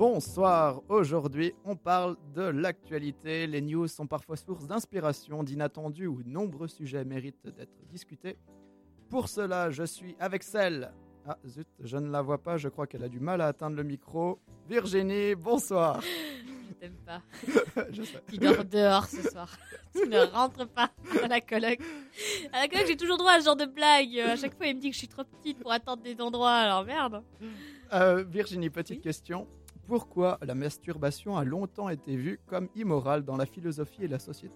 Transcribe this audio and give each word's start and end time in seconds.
Bonsoir, 0.00 0.80
aujourd'hui 0.88 1.52
on 1.62 1.76
parle 1.76 2.16
de 2.34 2.40
l'actualité. 2.40 3.46
Les 3.46 3.60
news 3.60 3.86
sont 3.86 4.06
parfois 4.06 4.34
source 4.34 4.66
d'inspiration, 4.66 5.42
d'inattendus 5.42 6.08
de 6.24 6.30
nombreux 6.30 6.68
sujets 6.68 7.04
méritent 7.04 7.44
d'être 7.44 7.84
discutés. 7.86 8.38
Pour 9.10 9.28
cela, 9.28 9.70
je 9.70 9.82
suis 9.82 10.16
avec 10.18 10.42
celle... 10.42 10.90
Ah 11.28 11.36
zut, 11.46 11.68
je 11.80 11.98
ne 11.98 12.10
la 12.10 12.22
vois 12.22 12.38
pas, 12.38 12.56
je 12.56 12.70
crois 12.70 12.86
qu'elle 12.86 13.04
a 13.04 13.10
du 13.10 13.20
mal 13.20 13.42
à 13.42 13.48
atteindre 13.48 13.76
le 13.76 13.82
micro. 13.82 14.40
Virginie, 14.70 15.34
bonsoir. 15.34 16.00
Je 16.00 16.72
t'aime 16.76 16.96
pas. 17.04 17.20
Je 17.90 18.02
sais. 18.02 18.22
Tu 18.26 18.38
dors 18.38 18.64
dehors 18.64 19.04
ce 19.04 19.20
soir. 19.28 19.54
Tu 19.94 20.08
ne 20.08 20.20
rentres 20.32 20.66
pas 20.68 20.90
à 21.22 21.28
la 21.28 21.42
coloc. 21.42 21.78
À 22.54 22.62
la 22.62 22.68
coloc, 22.68 22.86
j'ai 22.86 22.96
toujours 22.96 23.18
droit 23.18 23.32
à 23.32 23.40
ce 23.40 23.44
genre 23.44 23.56
de 23.56 23.66
blague. 23.66 24.18
À 24.20 24.36
chaque 24.36 24.56
fois, 24.56 24.66
il 24.66 24.76
me 24.76 24.80
dit 24.80 24.88
que 24.88 24.94
je 24.94 25.00
suis 25.00 25.08
trop 25.08 25.24
petite 25.24 25.58
pour 25.58 25.72
attendre 25.72 26.02
des 26.02 26.18
endroits. 26.22 26.52
Alors 26.52 26.84
merde. 26.84 27.22
Euh, 27.92 28.22
Virginie, 28.22 28.70
petite 28.70 28.98
Oui. 28.98 29.02
question. 29.02 29.48
Pourquoi 29.90 30.38
la 30.42 30.54
masturbation 30.54 31.36
a 31.36 31.42
longtemps 31.42 31.88
été 31.88 32.14
vue 32.14 32.38
comme 32.46 32.68
immorale 32.76 33.24
dans 33.24 33.36
la 33.36 33.44
philosophie 33.44 34.04
et 34.04 34.06
la 34.06 34.20
société 34.20 34.54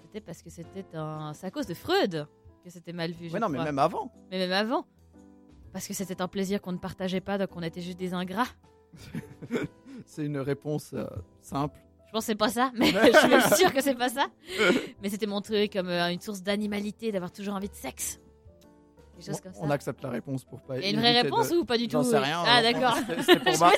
C'était 0.00 0.22
parce 0.22 0.40
que 0.40 0.48
c'était 0.48 0.86
un. 0.94 1.34
C'est 1.34 1.46
à 1.46 1.50
cause 1.50 1.66
de 1.66 1.74
Freud 1.74 2.26
que 2.64 2.70
c'était 2.70 2.94
mal 2.94 3.12
vu. 3.12 3.28
je 3.28 3.34
Mais 3.34 3.38
non, 3.38 3.50
mais 3.50 3.62
même 3.62 3.78
avant. 3.78 4.10
Mais 4.30 4.38
même 4.38 4.52
avant. 4.52 4.86
Parce 5.74 5.86
que 5.86 5.92
c'était 5.92 6.22
un 6.22 6.26
plaisir 6.28 6.62
qu'on 6.62 6.72
ne 6.72 6.78
partageait 6.78 7.20
pas, 7.20 7.36
donc 7.36 7.50
on 7.54 7.60
était 7.60 7.82
juste 7.82 7.98
des 7.98 8.14
ingrats. 8.14 8.46
C'est 10.06 10.24
une 10.24 10.38
réponse 10.38 10.94
euh, 10.94 11.04
simple. 11.42 11.78
Je 12.06 12.12
pense 12.12 12.22
que 12.22 12.26
c'est 12.28 12.34
pas 12.34 12.48
ça, 12.48 12.70
mais 12.74 12.86
je 12.92 13.46
suis 13.48 13.56
sûre 13.56 13.74
que 13.74 13.82
c'est 13.82 13.96
pas 13.96 14.08
ça. 14.08 14.28
Mais 15.02 15.10
c'était 15.10 15.26
montré 15.26 15.68
comme 15.68 15.88
euh, 15.88 16.08
une 16.10 16.20
source 16.20 16.40
d'animalité, 16.40 17.12
d'avoir 17.12 17.32
toujours 17.32 17.54
envie 17.54 17.68
de 17.68 17.74
sexe. 17.74 18.20
Des 19.18 19.22
choses 19.24 19.40
comme 19.40 19.52
ça. 19.54 19.60
On 19.62 19.70
accepte 19.70 20.02
la 20.02 20.10
réponse 20.10 20.44
pour 20.44 20.60
pas. 20.60 20.78
Il 20.78 20.84
y 20.84 20.86
a 20.86 20.90
une 20.90 20.98
vraie 21.00 21.14
de- 21.14 21.22
réponse 21.24 21.50
ou 21.52 21.64
pas 21.64 21.78
du 21.78 21.88
tout 21.88 21.92
J'en 21.92 22.02
sais 22.02 22.18
rien. 22.18 22.42
Ah 22.44 22.58
on- 22.58 22.62
d'accord. 22.62 22.96
C'était 23.24 23.38
pour, 23.40 23.54
voir- 23.56 23.72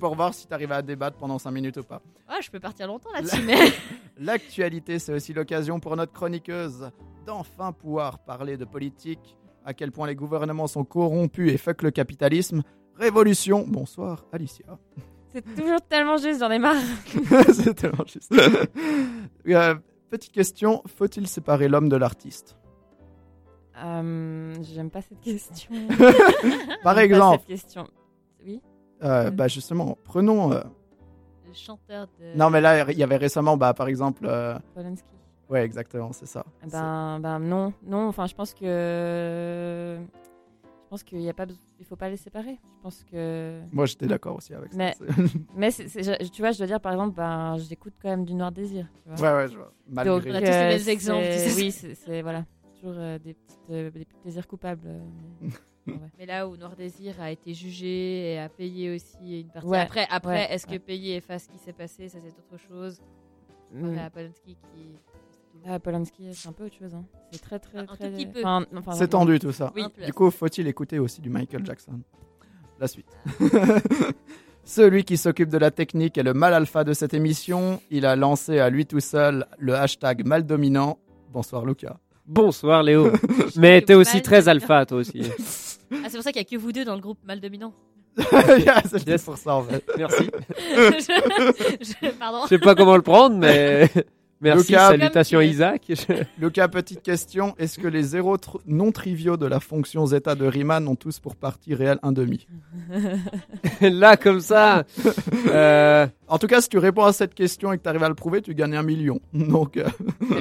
pour 0.00 0.14
voir 0.16 0.34
si 0.34 0.46
t'arrivais 0.46 0.74
à 0.74 0.82
débattre 0.82 1.16
pendant 1.18 1.38
5 1.38 1.50
minutes 1.52 1.76
ou 1.76 1.82
pas. 1.84 2.00
je 2.42 2.50
peux 2.50 2.60
partir 2.60 2.86
longtemps 2.88 3.10
là-dessus, 3.14 3.42
mais. 3.44 3.56
L'actualité, 4.18 4.98
c'est 4.98 5.12
aussi 5.12 5.32
l'occasion 5.32 5.78
pour 5.80 5.94
notre 5.96 6.12
chroniqueuse 6.12 6.90
d'enfin 7.26 7.72
pouvoir 7.72 8.18
parler 8.20 8.56
de 8.56 8.64
politique, 8.64 9.36
à 9.64 9.74
quel 9.74 9.92
point 9.92 10.06
les 10.06 10.14
gouvernements 10.14 10.66
sont 10.66 10.84
corrompus 10.84 11.52
et 11.52 11.58
fuck 11.58 11.82
le 11.82 11.90
capitalisme. 11.90 12.62
Révolution. 12.96 13.64
Bonsoir, 13.68 14.24
Alicia. 14.32 14.64
C'est 15.34 15.42
toujours 15.54 15.82
tellement 15.82 16.16
juste, 16.16 16.40
j'en 16.40 16.50
ai 16.50 16.58
marre. 16.58 16.76
c'est 17.52 17.74
tellement 17.74 18.04
juste. 18.06 18.32
Euh, 19.48 19.74
petite 20.08 20.32
question 20.32 20.82
faut-il 20.86 21.26
séparer 21.28 21.68
l'homme 21.68 21.88
de 21.90 21.96
l'artiste? 21.96 22.56
Euh, 23.78 24.54
J'aime 24.62 24.90
pas 24.90 25.02
cette 25.02 25.20
question. 25.20 25.70
Par 26.82 26.98
exemple, 26.98 27.40
cette 27.40 27.48
question. 27.48 27.86
Oui. 28.44 28.60
euh, 29.02 29.30
bah 29.30 29.48
justement, 29.48 29.98
prenons. 30.04 30.52
euh, 30.52 30.60
Le 31.46 31.52
chanteur 31.54 32.06
de. 32.18 32.36
Non, 32.38 32.50
mais 32.50 32.60
là, 32.60 32.90
il 32.90 32.98
y 32.98 33.02
avait 33.02 33.16
récemment, 33.16 33.56
bah, 33.56 33.74
par 33.74 33.88
exemple. 33.88 34.24
euh, 34.26 34.58
Polanski. 34.74 35.04
Ouais, 35.48 35.62
exactement, 35.64 36.10
c'est 36.12 36.26
ça. 36.26 36.44
Eh 36.64 36.70
Ben, 36.70 37.20
ben 37.20 37.38
non, 37.38 37.72
non. 37.84 38.08
Enfin, 38.08 38.26
je 38.26 38.34
pense 38.34 38.52
que 38.52 39.98
je 40.00 40.88
pense 40.90 41.02
qu'il 41.04 41.20
y 41.20 41.28
a 41.28 41.34
pas, 41.34 41.46
il 41.78 41.84
faut 41.84 41.96
pas 41.96 42.08
les 42.08 42.16
séparer. 42.16 42.58
Je 42.78 42.82
pense 42.82 43.04
que. 43.10 43.60
Moi, 43.72 43.86
j'étais 43.86 44.06
d'accord 44.06 44.36
aussi 44.36 44.54
avec 44.54 44.72
ça. 44.72 44.78
Mais- 45.54 45.70
je- 45.70 46.28
tu 46.30 46.42
vois, 46.42 46.50
je 46.52 46.58
dois 46.58 46.66
dire 46.66 46.80
par 46.80 46.92
exemple, 46.92 47.14
ben, 47.16 47.56
j'écoute 47.58 47.94
quand 48.00 48.08
même 48.08 48.24
du 48.24 48.34
Noir 48.34 48.50
Désir. 48.52 48.86
Tu 49.04 49.10
vois. 49.14 49.30
ouais, 49.30 49.36
ouais, 49.44 49.48
je 49.50 49.56
vois. 49.56 49.72
Malgré. 49.88 50.14
Donc, 50.14 50.22
On 50.26 50.34
a 50.34 50.38
tous 50.40 50.44
les 50.46 50.78
mêmes 50.78 50.88
exemples. 50.88 51.26
Oui, 51.56 51.70
c'est 51.72 51.94
c'est- 51.94 52.22
voilà, 52.22 52.44
toujours 52.86 53.00
euh, 53.02 53.18
des, 53.18 53.34
petites, 53.34 53.70
euh, 53.70 53.90
des 53.90 54.04
petits 54.04 54.20
plaisirs 54.22 54.46
coupables. 54.46 54.86
euh, 54.86 54.98
mais- 55.40 55.48
ouais. 55.92 55.98
Mais 56.18 56.26
là 56.26 56.48
où 56.48 56.56
Noir 56.56 56.74
Désir 56.76 57.20
a 57.20 57.30
été 57.30 57.54
jugé 57.54 58.32
et 58.34 58.38
a 58.38 58.48
payé 58.48 58.94
aussi 58.94 59.40
une 59.40 59.48
partie. 59.48 59.68
Ouais, 59.68 59.78
après, 59.78 60.06
après 60.10 60.30
ouais, 60.46 60.54
est-ce 60.54 60.66
que 60.66 60.76
payer 60.78 61.16
efface 61.16 61.44
ce 61.44 61.48
qui 61.48 61.58
s'est 61.58 61.72
passé? 61.72 62.08
Ça, 62.08 62.18
c'est 62.22 62.28
autre 62.38 62.60
chose. 62.68 63.00
Mm. 63.72 63.88
On 63.88 63.98
a 63.98 64.10
Polanski 64.10 64.56
qui. 64.56 64.96
Ah, 65.66 65.78
Polanski, 65.80 66.32
c'est 66.34 66.48
un 66.48 66.52
peu 66.52 66.66
autre 66.66 66.76
chose. 66.76 66.94
hein. 66.94 67.04
C'est 67.32 67.40
très, 67.40 67.58
très, 67.58 67.78
Un- 67.78 67.82
un 67.82 67.86
très. 67.86 68.10
tout 68.10 68.16
petit 68.16 68.26
peu. 68.26 68.40
enfin, 68.40 68.64
enfin, 68.76 68.92
C'est 68.92 69.08
tendu 69.08 69.38
tout 69.38 69.52
ça. 69.52 69.72
Oui. 69.74 69.84
Du 70.04 70.12
coup, 70.12 70.30
faut-il 70.30 70.66
écouter 70.68 70.98
aussi 70.98 71.20
du 71.20 71.30
Michael 71.30 71.64
Jackson? 71.64 72.00
La 72.78 72.86
suite. 72.88 73.06
Celui 74.64 75.04
qui 75.04 75.16
s'occupe 75.16 75.48
de 75.48 75.58
la 75.58 75.70
technique 75.70 76.18
est 76.18 76.22
le 76.24 76.34
mal 76.34 76.52
alpha 76.52 76.82
de 76.84 76.92
cette 76.92 77.14
émission. 77.14 77.80
Il 77.90 78.04
a 78.04 78.16
lancé 78.16 78.58
à 78.58 78.68
lui 78.68 78.84
tout 78.84 79.00
seul 79.00 79.46
le 79.58 79.74
hashtag 79.76 80.26
mal 80.26 80.44
dominant. 80.44 80.98
Bonsoir 81.32 81.64
Lucas. 81.64 81.96
Bonsoir 82.26 82.82
Léo. 82.82 83.10
Mais 83.56 83.80
t'es 83.82 83.94
aussi 83.94 84.20
très 84.22 84.48
alpha 84.48 84.84
toi 84.86 84.98
aussi. 84.98 85.22
Ah, 85.92 86.08
c'est 86.08 86.16
pour 86.16 86.24
ça 86.24 86.32
qu'il 86.32 86.40
n'y 86.42 86.46
a 86.48 86.50
que 86.50 86.56
vous 86.60 86.72
deux 86.72 86.84
dans 86.84 86.96
le 86.96 87.00
groupe 87.00 87.18
mal 87.24 87.38
dominant. 87.40 87.72
c'est 88.18 89.06
Yes. 89.06 89.22
pour 89.22 89.38
ça 89.38 89.54
en 89.54 89.62
fait. 89.62 89.84
Merci. 89.96 90.28
je, 90.58 91.94
je- 92.02 92.08
pardon. 92.18 92.40
Je 92.42 92.48
sais 92.48 92.58
pas 92.58 92.74
comment 92.74 92.96
le 92.96 93.02
prendre, 93.02 93.36
mais 93.36 93.88
merci. 94.54 94.72
Lucas. 94.72 94.88
Salutations 94.90 95.40
tu. 95.40 95.46
Isaac. 95.46 95.92
Lucas, 96.38 96.68
petite 96.68 97.02
question. 97.02 97.54
Est-ce 97.58 97.78
que 97.78 97.86
les 97.88 98.02
zéros 98.02 98.36
tr- 98.36 98.60
non 98.66 98.92
triviaux 98.92 99.36
de 99.36 99.46
la 99.46 99.60
fonction 99.60 100.06
zeta 100.06 100.34
de 100.34 100.46
Riemann 100.46 100.86
ont 100.88 100.96
tous 100.96 101.18
pour 101.20 101.36
partie 101.36 101.74
réelle 101.74 101.98
un 102.02 102.12
demi? 102.12 102.46
Là 103.80 104.16
comme 104.16 104.40
ça. 104.40 104.84
euh, 105.48 106.06
En 106.28 106.38
tout 106.38 106.46
cas, 106.46 106.60
si 106.60 106.68
tu 106.68 106.78
réponds 106.78 107.04
à 107.04 107.12
cette 107.12 107.34
question 107.34 107.72
et 107.72 107.78
que 107.78 107.82
tu 107.82 107.88
arrives 107.88 108.02
à 108.04 108.08
le 108.08 108.14
prouver, 108.14 108.42
tu 108.42 108.54
gagnes 108.54 108.76
un 108.76 108.82
million. 108.82 109.20
Donc, 109.32 109.76
euh, 109.76 109.84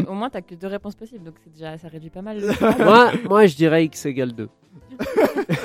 au 0.07 0.13
moins, 0.13 0.29
t'as 0.29 0.41
que 0.41 0.55
deux 0.55 0.67
réponses 0.67 0.95
possibles, 0.95 1.23
donc 1.23 1.35
c'est 1.43 1.51
déjà, 1.53 1.77
ça 1.77 1.87
réduit 1.87 2.09
pas 2.09 2.22
mal. 2.22 2.39
le- 2.39 2.83
moi, 2.83 3.11
moi 3.29 3.45
je 3.45 3.55
dirais 3.55 3.85
x 3.85 4.05
égale 4.05 4.33
2. 4.33 4.47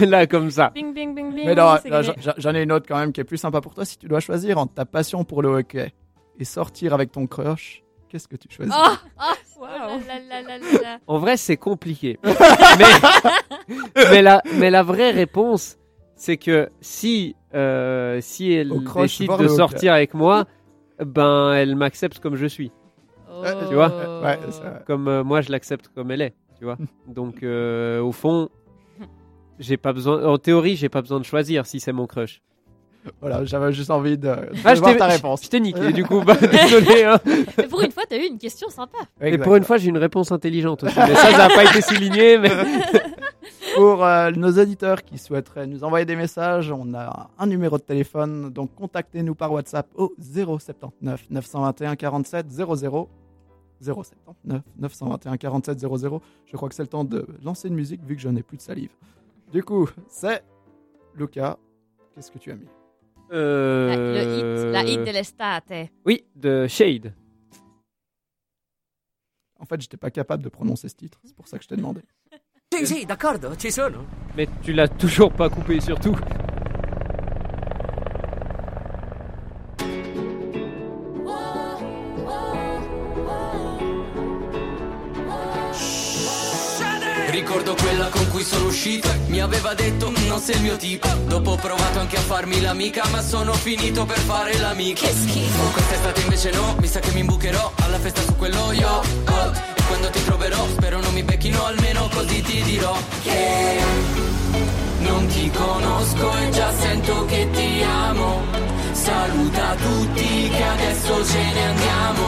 Là 0.01 0.27
comme 0.27 0.51
ça. 0.51 0.71
bing, 0.75 0.93
bing, 0.93 1.15
bing, 1.15 1.33
bing. 1.35 1.47
mais 1.47 1.55
non, 1.55 1.77
j'en 2.37 2.55
ai 2.55 2.63
une 2.63 2.73
autre 2.73 2.87
quand 2.89 2.99
même 2.99 3.13
qui 3.13 3.21
est 3.21 3.25
plus 3.25 3.39
sympa 3.39 3.61
pour 3.61 3.75
toi. 3.75 3.85
Si 3.85 3.97
tu 3.99 4.09
dois 4.09 4.21
choisir 4.21 4.59
entre 4.59 4.75
ta 4.75 4.85
passion 4.85 5.25
pour 5.25 5.43
le 5.43 5.49
hockey 5.49 5.93
et 6.39 6.45
sortir 6.45 6.95
avec 6.95 7.13
ton 7.13 7.27
crush, 7.27 7.83
qu'est-ce 8.11 8.29
que 8.29 8.37
tu 8.37 8.49
choisis 8.51 8.75
Oh, 8.77 8.93
oh, 9.21 9.61
Wow. 9.61 9.67
oh 9.69 10.01
là 10.09 10.19
là 10.19 10.43
là 10.43 10.59
là 10.59 10.83
là. 10.83 10.99
En 11.07 11.19
vrai 11.19 11.37
c'est 11.37 11.57
compliqué. 11.57 12.19
mais, 12.25 12.85
mais, 14.11 14.23
la, 14.23 14.43
mais 14.59 14.71
la 14.71 14.83
vraie 14.83 15.11
réponse 15.11 15.77
c'est 16.17 16.37
que 16.37 16.69
si, 16.81 17.35
euh, 17.55 18.19
si 18.21 18.53
elle 18.53 18.71
décide 18.95 19.31
de 19.39 19.49
sortir 19.49 19.95
avec 19.95 20.13
moi, 20.13 20.45
ben 21.03 21.53
elle 21.55 21.77
m'accepte 21.77 22.19
comme 22.19 22.37
je 22.37 22.47
suis. 22.47 22.73
Oh. 23.31 23.43
Tu 23.69 23.75
vois 23.75 24.21
Ouais, 24.23 24.39
comme 24.87 25.09
euh, 25.09 25.25
moi 25.25 25.41
je 25.41 25.51
l'accepte 25.51 25.89
comme 25.95 26.11
elle 26.11 26.21
est, 26.21 26.35
tu 26.59 26.65
vois. 26.65 26.77
Donc 27.07 27.43
euh, 27.43 28.03
au 28.03 28.13
fond, 28.13 28.51
j'ai 29.59 29.77
pas 29.79 29.93
besoin. 29.95 30.25
En 30.27 30.37
théorie, 30.37 30.77
j'ai 30.77 30.89
pas 30.91 31.01
besoin 31.01 31.21
de 31.21 31.25
choisir 31.25 31.65
si 31.65 31.81
c'est 31.81 31.93
mon 31.93 32.07
crush. 32.07 32.43
Voilà, 33.21 33.45
j'avais 33.45 33.73
juste 33.73 33.91
envie 33.91 34.19
de, 34.19 34.29
de 34.29 34.49
Ah, 34.65 34.75
voir 34.75 34.97
ta 34.97 35.07
réponse. 35.07 35.45
Je 35.45 35.49
t'ai 35.49 35.61
niqué, 35.61 35.93
du 35.93 36.05
coup, 36.05 36.21
bah, 36.27 36.37
désolé. 36.37 37.05
Hein. 37.05 37.19
Mais 37.57 37.67
pour 37.67 37.81
une 37.83 37.91
fois, 37.93 38.05
t'as 38.09 38.19
eu 38.19 38.27
une 38.27 38.39
question 38.39 38.69
sympa. 38.69 38.99
Et 39.21 39.39
pour 39.39 39.57
une 39.57 39.65
fois, 39.65 39.79
j'ai 39.79 39.89
une 39.89 39.99
réponse 39.99 40.33
intelligente 40.33 40.85
aussi. 40.85 40.99
Mais 40.99 41.15
ça, 41.15 41.31
ça 41.31 41.49
n'a 41.49 41.55
pas 41.55 41.65
été 41.65 41.81
souligné. 41.81 42.39
Mais... 42.39 42.51
Pour 43.77 44.05
euh, 44.05 44.33
nos 44.33 44.51
auditeurs 44.59 45.05
qui 45.05 45.17
souhaiteraient 45.17 45.67
nous 45.67 45.85
envoyer 45.85 46.05
des 46.05 46.17
messages, 46.17 46.73
on 46.73 46.93
a 46.93 47.31
un 47.39 47.47
numéro 47.47 47.79
de 47.79 47.83
téléphone, 47.83 48.51
donc 48.51 48.75
contactez-nous 48.75 49.37
par 49.37 49.53
WhatsApp 49.53 49.87
au 49.95 50.13
079 50.21 51.27
921 51.31 51.95
47 51.97 52.51
00. 52.51 53.09
079 53.81 54.63
921 54.77 55.37
47 55.37 55.79
00. 55.79 56.23
Je 56.47 56.57
crois 56.57 56.69
que 56.69 56.75
c'est 56.75 56.83
le 56.83 56.89
temps 56.89 57.05
de 57.05 57.27
lancer 57.43 57.69
une 57.69 57.75
musique 57.75 58.03
vu 58.05 58.17
que 58.17 58.23
je 58.23 58.29
n'ai 58.29 58.43
plus 58.43 58.57
de 58.57 58.63
salive. 58.63 58.91
Du 59.53 59.63
coup, 59.63 59.89
c'est 60.09 60.43
Lucas. 61.15 61.57
Qu'est-ce 62.15 62.31
que 62.31 62.39
tu 62.39 62.51
as 62.51 62.57
mis? 62.57 62.67
La, 63.31 63.37
Euh, 63.37 64.15
le 64.15 64.23
hit, 64.39 64.73
la 64.73 64.83
hit 64.85 65.01
de 65.07 65.13
l'estate. 65.13 65.73
Oui, 66.05 66.25
de 66.35 66.67
Shade. 66.67 67.13
En 69.59 69.65
fait, 69.67 69.81
j'étais 69.81 69.97
pas 69.97 70.11
capable 70.11 70.43
de 70.43 70.49
prononcer 70.49 70.89
ce 70.89 70.95
titre, 70.97 71.21
c'est 71.25 71.35
pour 71.37 71.47
ça 71.47 71.57
que 71.59 71.65
je 71.65 71.69
t'ai 71.69 71.77
demandé. 71.77 72.01
Sì, 72.73 72.87
sì, 72.87 73.05
d'accordo, 73.05 73.57
ci 73.57 73.73
sono. 73.73 74.07
Mais 74.37 74.47
tu 74.63 74.73
l'as 74.73 74.87
toujours 74.87 75.33
pas 75.33 75.49
coupé, 75.51 75.81
surtout. 75.81 76.17
Ricordo 87.31 87.75
quella 87.75 88.09
cui 88.41 88.45
sono 88.45 88.67
uscito 88.69 89.09
Mi 89.27 89.41
aveva 89.41 89.75
detto 89.75 90.11
non 90.27 90.41
sei 90.41 90.57
il 90.57 90.63
mio 90.63 90.77
tipo 90.77 91.09
Dopo 91.27 91.53
ho 91.53 91.57
provato 91.57 91.99
anche 91.99 92.17
a 92.17 92.21
farmi 92.21 92.61
l'amica 92.61 93.05
Ma 93.11 93.21
sono 93.23 93.53
finito 93.53 94.05
per 94.07 94.19
fare 94.19 94.59
l'amico 94.59 95.05
Che 95.05 95.13
schifo. 95.13 95.63
Quest'estate 95.73 96.21
invece 96.23 96.51
no 96.53 96.75
Mi 96.79 96.87
sa 96.87 97.01
che 97.01 97.11
mi 97.13 97.21
imbucherò. 97.21 97.73
Alla 97.81 97.99
festa 97.99 98.23
su 98.23 98.35
quello 98.37 98.73
io 98.73 99.03
E 99.03 99.83
quando 99.87 100.09
ti 100.11 100.25
troverò 100.25 100.67
Spero 100.69 101.01
non 101.01 101.13
mi 101.13 101.23
becchino 101.23 101.65
Almeno 101.65 102.09
così 102.09 102.41
ti 102.43 102.63
dirò 102.63 102.97
Che 103.23 104.19
non 105.01 105.27
ti 105.29 105.51
conosco 105.51 106.37
e 106.37 106.51
già 106.51 106.71
sento 106.79 107.25
che 107.25 107.49
ti 107.53 107.83
amo. 107.83 108.43
Saluta 108.93 109.75
tutti 109.75 110.49
che 110.51 110.63
adesso 110.63 111.25
ce 111.25 111.39
ne 111.39 111.67
andiamo. 111.67 112.27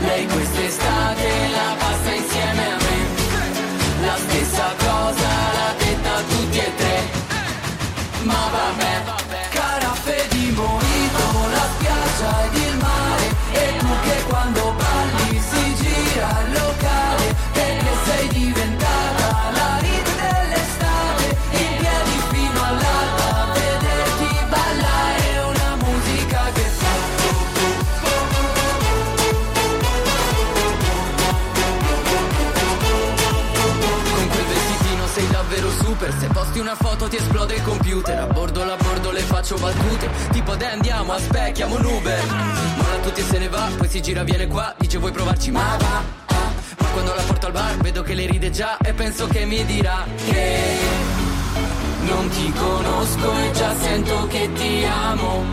Lei 0.00 0.26
quest'estate 0.26 1.28
la 1.52 1.76
passa 1.78 2.12
insieme 2.12 2.72
a 2.72 2.76
me. 2.76 3.02
La 4.04 4.16
stessa 4.16 4.74
cosa 4.78 5.11
Mother 8.24 8.91
computer 37.62 38.18
A 38.18 38.26
bordo 38.26 38.64
la 38.64 38.76
bordo 38.76 39.10
le 39.10 39.20
faccio 39.20 39.56
battute. 39.56 40.08
Tipo 40.30 40.54
dai 40.56 40.72
andiamo, 40.72 41.12
aspecchiamo 41.12 41.76
un 41.76 41.84
Uber. 41.84 42.24
Molla 42.76 42.96
tutti 43.02 43.20
e 43.20 43.24
se 43.24 43.38
ne 43.38 43.48
va, 43.48 43.70
poi 43.76 43.88
si 43.88 44.00
gira 44.00 44.22
viene 44.22 44.46
qua 44.46 44.74
Dice 44.78 44.98
vuoi 44.98 45.12
provarci, 45.12 45.50
ma 45.50 45.76
va 45.78 46.02
ah. 46.26 46.50
Ma 46.78 46.86
quando 46.88 47.14
la 47.14 47.22
porto 47.22 47.46
al 47.46 47.52
bar 47.52 47.76
vedo 47.78 48.02
che 48.02 48.14
le 48.14 48.26
ride 48.26 48.50
già 48.50 48.76
E 48.78 48.92
penso 48.92 49.26
che 49.26 49.44
mi 49.44 49.64
dirà 49.64 50.04
che 50.28 51.10
non 52.04 52.28
ti 52.30 52.52
conosco 52.52 53.38
e 53.38 53.52
già 53.52 53.74
sento 53.76 54.26
che 54.26 54.50
ti 54.54 54.84
amo. 54.84 55.44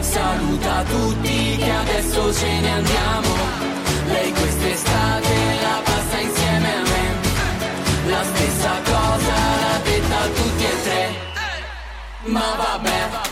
Saluta 0.00 0.82
tutti 0.84 1.56
che 1.56 1.70
adesso 1.70 2.32
ce 2.32 2.60
ne 2.60 2.72
andiamo. 2.72 3.28
Lei 4.06 4.32
quest'estate 4.32 5.47
Ma 12.28 12.54
vabbè, 12.58 13.27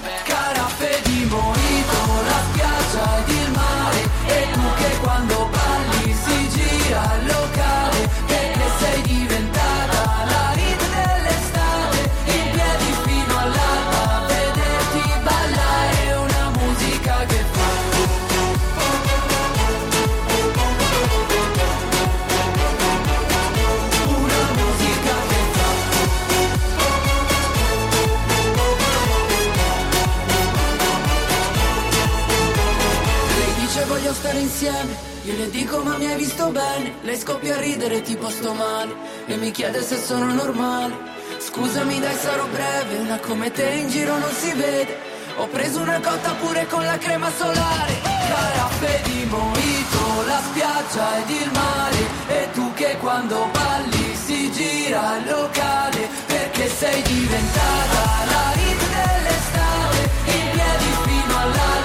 insieme. 34.46 34.94
Io 35.24 35.36
le 35.36 35.50
dico 35.50 35.82
ma 35.82 35.96
mi 35.98 36.06
hai 36.06 36.16
visto 36.16 36.50
bene? 36.50 36.94
Lei 37.02 37.18
scoppia 37.18 37.56
a 37.56 37.60
ridere 37.60 38.00
tipo 38.02 38.28
sto 38.30 38.52
male. 38.54 38.94
E 39.26 39.36
mi 39.36 39.50
chiede 39.50 39.82
se 39.82 39.96
sono 39.96 40.32
normale. 40.32 41.14
Scusami 41.38 42.00
dai 42.00 42.16
sarò 42.16 42.46
breve 42.46 42.96
Una 42.98 43.18
come 43.18 43.50
te 43.50 43.68
in 43.82 43.88
giro 43.88 44.16
non 44.18 44.32
si 44.32 44.52
vede. 44.52 45.14
Ho 45.38 45.46
preso 45.48 45.80
una 45.80 46.00
cotta 46.00 46.32
pure 46.40 46.66
con 46.66 46.84
la 46.84 46.96
crema 46.96 47.30
solare. 47.36 47.94
Caraffe 48.04 49.00
di 49.04 49.24
mojito 49.28 50.00
La 50.26 50.40
spiaggia 50.48 51.18
ed 51.18 51.30
il 51.30 51.50
mare. 51.52 52.00
E 52.28 52.48
tu 52.52 52.72
che 52.74 52.96
quando 53.00 53.48
balli 53.52 54.14
si 54.14 54.50
gira 54.52 55.18
il 55.18 55.30
locale 55.30 56.08
Perché 56.26 56.68
sei 56.68 57.02
diventata 57.02 58.02
la 58.30 58.46
hit 58.62 58.82
dell'estate. 58.94 60.00
In 60.36 60.50
piedi 60.52 60.90
fino 61.04 61.34
all'alba 61.36 61.75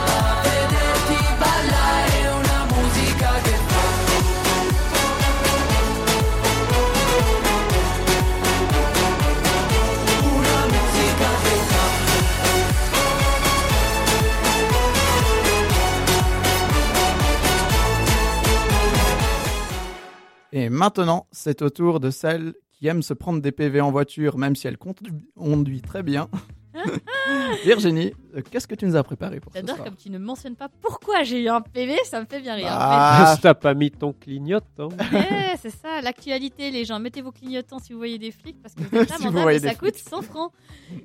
Et 20.51 20.69
maintenant, 20.69 21.27
c'est 21.31 21.61
au 21.61 21.69
tour 21.69 21.99
de 21.99 22.09
celle 22.09 22.53
qui 22.71 22.87
aime 22.87 23.01
se 23.01 23.13
prendre 23.13 23.41
des 23.41 23.51
PV 23.51 23.79
en 23.81 23.91
voiture, 23.91 24.37
même 24.37 24.55
si 24.55 24.67
elle 24.67 24.77
conduit 24.77 25.81
très 25.81 26.03
bien. 26.03 26.29
Virginie, 27.65 28.13
euh, 28.35 28.41
qu'est-ce 28.49 28.67
que 28.67 28.75
tu 28.75 28.85
nous 28.85 28.95
as 28.95 29.03
préparé 29.03 29.39
pour 29.39 29.51
ce 29.51 29.57
J'adore 29.57 29.83
comme 29.83 29.95
tu 29.95 30.09
ne 30.09 30.17
mentionnes 30.17 30.55
pas 30.55 30.69
pourquoi 30.81 31.23
j'ai 31.23 31.43
eu 31.43 31.49
un 31.49 31.61
PV, 31.61 31.97
ça 32.05 32.21
me 32.21 32.25
fait 32.25 32.39
bien 32.39 32.55
rire. 32.55 32.67
Ah. 32.69 33.35
T'as 33.41 33.53
pas 33.53 33.73
mis 33.73 33.91
ton 33.91 34.13
clignotant. 34.13 34.89
Eh, 35.13 35.57
c'est 35.61 35.69
ça, 35.69 36.01
l'actualité, 36.01 36.71
les 36.71 36.85
gens. 36.85 36.99
Mettez 36.99 37.21
vos 37.21 37.31
clignotants 37.31 37.79
si 37.79 37.91
vous 37.91 37.99
voyez 37.99 38.17
des 38.17 38.31
flics, 38.31 38.61
parce 38.61 38.73
que 38.73 38.83
c'est 38.89 39.11
Si 39.19 39.27
vous 39.27 39.31
voyez 39.31 39.59
ça 39.59 39.75
coûte 39.75 39.95
100 39.95 40.21
francs. 40.21 40.51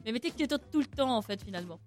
Mais 0.04 0.12
mettez 0.12 0.30
clignotants 0.30 0.62
tout 0.70 0.80
le 0.80 0.86
temps, 0.86 1.14
en 1.16 1.22
fait, 1.22 1.42
finalement. 1.42 1.80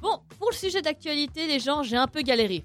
Bon, 0.00 0.20
pour 0.38 0.50
le 0.50 0.56
sujet 0.56 0.82
d'actualité, 0.82 1.46
les 1.46 1.58
gens, 1.58 1.82
j'ai 1.82 1.96
un 1.96 2.06
peu 2.06 2.20
galéré. 2.22 2.64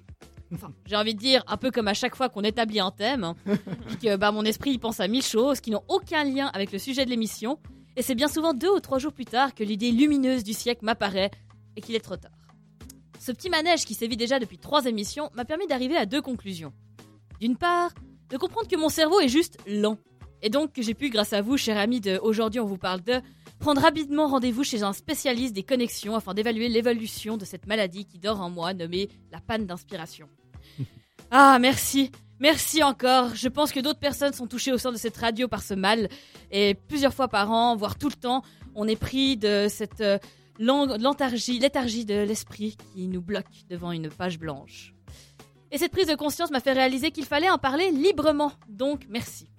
Enfin, 0.54 0.72
j'ai 0.86 0.96
envie 0.96 1.16
de 1.16 1.20
dire, 1.20 1.44
un 1.48 1.58
peu 1.58 1.72
comme 1.72 1.88
à 1.88 1.94
chaque 1.94 2.16
fois 2.16 2.30
qu'on 2.30 2.44
établit 2.44 2.80
un 2.80 2.92
thème, 2.92 3.24
hein, 3.24 3.36
puis 3.88 3.98
que 3.98 4.16
bah, 4.16 4.32
mon 4.32 4.44
esprit 4.44 4.72
il 4.72 4.80
pense 4.80 5.00
à 5.00 5.08
mille 5.08 5.24
choses 5.24 5.60
qui 5.62 5.72
n'ont 5.72 5.84
aucun 5.88 6.24
lien 6.24 6.48
avec 6.54 6.72
le 6.72 6.80
sujet 6.80 7.06
de 7.06 7.10
l'émission, 7.10 7.60
et 7.96 8.02
c'est 8.02 8.16
bien 8.16 8.28
souvent 8.28 8.54
deux 8.54 8.70
ou 8.70 8.80
trois 8.80 9.00
jours 9.00 9.14
plus 9.14 9.26
tard 9.26 9.54
que 9.54 9.64
l'idée 9.64 9.92
lumineuse 9.92 10.44
du 10.44 10.54
siècle 10.54 10.86
m'apparaît, 10.86 11.32
et 11.76 11.82
qu'il 11.82 11.96
est 11.96 12.00
trop 12.00 12.18
tard. 12.18 12.32
Ce 13.20 13.32
petit 13.32 13.50
manège 13.50 13.86
qui 13.86 13.94
sévit 13.94 14.18
déjà 14.18 14.38
depuis 14.38 14.58
trois 14.58 14.86
émissions 14.86 15.30
m'a 15.34 15.46
permis 15.46 15.66
d'arriver 15.66 15.96
à 15.96 16.06
deux 16.06 16.22
conclusions. 16.22 16.74
D'une 17.40 17.58
part, 17.58 17.92
de 18.30 18.38
comprendre 18.38 18.68
que 18.68 18.76
mon 18.76 18.90
cerveau 18.90 19.20
est 19.22 19.30
juste 19.30 19.58
lent. 19.66 19.98
Et 20.42 20.50
donc 20.50 20.74
que 20.74 20.82
j'ai 20.82 20.94
pu, 20.94 21.10
grâce 21.10 21.34
à 21.34 21.42
vous, 21.42 21.56
cher 21.56 21.78
ami 21.78 22.02
de 22.02 22.20
Aujourd'hui 22.22 22.60
on 22.60 22.66
vous 22.66 22.78
parle 22.78 23.02
de, 23.02 23.22
prendre 23.60 23.82
rapidement 23.82 24.28
rendez-vous 24.28 24.66
chez 24.66 24.84
un 24.84 24.92
spécialiste 24.92 25.54
des 25.54 25.64
connexions 25.64 26.16
afin 26.16 26.34
d'évaluer 26.34 26.68
l'évolution 26.68 27.38
de 27.38 27.46
cette 27.46 27.66
maladie 27.66 28.04
qui 28.06 28.20
dort 28.20 28.42
en 28.42 28.50
moi, 28.50 28.74
nommée 28.74 29.08
la 29.32 29.40
panne 29.40 29.66
d'inspiration. 29.66 30.28
Ah, 31.32 31.58
merci. 31.60 32.12
Merci 32.40 32.84
encore. 32.84 33.34
Je 33.36 33.48
pense 33.48 33.72
que 33.72 33.80
d'autres 33.80 34.00
personnes 34.00 34.34
sont 34.34 34.48
touchées 34.48 34.72
au 34.72 34.78
sein 34.78 34.92
de 34.92 34.98
cette 34.98 35.18
radio 35.18 35.48
par 35.48 35.64
ce 35.64 35.74
mal. 35.74 36.10
Et 36.52 36.76
plusieurs 36.76 37.14
fois 37.14 37.28
par 37.28 37.50
an, 37.52 37.76
voire 37.76 37.98
tout 37.98 38.10
le 38.10 38.16
temps, 38.16 38.44
on 38.76 38.88
est 38.88 38.96
pris 38.96 39.38
de 39.38 39.68
cette 39.70 40.02
euh, 40.02 40.18
léthargie 40.60 42.06
de 42.06 42.22
l'esprit 42.22 42.78
qui 42.94 43.08
nous 43.08 43.22
bloque 43.22 43.66
devant 43.70 43.92
une 43.92 44.10
page 44.10 44.40
blanche. 44.40 44.94
Et 45.72 45.78
cette 45.78 45.92
prise 45.92 46.08
de 46.08 46.16
conscience 46.16 46.52
m'a 46.52 46.60
fait 46.60 46.74
réaliser 46.74 47.12
qu'il 47.12 47.26
fallait 47.26 47.50
en 47.50 47.58
parler 47.58 47.90
librement. 47.92 48.52
Donc, 48.70 49.06
merci. 49.10 49.50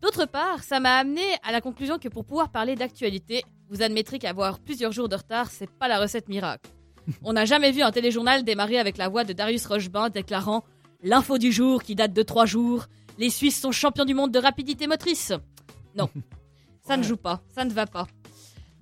D'autre 0.00 0.26
part, 0.26 0.62
ça 0.62 0.80
m'a 0.80 0.96
amené 0.96 1.22
à 1.44 1.52
la 1.52 1.60
conclusion 1.60 1.98
que 1.98 2.08
pour 2.08 2.24
pouvoir 2.24 2.50
parler 2.50 2.74
d'actualité, 2.74 3.44
vous 3.68 3.82
admettrez 3.82 4.18
qu'avoir 4.18 4.58
plusieurs 4.60 4.92
jours 4.92 5.08
de 5.08 5.16
retard, 5.16 5.50
c'est 5.50 5.70
pas 5.70 5.88
la 5.88 6.00
recette 6.00 6.28
miracle. 6.28 6.70
On 7.22 7.32
n'a 7.32 7.44
jamais 7.44 7.72
vu 7.72 7.82
un 7.82 7.90
téléjournal 7.90 8.44
démarrer 8.44 8.78
avec 8.78 8.96
la 8.96 9.08
voix 9.08 9.24
de 9.24 9.32
Darius 9.32 9.66
Rochebin 9.66 10.10
déclarant 10.10 10.64
L'info 11.02 11.38
du 11.38 11.52
jour 11.52 11.82
qui 11.82 11.94
date 11.94 12.12
de 12.12 12.22
trois 12.22 12.44
jours, 12.44 12.86
les 13.18 13.30
Suisses 13.30 13.60
sont 13.60 13.70
champions 13.70 14.04
du 14.04 14.14
monde 14.14 14.32
de 14.32 14.38
rapidité 14.38 14.86
motrice. 14.88 15.32
Non, 15.94 16.10
ça 16.86 16.96
ne 16.96 17.02
joue 17.04 17.16
pas, 17.16 17.40
ça 17.54 17.64
ne 17.64 17.72
va 17.72 17.86
pas. 17.86 18.06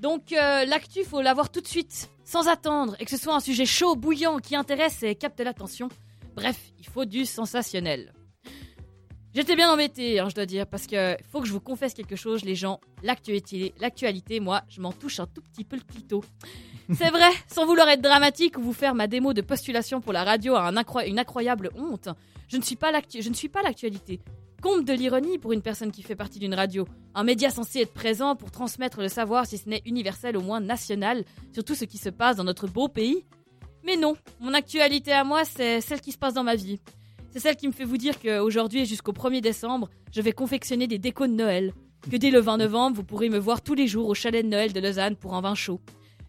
Donc 0.01 0.33
euh, 0.33 0.65
l'actu, 0.65 1.05
faut 1.05 1.21
l'avoir 1.21 1.51
tout 1.51 1.61
de 1.61 1.67
suite, 1.67 2.09
sans 2.25 2.49
attendre, 2.49 2.97
et 2.99 3.05
que 3.05 3.11
ce 3.11 3.17
soit 3.17 3.35
un 3.35 3.41
sujet 3.41 3.67
chaud, 3.67 3.97
bouillant, 3.97 4.39
qui 4.39 4.57
intéresse 4.57 5.03
et 5.03 5.15
capte 5.15 5.41
l'attention. 5.41 5.89
Bref, 6.35 6.59
il 6.79 6.87
faut 6.87 7.05
du 7.05 7.27
sensationnel. 7.27 8.13
J'étais 9.37 9.55
bien 9.55 9.71
embêté, 9.71 10.19
hein, 10.19 10.31
je 10.31 10.35
dois 10.35 10.47
dire, 10.47 10.67
parce 10.67 10.87
que 10.87 11.15
faut 11.31 11.43
que 11.43 11.47
je 11.47 11.53
vous 11.53 11.61
confesse 11.61 11.93
quelque 11.93 12.17
chose, 12.17 12.43
les 12.43 12.55
gens. 12.55 12.81
L'actualité, 13.03 14.41
moi, 14.41 14.63
je 14.67 14.81
m'en 14.81 14.93
touche 14.93 15.21
un 15.21 15.27
tout 15.27 15.43
petit 15.43 15.63
peu 15.63 15.77
le 15.77 15.83
clito. 15.83 16.25
C'est 16.95 17.11
vrai, 17.11 17.29
sans 17.47 17.67
vouloir 17.67 17.87
être 17.91 18.01
dramatique 18.01 18.57
ou 18.57 18.63
vous 18.63 18.73
faire 18.73 18.95
ma 18.95 19.07
démo 19.07 19.35
de 19.35 19.43
postulation 19.43 20.01
pour 20.01 20.15
la 20.15 20.25
radio 20.25 20.55
à 20.55 20.73
une 21.07 21.19
incroyable 21.19 21.69
honte, 21.77 22.09
je 22.49 22.57
ne 22.57 22.63
suis 22.63 22.77
pas 22.77 22.91
l'actualité. 22.91 24.21
Compte 24.63 24.87
de 24.87 24.95
l'ironie 24.95 25.37
pour 25.37 25.53
une 25.53 25.61
personne 25.61 25.93
qui 25.93 26.03
fait 26.03 26.17
partie 26.17 26.39
d'une 26.39 26.55
radio, 26.55 26.89
un 27.15 27.23
média 27.23 27.51
censé 27.51 27.81
être 27.81 27.93
présent 27.93 28.37
pour 28.37 28.51
transmettre 28.51 29.03
le 29.03 29.09
savoir, 29.09 29.45
si 29.45 29.59
ce 29.59 29.69
n'est 29.69 29.83
universel, 29.85 30.39
au 30.39 30.41
moins 30.41 30.61
national, 30.61 31.25
sur 31.53 31.63
tout 31.63 31.75
ce 31.75 31.85
qui 31.85 31.99
se 31.99 32.09
passe 32.09 32.37
dans 32.37 32.45
notre 32.45 32.69
beau 32.69 32.89
pays. 32.89 33.27
Mais 33.85 33.99
non, 33.99 34.15
mon 34.41 34.55
actualité 34.55 35.13
à 35.13 35.25
moi, 35.25 35.45
c'est 35.45 35.83
celle 35.83 36.01
qui 36.01 36.13
se 36.13 36.19
passe 36.19 36.33
dans 36.33 36.43
ma 36.43 36.55
vie. 36.55 36.81
C'est 37.37 37.43
celle 37.43 37.57
qui 37.57 37.69
me 37.69 37.73
fait 37.73 37.85
vous 37.85 37.99
dire 37.99 38.19
qu'aujourd'hui 38.19 38.81
et 38.81 38.85
jusqu'au 38.87 39.13
1er 39.13 39.43
décembre, 39.43 39.91
je 40.11 40.23
vais 40.23 40.33
confectionner 40.33 40.87
des 40.87 40.97
décos 40.97 41.27
de 41.27 41.35
Noël. 41.35 41.75
Que 42.11 42.17
dès 42.17 42.31
le 42.31 42.41
20 42.41 42.57
novembre, 42.57 42.97
vous 42.97 43.05
pourrez 43.05 43.29
me 43.29 43.37
voir 43.37 43.61
tous 43.61 43.75
les 43.75 43.87
jours 43.87 44.09
au 44.09 44.15
chalet 44.15 44.43
de 44.43 44.49
Noël 44.49 44.73
de 44.73 44.81
Lausanne 44.81 45.17
pour 45.17 45.35
un 45.35 45.43
vin 45.43 45.55
chaud. 45.55 45.83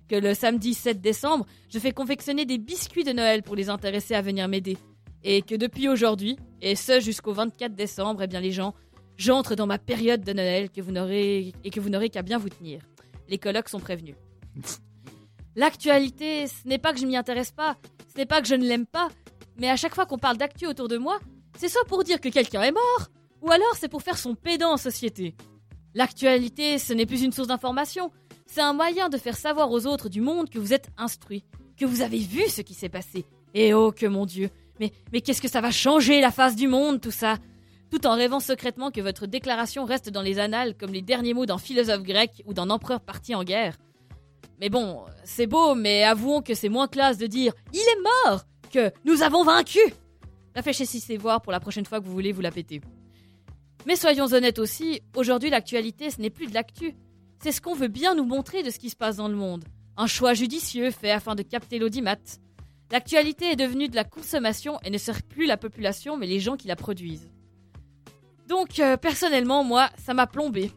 Que 0.10 0.18
le 0.18 0.34
samedi 0.34 0.74
7 0.74 1.00
décembre, 1.00 1.46
je 1.70 1.80
fais 1.80 1.94
confectionner 1.94 2.44
des 2.44 2.58
biscuits 2.58 3.06
de 3.06 3.14
Noël 3.14 3.42
pour 3.42 3.56
les 3.56 3.70
intéressés 3.70 4.16
à 4.16 4.22
venir 4.22 4.50
m'aider. 4.50 4.78
Et 5.24 5.44
que 5.44 5.56
depuis 5.56 5.88
aujourd'hui, 5.88 6.36
et 6.62 6.76
ce 6.76 7.00
jusqu'au 7.00 7.32
24 7.32 7.74
décembre, 7.74 8.24
eh 8.24 8.28
bien 8.28 8.42
les 8.42 8.52
gens, 8.52 8.76
j'entre 9.16 9.56
dans 9.56 9.66
ma 9.66 9.80
période 9.80 10.26
de 10.26 10.34
Noël 10.34 10.70
que 10.70 10.82
vous 10.82 10.92
n'aurez 10.92 11.54
et 11.64 11.70
que 11.70 11.80
vous 11.80 11.88
n'aurez 11.88 12.10
qu'à 12.10 12.22
bien 12.22 12.38
vous 12.38 12.50
tenir. 12.50 12.82
Les 13.30 13.38
colocs 13.38 13.70
sont 13.70 13.80
prévenus. 13.80 14.16
L'actualité, 15.56 16.48
ce 16.48 16.68
n'est 16.68 16.80
pas 16.80 16.92
que 16.92 17.00
je 17.00 17.06
m'y 17.06 17.16
intéresse 17.16 17.52
pas, 17.52 17.78
ce 18.14 18.18
n'est 18.18 18.26
pas 18.26 18.42
que 18.42 18.48
je 18.50 18.56
ne 18.56 18.68
l'aime 18.68 18.86
pas, 18.86 19.08
mais 19.60 19.70
à 19.70 19.76
chaque 19.76 19.96
fois 19.96 20.06
qu'on 20.06 20.18
parle 20.18 20.38
d'actu 20.38 20.68
autour 20.68 20.88
de 20.88 20.98
moi, 20.98 21.20
c'est 21.58 21.70
soit 21.70 21.86
pour 21.86 22.04
dire 22.04 22.22
que 22.22 22.30
quelqu'un 22.30 22.62
est 22.62 22.72
mort, 22.72 23.08
ou 23.42 23.52
alors 23.52 23.76
c'est 23.76 23.88
pour 23.88 24.02
faire 24.02 24.18
son 24.18 24.36
pédant 24.36 24.74
en 24.74 24.78
société. 24.78 25.36
L'actualité, 25.94 26.78
ce 26.78 26.94
n'est 26.94 27.06
plus 27.06 27.24
une 27.24 27.32
source 27.32 27.48
d'information, 27.48 28.12
c'est 28.46 28.62
un 28.62 28.74
moyen 28.74 29.10
de 29.10 29.18
faire 29.18 29.36
savoir 29.36 29.72
aux 29.72 29.86
autres 29.86 30.10
du 30.10 30.22
monde 30.22 30.50
que 30.50 30.60
vous 30.60 30.74
êtes 30.74 30.90
instruits, 30.98 31.44
que 31.78 31.86
vous 31.86 32.02
avez 32.02 32.20
vu 32.20 32.48
ce 32.50 32.62
qui 32.62 32.74
s'est 32.74 32.90
passé. 32.90 33.26
Et 33.54 33.74
oh 33.74 33.92
que 33.92 34.06
mon 34.06 34.26
Dieu, 34.26 34.50
mais, 34.80 34.92
mais 35.12 35.22
qu'est-ce 35.22 35.42
que 35.42 35.48
ça 35.48 35.62
va 35.62 35.72
changer 35.72 36.22
la 36.22 36.32
face 36.32 36.56
du 36.56 36.68
monde 36.68 37.02
tout 37.02 37.12
ça? 37.12 37.38
Tout 37.90 38.06
en 38.06 38.16
rêvant 38.16 38.40
secrètement 38.40 38.92
que 38.92 39.02
votre 39.02 39.28
déclaration 39.28 39.86
reste 39.86 40.10
dans 40.10 40.22
les 40.22 40.40
annales 40.40 40.76
comme 40.76 40.92
les 40.92 41.02
derniers 41.02 41.34
mots 41.34 41.46
d'un 41.46 41.58
philosophe 41.58 42.04
grec 42.04 42.44
ou 42.46 42.54
d'un 42.54 42.70
empereur 42.70 43.00
parti 43.00 43.34
en 43.34 43.44
guerre. 43.44 43.78
Mais 44.60 44.70
bon, 44.70 45.04
c'est 45.24 45.48
beau, 45.48 45.74
mais 45.74 46.04
avouons 46.04 46.42
que 46.42 46.54
c'est 46.54 46.70
moins 46.70 46.88
classe 46.88 47.18
de 47.18 47.28
dire 47.28 47.54
il 47.74 47.80
est 47.80 48.30
mort 48.30 48.44
que 48.68 48.92
nous 49.06 49.22
avons 49.22 49.44
vaincu. 49.44 49.80
Réfléchissez 50.56 51.18
voir 51.18 51.42
pour 51.42 51.52
la 51.52 51.60
prochaine 51.60 51.86
fois 51.86 52.00
que 52.00 52.06
vous 52.06 52.12
voulez 52.12 52.32
vous 52.32 52.42
la 52.42 52.52
péter. 52.52 52.82
Mais 53.86 53.96
soyons 53.96 54.26
honnêtes 54.34 54.60
aussi, 54.60 55.02
aujourd'hui 55.16 55.50
l'actualité 55.50 56.10
ce 56.10 56.22
n'est 56.22 56.30
plus 56.30 56.48
de 56.48 56.54
l'actu. 56.54 56.96
C'est 57.42 57.52
ce 57.52 57.62
qu'on 57.62 57.76
veut 57.76 57.88
bien 57.88 58.16
nous 58.16 58.26
montrer 58.26 58.64
de 58.64 58.70
ce 58.70 58.80
qui 58.80 58.90
se 58.90 58.96
passe 58.96 59.18
dans 59.18 59.28
le 59.28 59.36
monde. 59.36 59.66
Un 59.96 60.08
choix 60.08 60.34
judicieux 60.34 60.92
fait 60.92 61.12
afin 61.12 61.36
de 61.36 61.44
capter 61.44 61.80
l'audimat. 61.80 62.18
L'actualité 62.92 63.52
est 63.52 63.56
devenue 63.56 63.88
de 63.88 63.96
la 63.96 64.04
consommation 64.04 64.80
et 64.84 64.90
ne 64.90 64.98
sert 64.98 65.24
plus 65.24 65.46
la 65.46 65.58
population 65.58 66.18
mais 66.18 66.28
les 66.28 66.40
gens 66.40 66.58
qui 66.58 66.68
la 66.68 66.76
produisent. 66.76 67.32
Donc 68.48 68.80
euh, 68.80 68.98
personnellement, 68.98 69.64
moi, 69.64 69.90
ça 69.98 70.14
m'a 70.14 70.28
plombé 70.28 70.72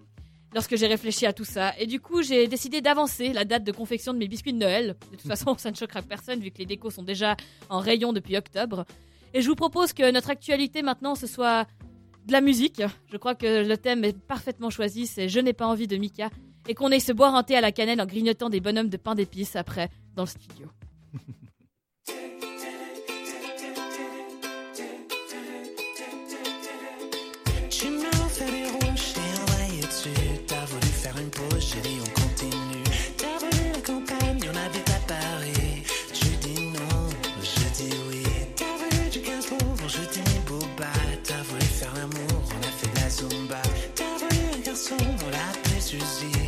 lorsque 0.55 0.77
j'ai 0.77 0.87
réfléchi 0.87 1.27
à 1.27 1.33
tout 1.33 1.45
ça. 1.45 1.73
Et 1.79 1.87
du 1.87 2.01
coup, 2.01 2.23
j'ai 2.23 2.47
décidé 2.49 2.81
d'avancer 2.81 3.33
la 3.33 3.45
date 3.45 3.65
de 3.65 3.73
confection 3.73 4.13
de 4.13 4.19
mes 4.19 4.29
biscuits 4.29 4.53
de 4.53 4.59
Noël. 4.59 4.97
De 5.11 5.17
toute 5.17 5.27
façon, 5.27 5.57
ça 5.59 5.71
ne 5.71 5.77
choquera 5.77 6.03
personne 6.03 6.41
vu 6.41 6.51
que 6.51 6.59
les 6.59 6.67
décos 6.67 6.91
sont 6.91 7.03
déjà 7.03 7.37
en 7.69 7.79
rayon 7.79 8.13
depuis 8.13 8.37
octobre. 8.37 8.85
Et 9.33 9.43
je 9.43 9.49
vous 9.49 9.55
propose 9.55 9.93
que 9.93 10.11
notre 10.11 10.31
actualité 10.31 10.83
maintenant, 10.83 11.15
ce 11.15 11.27
soit 11.27 11.67
de 12.27 12.33
la 12.33 12.41
musique. 12.41 12.83
Je 13.11 13.17
crois 13.17 13.35
que 13.35 13.65
le 13.67 13.77
thème 13.77 14.05
est 14.05 14.19
parfaitement 14.19 14.71
choisi, 14.71 15.07
c'est 15.07 15.29
Je 15.29 15.41
n'ai 15.41 15.53
pas 15.53 15.67
envie 15.67 15.87
de 15.87 15.97
Mika. 15.97 16.31
Et 16.69 16.75
qu'on 16.75 16.93
aille 16.93 17.01
se 17.01 17.13
boire 17.13 17.35
un 17.35 17.43
thé 17.43 17.57
à 17.57 17.61
la 17.61 17.73
cannelle 17.73 18.01
en 18.01 18.07
grignotant 18.07 18.51
des 18.51 18.61
bonhommes 18.61 18.91
de 18.91 18.97
pain 18.97 19.15
d'épices 19.15 19.57
après, 19.57 19.89
dans 20.15 20.25
le 20.25 20.29
studio. 20.29 20.67
l'a 45.97 46.05
appelé 46.05 46.40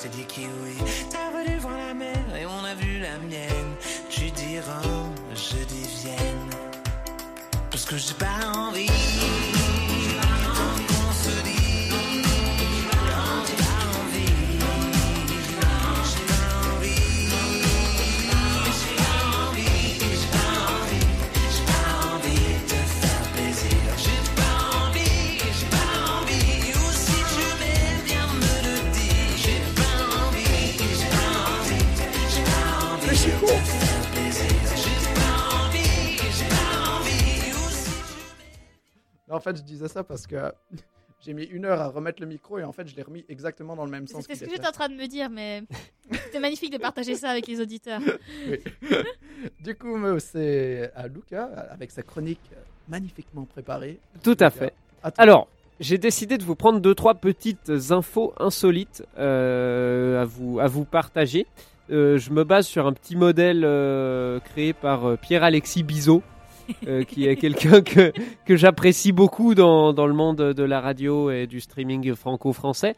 je 0.00 0.08
t'ai 0.08 0.22
acheté 0.22 0.97
fait, 39.48 39.58
je 39.58 39.62
disais 39.62 39.88
ça 39.88 40.04
parce 40.04 40.26
que 40.26 40.36
j'ai 41.20 41.32
mis 41.34 41.44
une 41.44 41.64
heure 41.64 41.80
à 41.80 41.88
remettre 41.88 42.20
le 42.20 42.28
micro 42.28 42.58
et 42.58 42.64
en 42.64 42.72
fait, 42.72 42.86
je 42.88 42.96
l'ai 42.96 43.02
remis 43.02 43.24
exactement 43.28 43.76
dans 43.76 43.84
le 43.84 43.90
même 43.90 44.06
sens. 44.06 44.22
C'était 44.22 44.36
ce 44.36 44.44
que 44.44 44.50
j'étais 44.50 44.68
en 44.68 44.72
train 44.72 44.88
de 44.88 44.94
me 44.94 45.06
dire, 45.06 45.30
mais 45.30 45.62
c'était 46.12 46.40
magnifique 46.40 46.72
de 46.72 46.78
partager 46.78 47.14
ça 47.14 47.30
avec 47.30 47.46
les 47.46 47.60
auditeurs. 47.60 48.00
Oui. 48.48 48.58
du 49.60 49.74
coup, 49.74 49.96
c'est 50.18 50.90
à 50.94 51.08
Luca 51.08 51.44
avec 51.70 51.90
sa 51.90 52.02
chronique 52.02 52.50
magnifiquement 52.88 53.44
préparée. 53.44 53.98
Tout 54.22 54.36
à 54.40 54.50
fait. 54.50 54.72
À. 55.02 55.10
Alors, 55.18 55.48
j'ai 55.80 55.98
décidé 55.98 56.38
de 56.38 56.44
vous 56.44 56.56
prendre 56.56 56.80
deux 56.80 56.94
trois 56.94 57.14
petites 57.14 57.70
infos 57.90 58.32
insolites 58.38 59.04
euh, 59.18 60.22
à 60.22 60.24
vous 60.24 60.58
à 60.58 60.66
vous 60.66 60.84
partager. 60.84 61.46
Euh, 61.90 62.18
je 62.18 62.30
me 62.30 62.44
base 62.44 62.66
sur 62.66 62.86
un 62.86 62.92
petit 62.92 63.16
modèle 63.16 63.62
euh, 63.64 64.40
créé 64.40 64.72
par 64.74 65.06
euh, 65.06 65.16
Pierre-Alexis 65.16 65.82
Bizot, 65.82 66.22
euh, 66.86 67.04
qui 67.04 67.26
est 67.26 67.36
quelqu'un 67.36 67.80
que, 67.80 68.12
que 68.44 68.56
j'apprécie 68.56 69.12
beaucoup 69.12 69.54
dans, 69.54 69.92
dans 69.92 70.06
le 70.06 70.14
monde 70.14 70.36
de 70.36 70.62
la 70.62 70.80
radio 70.80 71.30
et 71.30 71.46
du 71.46 71.60
streaming 71.60 72.14
franco-français, 72.14 72.94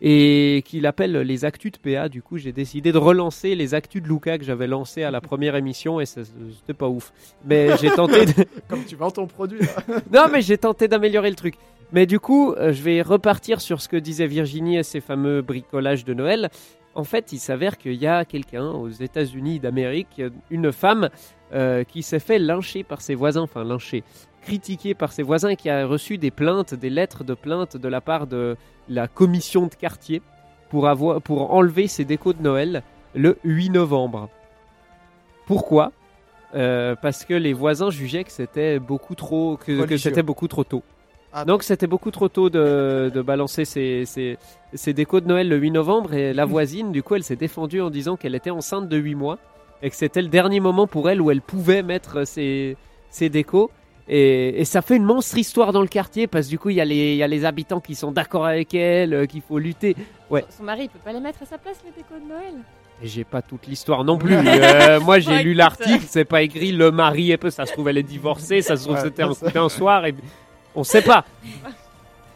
et 0.00 0.62
qu'il 0.64 0.86
appelle 0.86 1.12
les 1.12 1.44
actus 1.44 1.72
de 1.72 1.78
PA. 1.78 2.08
Du 2.08 2.22
coup, 2.22 2.38
j'ai 2.38 2.52
décidé 2.52 2.92
de 2.92 2.98
relancer 2.98 3.54
les 3.54 3.74
actus 3.74 4.02
de 4.02 4.08
Luca 4.08 4.38
que 4.38 4.44
j'avais 4.44 4.66
lancé 4.66 5.02
à 5.02 5.10
la 5.10 5.20
première 5.20 5.56
émission, 5.56 6.00
et 6.00 6.06
c'était 6.06 6.74
pas 6.76 6.88
ouf. 6.88 7.12
Mais 7.44 7.76
j'ai 7.78 7.90
tenté 7.90 8.26
de, 8.26 8.32
Comme 8.68 8.84
tu 8.84 8.96
vends 8.96 9.10
ton 9.10 9.26
produit. 9.26 9.60
là. 9.60 9.96
non, 10.12 10.26
mais 10.32 10.42
j'ai 10.42 10.58
tenté 10.58 10.88
d'améliorer 10.88 11.30
le 11.30 11.36
truc. 11.36 11.54
Mais 11.92 12.06
du 12.06 12.20
coup, 12.20 12.52
euh, 12.52 12.72
je 12.72 12.82
vais 12.82 13.00
repartir 13.00 13.60
sur 13.60 13.80
ce 13.80 13.88
que 13.88 13.96
disait 13.96 14.26
Virginie 14.26 14.76
et 14.76 14.82
ses 14.82 15.00
fameux 15.00 15.40
bricolages 15.40 16.04
de 16.04 16.14
Noël. 16.14 16.50
En 16.98 17.04
fait, 17.04 17.30
il 17.30 17.38
s'avère 17.38 17.78
qu'il 17.78 17.94
y 17.94 18.08
a 18.08 18.24
quelqu'un 18.24 18.70
aux 18.72 18.88
États-Unis 18.88 19.60
d'Amérique, 19.60 20.20
une 20.50 20.72
femme, 20.72 21.10
euh, 21.54 21.84
qui 21.84 22.02
s'est 22.02 22.18
fait 22.18 22.40
lyncher 22.40 22.82
par 22.82 23.02
ses 23.02 23.14
voisins, 23.14 23.42
enfin 23.42 23.62
lyncher, 23.62 24.02
critiquer 24.42 24.94
par 24.94 25.12
ses 25.12 25.22
voisins, 25.22 25.54
qui 25.54 25.70
a 25.70 25.86
reçu 25.86 26.18
des 26.18 26.32
plaintes, 26.32 26.74
des 26.74 26.90
lettres 26.90 27.22
de 27.22 27.34
plainte 27.34 27.76
de 27.76 27.86
la 27.86 28.00
part 28.00 28.26
de 28.26 28.56
la 28.88 29.06
commission 29.06 29.68
de 29.68 29.74
quartier 29.76 30.22
pour, 30.70 30.88
avoir, 30.88 31.22
pour 31.22 31.54
enlever 31.54 31.86
ses 31.86 32.04
décos 32.04 32.32
de 32.32 32.42
Noël 32.42 32.82
le 33.14 33.38
8 33.44 33.70
novembre. 33.70 34.28
Pourquoi? 35.46 35.92
Euh, 36.56 36.96
Parce 37.00 37.24
que 37.24 37.34
les 37.34 37.52
voisins 37.52 37.90
jugeaient 37.90 38.24
que 38.24 38.32
c'était 38.32 38.80
beaucoup 38.80 39.14
trop, 39.14 39.56
que, 39.56 39.66
que 39.66 39.82
Religieux. 39.82 39.98
c'était 39.98 40.24
beaucoup 40.24 40.48
trop 40.48 40.64
tôt. 40.64 40.82
Ah, 41.40 41.44
Donc 41.44 41.62
c'était 41.62 41.86
beaucoup 41.86 42.10
trop 42.10 42.28
tôt 42.28 42.50
de, 42.50 43.10
de 43.14 43.22
balancer 43.22 43.64
ses, 43.64 44.04
ses, 44.04 44.38
ses 44.74 44.92
décos 44.92 45.20
de 45.20 45.26
Noël 45.26 45.48
le 45.48 45.56
8 45.56 45.70
novembre 45.72 46.14
et 46.14 46.32
la 46.32 46.44
voisine, 46.44 46.92
du 46.92 47.02
coup, 47.02 47.14
elle 47.14 47.24
s'est 47.24 47.36
défendue 47.36 47.80
en 47.80 47.90
disant 47.90 48.16
qu'elle 48.16 48.34
était 48.34 48.50
enceinte 48.50 48.88
de 48.88 48.96
8 48.96 49.14
mois 49.14 49.38
et 49.82 49.90
que 49.90 49.96
c'était 49.96 50.22
le 50.22 50.28
dernier 50.28 50.60
moment 50.60 50.86
pour 50.86 51.08
elle 51.10 51.20
où 51.20 51.30
elle 51.30 51.40
pouvait 51.42 51.82
mettre 51.82 52.26
ses, 52.26 52.76
ses 53.10 53.28
décos. 53.28 53.70
Et, 54.10 54.60
et 54.60 54.64
ça 54.64 54.80
fait 54.80 54.96
une 54.96 55.04
monstre 55.04 55.36
histoire 55.36 55.72
dans 55.72 55.82
le 55.82 55.86
quartier 55.86 56.26
parce 56.26 56.46
que 56.46 56.50
du 56.50 56.58
coup, 56.58 56.70
il 56.70 56.76
y, 56.76 56.80
a 56.80 56.84
les- 56.86 57.12
il 57.12 57.16
y 57.18 57.22
a 57.22 57.26
les 57.28 57.44
habitants 57.44 57.80
qui 57.80 57.94
sont 57.94 58.10
d'accord 58.10 58.46
avec 58.46 58.74
elle, 58.74 59.12
euh, 59.12 59.26
qu'il 59.26 59.42
faut 59.42 59.58
lutter. 59.58 59.94
Ouais. 60.30 60.44
Son 60.48 60.62
mari, 60.64 60.84
il 60.84 60.88
peut 60.88 60.98
pas 61.04 61.12
les 61.12 61.20
mettre 61.20 61.42
à 61.42 61.46
sa 61.46 61.58
place, 61.58 61.76
les 61.84 61.90
décos 61.90 62.14
de 62.24 62.26
Noël 62.26 62.54
Et 63.02 63.06
j'ai 63.06 63.24
pas 63.24 63.42
toute 63.42 63.66
l'histoire 63.66 64.04
non 64.04 64.16
plus. 64.16 64.34
Euh, 64.34 64.98
moi, 65.04 65.18
j'ai 65.18 65.30
Ouais, 65.32 65.42
lu 65.42 65.52
l'article, 65.52 66.04
c'est 66.08 66.24
pas 66.24 66.40
écrit 66.40 66.72
le 66.72 66.90
mari 66.90 67.32
et 67.32 67.36
peu. 67.36 67.50
Ça 67.50 67.66
se 67.66 67.72
trouve, 67.74 67.86
elle 67.90 67.98
est 67.98 68.02
divorcée, 68.02 68.62
ça 68.62 68.76
se 68.76 68.84
trouve, 68.84 68.96
Ouais, 68.96 69.02
c'était 69.34 69.58
un 69.58 69.68
soir 69.68 70.06
et 70.06 70.14
on 70.78 70.84
sait 70.84 71.02
pas. 71.02 71.24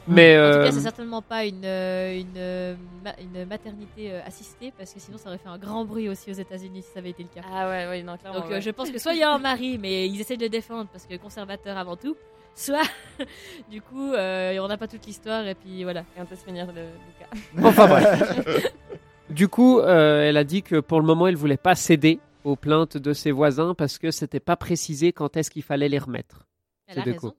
Mais 0.09 0.37
En 0.37 0.51
tout 0.51 0.59
euh, 0.59 0.65
cas, 0.65 0.73
c'est 0.73 0.81
certainement 0.81 1.23
pas 1.23 1.45
une, 1.45 1.65
euh, 1.65 2.19
une, 2.19 2.37
euh, 2.37 2.75
une 3.21 3.45
maternité 3.47 4.11
euh, 4.13 4.21
assistée 4.27 4.73
parce 4.77 4.93
que 4.93 4.99
sinon 4.99 5.17
ça 5.17 5.29
aurait 5.29 5.39
fait 5.39 5.49
un 5.49 5.59
grand 5.59 5.85
bruit 5.85 6.09
aussi 6.09 6.29
aux 6.31 6.35
États-Unis 6.35 6.83
si 6.83 6.93
ça 6.93 6.99
avait 6.99 7.11
été 7.11 7.23
le 7.23 7.29
cas. 7.29 7.47
Ah 7.49 7.69
ouais, 7.69 7.87
ouais, 7.87 8.03
non, 8.03 8.17
clairement. 8.17 8.41
Donc 8.41 8.51
euh, 8.51 8.55
ouais. 8.55 8.61
je 8.61 8.71
pense 8.71 8.91
que 8.91 8.99
soit 8.99 9.13
il 9.15 9.21
y 9.21 9.23
a 9.23 9.31
un 9.31 9.39
mari, 9.39 9.79
mais 9.79 10.09
ils 10.09 10.21
essaient 10.21 10.37
de 10.37 10.43
le 10.43 10.49
défendre 10.49 10.89
parce 10.93 11.07
que 11.07 11.15
conservateur 11.17 11.79
avant 11.79 11.95
tout, 11.95 12.17
soit 12.57 12.83
du 13.71 13.81
coup 13.81 14.13
euh, 14.13 14.59
on 14.59 14.67
n'a 14.67 14.77
pas 14.77 14.89
toute 14.89 15.07
l'histoire 15.07 15.47
et 15.47 15.55
puis 15.55 15.85
voilà. 15.85 16.01
Et 16.17 16.21
on 16.21 16.27
peut 16.27 16.35
se 16.37 16.45
finir 16.45 16.67
le, 16.67 16.83
le 16.83 17.19
cas. 17.21 17.63
Enfin 17.69 17.87
bref. 17.87 18.73
Du 19.31 19.49
coup, 19.49 19.79
euh, 19.79 20.29
elle 20.29 20.37
a 20.37 20.45
dit 20.45 20.63
que 20.63 20.81
pour 20.81 21.01
le 21.01 21.07
moment, 21.07 21.27
elle 21.27 21.37
voulait 21.37 21.57
pas 21.57 21.75
céder 21.75 22.21
aux 22.45 22.57
plaintes 22.57 22.99
de 22.99 23.15
ses 23.15 23.31
voisins 23.31 23.73
parce 23.73 23.97
que 23.99 24.11
c'était 24.11 24.41
pas 24.41 24.57
précisé 24.57 25.13
quand 25.15 25.39
est-ce 25.39 25.51
qu'il 25.51 25.63
fallait 25.63 25.89
les 25.89 25.99
remettre. 25.99 26.45
Elle 26.87 26.95
C'est 26.97 27.01
a 27.01 27.05
raison. 27.05 27.33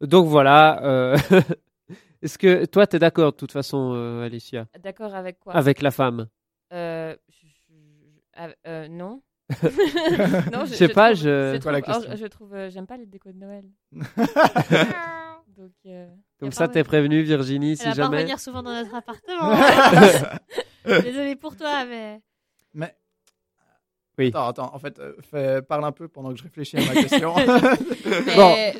Donc 0.00 0.26
voilà. 0.28 0.82
euh, 0.84 1.16
Est-ce 2.22 2.36
que 2.38 2.64
toi, 2.66 2.86
t'es 2.86 2.98
d'accord 2.98 3.30
de 3.32 3.36
toute 3.36 3.52
façon, 3.52 3.92
euh, 3.94 4.24
Alicia, 4.26 4.66
D'accord 4.82 5.14
avec 5.14 5.38
quoi? 5.38 5.54
Avec 5.54 5.82
la 5.82 5.90
femme 5.92 6.26
Euh, 6.72 7.14
je- 7.28 7.46
je- 7.46 8.42
je- 8.64 8.88
non. 8.88 9.22
non, 10.52 10.64
Je 10.66 10.74
sais 10.74 10.88
pas, 10.88 11.12
trouve- 11.12 11.22
je- 11.22 11.58
je 11.62 11.68
la 11.70 11.80
trouve- 11.80 11.94
question? 11.94 12.10
oh, 12.12 12.16
je 12.20 12.26
trouve, 12.26 12.54
euh, 12.54 12.70
j'aime 12.70 12.86
pas 12.86 12.96
les 12.98 13.06
décos 13.06 13.32
de 13.32 13.38
Noël. 13.38 13.64
Donc, 15.56 15.72
euh, 15.86 16.06
Comme 16.38 16.48
a 16.48 16.52
ça, 16.52 16.68
t'es 16.68 16.84
prévenu, 16.84 17.22
Virginie, 17.22 17.72
Elle 17.72 17.76
si 17.78 17.84
va 17.84 17.90
pas 17.90 17.96
jamais. 17.96 18.16
revenir 18.18 18.38
souvent 18.38 18.62
dans 18.62 18.72
notre 18.72 18.94
appartement. 18.94 19.54
Désolée 20.84 21.36
pour 21.36 21.56
toi, 21.56 21.84
mais 21.84 22.20
Mais. 22.74 22.94
Oui. 24.18 24.28
Attends, 24.28 24.48
attends, 24.48 24.74
en 24.74 24.78
fait, 24.78 24.98
euh, 24.98 25.14
fais- 25.30 25.62
parle 25.62 25.84
un 25.84 25.92
peu 25.92 26.08
pendant 26.08 26.30
que 26.32 26.38
je 26.38 26.42
réfléchis 26.42 26.76
à 26.76 26.80
ma 26.84 26.92
question. 27.00 27.34
Mais 28.26 28.74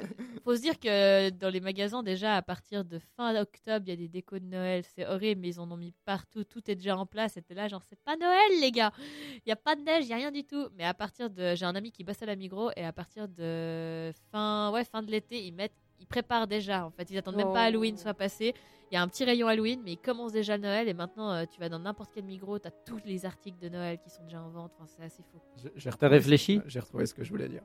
faut 0.49 0.57
se 0.57 0.63
dire 0.63 0.79
que 0.81 1.29
dans 1.31 1.51
les 1.51 1.61
magasins, 1.61 2.03
déjà, 2.03 2.37
à 2.37 2.43
partir 2.43 2.85
de 2.85 2.99
fin 3.17 3.39
octobre, 3.39 3.85
il 3.87 3.91
y 3.91 3.93
a 3.93 3.97
des 3.97 4.09
décos 4.09 4.39
de 4.39 4.47
Noël. 4.47 4.83
C'est 4.95 5.07
horrible, 5.07 5.43
mais 5.43 5.49
ils 5.49 5.61
en 5.61 5.71
ont 5.71 5.77
mis 5.77 5.93
partout. 6.07 6.43
Tout 6.45 6.71
est 6.71 6.75
déjà 6.75 6.97
en 6.97 7.05
place. 7.05 7.33
C'était 7.35 7.53
là, 7.55 7.69
genre, 7.69 7.83
c'est 7.89 7.99
pas 8.03 8.17
Noël, 8.17 8.61
les 8.63 8.71
gars. 8.73 8.93
Il 9.35 9.43
n'y 9.47 9.53
a 9.53 9.57
pas 9.57 9.77
de 9.77 9.83
neige, 9.83 10.05
il 10.05 10.09
n'y 10.09 10.15
a 10.15 10.17
rien 10.17 10.31
du 10.31 10.45
tout. 10.45 10.69
Mais 10.77 10.85
à 10.85 10.95
partir 10.95 11.29
de. 11.29 11.55
J'ai 11.55 11.67
un 11.67 11.75
ami 11.75 11.93
qui 11.93 12.03
bosse 12.03 12.23
à 12.23 12.27
la 12.27 12.35
Migros, 12.35 12.71
et 12.77 12.85
à 12.85 12.93
partir 12.95 13.29
de 13.29 14.11
fin, 14.33 14.73
ouais, 14.73 14.85
fin 14.85 15.03
de 15.03 15.11
l'été, 15.11 15.45
ils 15.47 15.53
mettent. 15.53 15.75
Ils 16.01 16.07
préparent 16.07 16.47
déjà, 16.47 16.87
en 16.87 16.91
fait. 16.91 17.11
Ils 17.11 17.19
attendent 17.19 17.37
même 17.37 17.53
pas 17.53 17.65
Oh. 17.65 17.69
Halloween 17.69 17.97
soit 17.99 18.15
passé. 18.15 18.55
Il 18.91 18.95
y 18.95 18.97
a 18.97 19.03
un 19.03 19.09
petit 19.09 19.25
rayon 19.25 19.49
Halloween, 19.49 19.83
mais 19.85 19.93
ils 19.93 19.99
commencent 19.99 20.33
déjà 20.33 20.57
Noël. 20.57 20.89
Et 20.89 20.95
maintenant, 20.95 21.31
euh, 21.33 21.45
tu 21.45 21.61
vas 21.61 21.69
dans 21.69 21.81
n'importe 21.81 22.11
quel 22.15 22.25
Migros, 22.25 22.59
tu 22.59 22.69
as 22.69 22.71
tous 22.71 23.01
les 23.05 23.27
articles 23.27 23.59
de 23.59 23.69
Noël 23.69 23.99
qui 23.99 24.09
sont 24.09 24.23
déjà 24.23 24.41
en 24.41 24.49
vente. 24.49 24.73
Enfin, 24.79 24.87
c'est 24.87 25.03
assez 25.05 25.23
fou. 25.25 25.39
J'ai- 25.77 25.91
réfléchi 26.07 26.57
ce 26.57 26.61
que- 26.63 26.69
J'ai 26.71 26.81
retrouvé 26.81 27.05
ce 27.05 27.13
que 27.13 27.23
je 27.23 27.29
voulais 27.31 27.49
dire. 27.49 27.63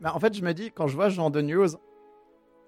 Mais 0.00 0.08
en 0.08 0.18
fait, 0.18 0.34
je 0.34 0.42
me 0.42 0.52
dis, 0.54 0.70
quand 0.72 0.86
je 0.88 0.96
vois 0.96 1.10
ce 1.10 1.14
genre 1.14 1.30
de 1.30 1.42
news, 1.42 1.68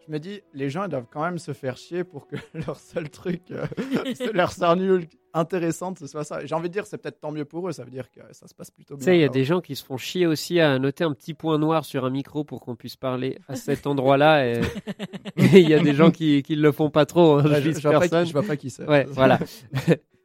je 0.07 0.13
me 0.13 0.19
dis, 0.19 0.41
les 0.55 0.69
gens 0.71 0.85
ils 0.85 0.89
doivent 0.91 1.07
quand 1.11 1.23
même 1.23 1.39
se 1.39 1.53
faire 1.53 1.77
chier 1.77 2.05
pour 2.05 2.27
que 2.27 2.37
leur 2.67 2.79
seul 2.79 3.09
truc, 3.11 3.43
euh, 3.51 3.67
c'est 4.15 4.33
leur 4.33 4.53
seule 4.53 4.79
news 4.79 5.01
intéressante, 5.35 5.99
ce 5.99 6.07
soit 6.07 6.25
ça. 6.25 6.45
J'ai 6.45 6.55
envie 6.55 6.69
de 6.69 6.73
dire, 6.75 6.85
c'est 6.87 6.99
peut-être 6.99 7.21
tant 7.21 7.33
mieux 7.33 7.45
pour 7.47 7.69
eux, 7.69 7.73
ça 7.73 7.85
veut 7.85 7.91
dire 7.91 8.11
que 8.11 8.21
ça 8.33 8.47
se 8.47 8.55
passe 8.55 8.71
plutôt 8.71 8.95
Tu 8.97 8.99
bien. 8.99 9.05
sais, 9.07 9.17
il 9.17 9.21
y 9.21 9.25
a 9.25 9.29
des 9.29 9.45
gens 9.45 9.61
qui 9.61 9.77
se 9.77 9.85
font 9.85 9.97
chier 9.97 10.27
aussi 10.27 10.61
à 10.61 10.79
noter 10.79 11.05
un 11.05 11.13
petit 11.15 11.33
point 11.35 11.59
noir 11.59 11.85
sur 11.85 12.05
un 12.05 12.11
micro 12.11 12.45
pour 12.45 12.61
qu'on 12.61 12.77
puisse 12.77 12.97
parler 12.97 13.39
à 13.49 13.57
cet 13.57 13.87
endroit-là. 13.87 14.47
Et 14.47 14.61
il 15.37 15.69
y 15.69 15.75
a 15.75 15.79
des 15.81 15.95
gens 15.95 16.11
qui, 16.11 16.43
qui 16.43 16.55
le 16.57 16.71
font 16.73 16.91
pas 16.91 17.07
trop. 17.07 17.39
hein, 17.39 17.45
ouais. 17.51 17.63
je 17.63 17.71
je 17.71 17.81
vois 17.89 17.99
pas 18.01 18.09
qui, 18.09 18.27
je 18.27 18.33
vois 18.33 18.43
pas 18.43 18.57
qui 18.57 18.69
c'est. 18.71 18.87
Ouais, 18.87 19.07
voilà. 19.09 19.39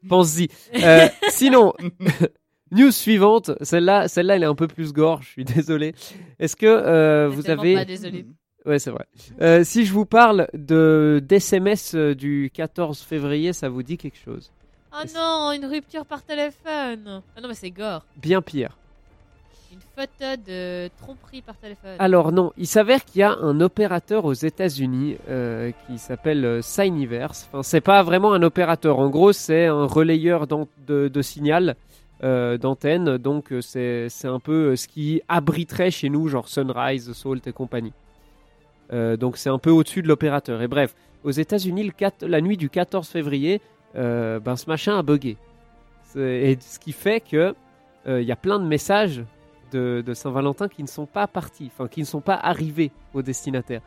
Pense-y. 0.10 0.50
Euh, 0.76 1.08
sinon, 1.30 1.74
news 2.72 2.92
suivante. 2.92 3.52
Celle-là, 3.62 4.08
celle-là, 4.08 4.36
elle 4.36 4.44
est 4.44 4.48
un 4.48 4.56
peu 4.56 4.68
plus 4.68 4.92
gore. 4.94 5.22
Je 5.22 5.30
suis 5.30 5.46
désolé. 5.46 5.94
Est-ce 6.40 6.56
que 6.56 6.66
euh, 6.66 7.28
vous 7.30 7.50
avez 7.50 7.76
pas 7.76 7.86
désolé. 7.86 8.26
Ouais, 8.68 8.80
c'est 8.80 8.92
vrai. 8.92 9.06
Euh, 9.42 9.64
si 9.64 9.86
je 9.86 9.94
vous 9.94 10.06
parle 10.06 10.50
de 10.54 11.24
d'SMS 11.26 11.96
euh, 11.96 12.14
du 12.14 12.52
14 12.54 13.00
février, 13.00 13.54
ça 13.54 13.70
vous 13.70 13.82
dit 13.82 13.98
quelque 13.98 14.18
chose? 14.18 14.52
Oh 14.94 15.06
non, 15.16 15.54
une 15.54 15.66
rupture 15.66 16.06
par 16.06 16.22
téléphone. 16.22 17.22
Ah 17.36 17.42
non, 17.42 17.48
mais 17.48 17.54
c'est 17.54 17.72
gore. 17.72 18.04
Bien 18.18 18.42
pire. 18.42 18.78
Une 19.72 19.80
photo 19.96 20.42
de 20.46 20.90
tromperie 21.00 21.42
par 21.42 21.56
téléphone. 21.56 21.96
Alors 22.00 22.34
non, 22.34 22.52
il 22.58 22.68
s'avère 22.68 23.06
qu'il 23.06 23.22
y 23.22 23.24
a 23.24 23.32
un 23.32 23.62
opérateur 23.62 24.26
aux 24.26 24.34
États-Unis 24.34 25.18
euh, 25.30 25.72
qui 25.86 25.98
s'appelle 25.98 26.62
Signiverse. 26.62 27.48
Enfin, 27.50 27.64
c'est 27.64 27.82
pas 27.82 28.04
vraiment 28.04 28.34
un 28.34 28.44
opérateur. 28.44 29.00
En 29.00 29.10
gros, 29.10 29.32
c'est 29.32 29.68
un 29.68 29.86
relayeur 29.86 30.46
de, 30.48 31.08
de 31.08 31.22
signal 31.22 31.76
euh, 32.24 32.58
d'antenne. 32.58 33.18
Donc 33.18 33.54
c'est 33.62 34.10
un 34.26 34.40
peu 34.40 34.76
ce 34.76 34.88
qui 34.90 35.22
abriterait 35.30 35.92
chez 35.92 36.10
nous, 36.10 36.28
genre 36.28 36.50
Sunrise, 36.50 37.14
Salt 37.14 37.48
et 37.48 37.54
compagnie. 37.54 37.94
Euh, 38.94 39.18
donc 39.18 39.38
c'est 39.38 39.50
un 39.50 39.60
peu 39.60 39.70
au-dessus 39.70 40.02
de 40.02 40.08
l'opérateur. 40.08 40.62
Et 40.62 40.68
bref, 40.68 40.96
aux 41.24 41.32
États-Unis, 41.32 41.84
le 41.84 41.92
4 41.92 42.26
la 42.26 42.42
nuit 42.42 42.58
du 42.58 42.70
14 42.70 43.08
février, 43.08 43.62
euh, 43.96 44.40
ben, 44.40 44.56
ce 44.56 44.70
machin 44.70 44.98
a 44.98 45.04
bugué. 45.04 45.38
Et 46.16 46.58
ce 46.60 46.80
qui 46.80 46.94
fait 46.94 47.20
que 47.20 47.54
euh, 48.08 48.22
il 48.22 48.28
y 48.28 48.32
a 48.32 48.36
plein 48.38 48.60
de 48.60 48.66
messages 48.66 49.24
de, 49.72 50.02
de 50.06 50.14
Saint-Valentin 50.14 50.68
qui 50.70 50.82
ne 50.82 50.88
sont 50.88 51.06
pas 51.06 51.28
partis, 51.28 51.70
enfin 51.74 51.88
qui 51.90 52.00
ne 52.00 52.06
sont 52.06 52.22
pas 52.22 52.36
arrivés 52.36 52.92
au 53.14 53.22
destinataire. 53.22 53.82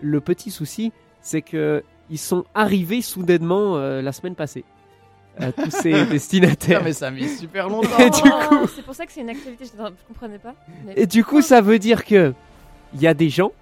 Le 0.00 0.20
petit 0.20 0.50
souci, 0.50 0.92
c'est 1.20 1.42
que 1.42 1.82
ils 2.10 2.18
sont 2.18 2.44
arrivés 2.54 3.02
soudainement 3.02 3.76
euh, 3.76 4.02
la 4.02 4.10
semaine 4.12 4.34
passée. 4.34 4.64
À 5.38 5.52
tous 5.52 5.70
ces 5.70 6.04
destinataires. 6.10 6.82
mais 6.82 6.92
ça 6.92 7.06
a 7.06 7.10
mis 7.12 7.28
super 7.28 7.68
longtemps. 7.68 7.98
Et 7.98 8.10
du 8.10 8.20
coup- 8.20 8.28
Oh, 8.50 8.66
c'est 8.74 8.84
pour 8.84 8.94
ça 8.96 9.06
que 9.06 9.12
c'est 9.12 9.20
une 9.20 9.30
actualité, 9.30 9.64
je, 9.64 9.70
je 9.70 10.06
comprenais 10.08 10.38
pas. 10.38 10.54
Mais- 10.84 10.94
Et 10.96 11.06
du 11.06 11.24
coup, 11.24 11.40
ça 11.40 11.60
veut 11.60 11.78
dire 11.78 12.04
que 12.04 12.34
il 12.94 13.00
y 13.00 13.06
a 13.06 13.14
des 13.14 13.28
gens 13.30 13.52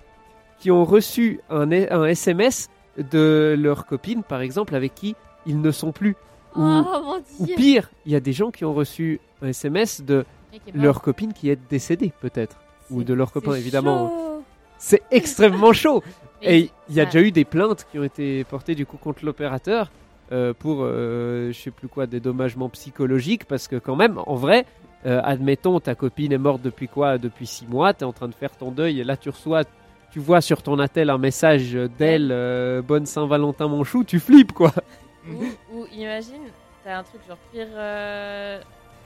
qui 0.60 0.70
ont 0.70 0.84
reçu 0.84 1.40
un, 1.50 1.70
un 1.70 2.04
SMS 2.04 2.68
de 2.96 3.56
leur 3.58 3.86
copine, 3.86 4.22
par 4.22 4.40
exemple, 4.40 4.74
avec 4.74 4.94
qui 4.94 5.14
ils 5.46 5.60
ne 5.60 5.70
sont 5.70 5.92
plus. 5.92 6.16
oh 6.56 6.60
Ou, 6.60 6.62
mon 6.62 7.22
ou 7.38 7.46
pire, 7.56 7.90
il 8.06 8.12
y 8.12 8.16
a 8.16 8.20
des 8.20 8.32
gens 8.32 8.50
qui 8.50 8.64
ont 8.64 8.74
reçu 8.74 9.20
un 9.42 9.48
SMS 9.48 10.02
de 10.02 10.24
leur 10.74 11.00
copine 11.00 11.32
qui 11.32 11.50
est 11.50 11.58
décédée, 11.70 12.12
peut-être. 12.20 12.56
Ou 12.90 13.04
de 13.04 13.14
leur 13.14 13.32
copain, 13.32 13.54
évidemment. 13.54 14.08
chaud. 14.08 14.44
C'est 14.78 15.02
extrêmement 15.10 15.72
chaud. 15.82 16.02
Mais 16.42 16.60
Et 16.60 16.70
il 16.88 16.94
y 16.94 17.00
a 17.00 17.04
déjà 17.04 17.20
eu 17.20 17.32
des 17.32 17.44
plaintes 17.44 17.86
qui 17.90 17.98
ont 17.98 18.04
été 18.04 18.44
portées 18.44 18.74
du 18.74 18.86
coup 18.86 18.96
contre 18.96 19.24
l'opérateur 19.24 19.90
euh, 20.30 20.52
pour 20.56 20.80
euh, 20.82 21.52
je 21.52 21.58
sais 21.58 21.70
plus 21.70 21.88
quoi 21.88 22.06
dédommagement 22.06 22.68
psychologique 22.68 23.44
parce 23.46 23.66
que 23.66 23.76
quand 23.76 23.96
même 23.96 24.18
en 24.26 24.34
vrai 24.34 24.66
euh, 25.06 25.20
admettons 25.24 25.80
ta 25.80 25.94
copine 25.94 26.32
est 26.32 26.38
morte 26.38 26.62
depuis 26.62 26.86
quoi? 26.86 27.18
Depuis 27.18 27.46
six 27.46 27.66
mois 27.66 27.92
t'es 27.94 28.04
en 28.04 28.12
train 28.12 28.28
de 28.28 28.34
faire 28.34 28.50
ton 28.56 28.70
deuil 28.70 29.00
et 29.00 29.04
là 29.04 29.16
tu 29.16 29.30
reçois 29.30 29.64
tu 30.12 30.20
vois 30.20 30.40
sur 30.40 30.62
ton 30.62 30.78
attel 30.78 31.10
un 31.10 31.18
message 31.18 31.72
d'elle 31.98 32.30
euh, 32.32 32.82
bonne 32.82 33.06
Saint 33.06 33.26
Valentin 33.26 33.68
mon 33.68 33.84
chou 33.84 34.04
tu 34.04 34.18
flippes 34.20 34.52
quoi 34.52 34.72
Ou, 35.28 35.44
ou 35.74 35.86
imagine, 35.92 36.42
t'as 36.84 36.98
un 36.98 37.02
truc 37.02 37.20
genre 37.28 37.36
pire, 37.52 37.66
euh, 37.74 38.60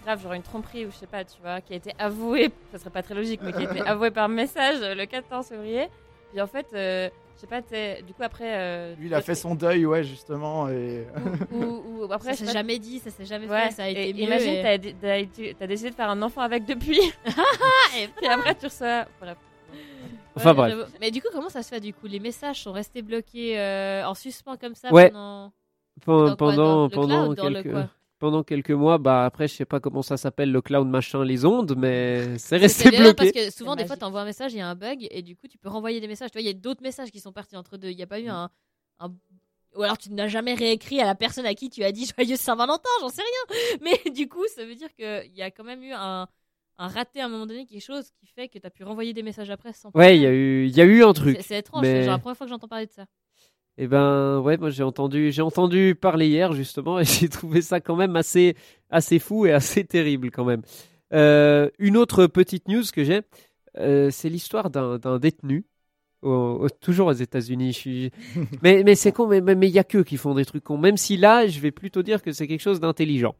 grave, 0.05 0.23
genre 0.23 0.33
une 0.35 0.43
tromperie 0.43 0.87
ou 0.87 0.91
je 0.91 0.97
sais 0.97 1.07
pas, 1.07 1.25
tu 1.25 1.41
vois, 1.43 1.61
qui 1.61 1.73
a 1.73 1.77
été 1.77 1.93
avouée, 1.99 2.51
ça 2.73 2.79
serait 2.79 2.91
pas 2.91 3.03
très 3.03 3.15
logique, 3.15 3.41
mais 3.43 3.53
qui 3.53 3.59
a 3.67 3.71
été 3.73 3.81
avouée 3.87 4.11
par 4.11 4.29
message 4.29 4.77
le 4.81 5.05
14 5.05 5.47
février. 5.47 5.89
Puis 6.31 6.41
en 6.41 6.47
fait, 6.47 6.67
euh, 6.75 7.09
je 7.37 7.41
sais 7.43 7.47
pas, 7.47 7.61
t'es- 7.61 8.03
du 8.03 8.15
coup 8.15 8.23
après. 8.23 8.45
euh, 8.57 8.95
Lui, 8.97 9.07
il 9.09 9.15
a 9.15 9.21
fait 9.21 9.35
son 9.35 9.55
deuil, 9.57 9.85
ouais, 9.85 10.03
justement. 10.05 10.69
Et... 10.69 11.07
Ou, 11.53 11.63
ou, 11.65 12.05
ou 12.07 12.13
après, 12.13 12.35
Ça 12.35 12.47
s'est 12.47 12.53
jamais 12.53 12.79
dit, 12.79 13.01
ça 13.01 13.11
s'est 13.11 13.27
jamais 13.27 13.47
Ouais, 13.49 13.67
fait, 13.67 13.71
ça 13.73 13.83
a 13.85 13.89
et 13.89 13.93
été 14.11 14.13
mieux. 14.15 14.21
imagine, 14.29 14.55
et- 14.65 15.55
t'as, 15.59 15.67
décidé 15.67 15.91
de 15.91 15.95
faire 15.97 16.09
un 16.11 16.23
enfant 16.23 16.41
avec 16.43 16.65
depuis, 16.65 17.01
et- 17.99 18.09
puis 18.17 18.27
après 18.29 18.55
tu 18.55 18.67
reçois. 18.67 19.05
Bref. 19.21 19.37
Enfin 20.37 20.51
Ouais, 20.51 20.75
bref. 20.75 20.91
Mais 21.01 21.11
du 21.11 21.21
coup, 21.23 21.29
comment 21.33 21.49
ça 21.49 21.63
se 21.63 21.69
fait 21.69 21.81
du 21.81 21.93
coup? 21.95 22.07
Les 22.07 22.21
messages 22.21 22.63
sont 22.63 22.73
restés 22.73 23.03
bloqués 23.03 23.59
euh, 23.59 24.07
en 24.07 24.15
suspens 24.15 24.57
comme 24.57 24.75
ça 24.75 24.93
Ouais. 24.93 25.11
pendant. 25.11 25.53
Quoi, 26.05 26.37
pendant 26.37 26.89
pendant 26.89 27.25
cloud, 27.35 27.37
dans 27.37 27.49
le 27.49 27.55
quelques 27.63 27.71
quoi? 27.73 27.91
pendant 28.19 28.43
quelques 28.43 28.71
mois 28.71 28.97
bah 28.99 29.25
après 29.27 29.47
je 29.47 29.55
sais 29.55 29.65
pas 29.67 29.79
comment 29.79 30.01
ça 30.01 30.17
s'appelle 30.17 30.51
le 30.51 30.63
cloud 30.63 30.89
machin 30.89 31.23
les 31.23 31.45
ondes 31.45 31.75
mais 31.77 32.39
c'est 32.39 32.57
resté 32.57 32.85
C'est 32.85 32.91
bien 32.91 33.01
bloqué 33.03 33.17
parce 33.17 33.33
que 33.33 33.53
souvent, 33.53 33.77
des 33.77 33.83
fois, 33.83 33.91
magique. 33.91 34.01
t'envoies 34.01 34.23
un 34.23 34.25
message, 34.25 34.53
il 34.55 34.59
y 34.59 34.61
a 34.63 34.69
un 34.69 34.75
bug, 34.75 35.07
et 35.11 35.21
du 35.23 35.37
coup, 35.37 35.49
tu 35.49 35.59
peux 35.59 35.69
renvoyer 35.69 36.01
des 36.01 36.09
messages. 36.09 36.31
Tu 36.31 36.39
vois, 36.39 36.43
il 36.43 36.47
y 36.47 36.51
a 36.51 36.55
d'autres 36.55 36.83
messages 36.83 37.11
qui 37.11 37.21
sont 37.21 37.33
partis 37.33 37.57
entre 37.57 37.77
deux. 37.77 37.91
Il 37.91 37.97
n'y 37.97 38.03
a 38.03 38.07
pas 38.07 38.21
eu 38.21 38.29
un, 38.29 38.49
un- 39.01 39.13
Ou 39.77 39.83
alors, 39.83 39.99
tu 39.99 40.11
n'as 40.13 40.29
jamais 40.29 40.55
réécrit 40.55 41.01
à 41.01 41.05
la 41.05 41.15
personne 41.15 41.47
à 41.47 41.55
qui 41.55 41.69
tu 41.69 41.85
as 41.85 41.93
dit 41.93 42.07
Joyeux 42.17 42.37
Saint-Valentin, 42.37 42.89
j'en 43.03 43.09
sais 43.11 43.23
rien. 43.23 43.79
Mais 43.83 44.11
du 44.13 44.29
coup, 44.29 44.45
ça 44.57 44.65
veut 44.65 44.75
dire 44.77 44.93
qu'il 44.95 45.33
y 45.35 45.43
a 45.43 45.51
quand 45.51 45.65
même 45.65 45.83
eu 45.83 45.93
un, 45.93 46.27
un 46.79 46.89
raté 46.89 47.21
à 47.21 47.27
un 47.27 47.29
moment 47.29 47.47
donné, 47.47 47.67
quelque 47.67 47.83
chose 47.85 48.11
qui 48.19 48.27
fait 48.27 48.49
que 48.49 48.59
tu 48.59 48.67
as 48.67 48.71
pu 48.71 48.85
renvoyer 48.85 49.13
des 49.13 49.23
messages 49.23 49.51
après 49.51 49.73
sans 49.73 49.91
ouais 49.95 50.17
il 50.17 50.23
y 50.23 50.27
a 50.27 50.33
eu 50.33 50.67
il 50.67 50.77
y 50.77 50.81
a 50.81 50.85
eu 50.85 51.03
un 51.05 51.13
truc 51.13 51.39
C'est- 51.41 51.59
étrange, 51.59 51.83
mais- 51.83 51.93
c'est 52.01 52.03
genre 52.05 52.13
la 52.13 52.19
première 52.19 52.37
fois 52.37 52.47
que 52.47 52.51
j'entends 52.51 52.69
parler 52.69 52.87
de 52.87 52.93
ça. 52.93 53.05
Eh 53.79 53.87
ben 53.87 54.39
ouais, 54.41 54.59
moi 54.59 54.69
j'ai 54.71 54.83
entendu, 54.83 55.33
j'ai 55.33 55.41
entendu 55.43 55.95
parler 55.99 56.29
hier 56.29 56.53
justement 56.53 56.99
et 57.01 57.05
j'ai 57.27 57.29
trouvé 57.29 57.63
ça 57.63 57.81
quand 57.81 57.97
même 57.97 58.17
assez, 58.17 58.55
assez 58.91 59.19
fou 59.19 59.47
et 59.47 59.53
assez 59.53 59.85
terrible 59.85 60.31
quand 60.31 60.45
même. 60.45 60.63
Euh, 61.15 61.71
une 61.79 61.97
autre 61.97 62.27
petite 62.27 62.69
news 62.69 62.83
que 62.93 63.03
j'ai, 63.05 63.21
euh, 63.79 64.11
c'est 64.11 64.29
l'histoire 64.29 64.69
d'un 64.71 65.19
détenu, 65.19 65.65
au- 66.23 66.59
au- 66.65 66.69
toujours 66.69 67.07
aux 67.09 67.13
États-Unis. 67.13 67.73
Suis... 67.73 68.11
mais 68.63 68.83
mais 68.85 68.95
c'est 68.95 69.13
con, 69.13 69.27
mais 69.27 69.41
mais 69.41 69.69
il 69.69 69.75
y 69.75 69.79
a 69.79 69.85
qu'eux 69.85 70.05
qui 70.05 70.17
font 70.19 70.35
des 70.35 70.45
trucs 70.45 70.65
cons. 70.65 70.79
Même 70.79 70.97
si 70.99 71.17
là, 71.17 71.47
je 71.47 71.59
vais 71.61 71.71
plutôt 71.71 72.03
dire 72.03 72.23
que 72.23 72.33
c'est 72.33 72.47
quelque 72.47 72.61
chose 72.61 72.79
d'intelligent. 72.81 73.35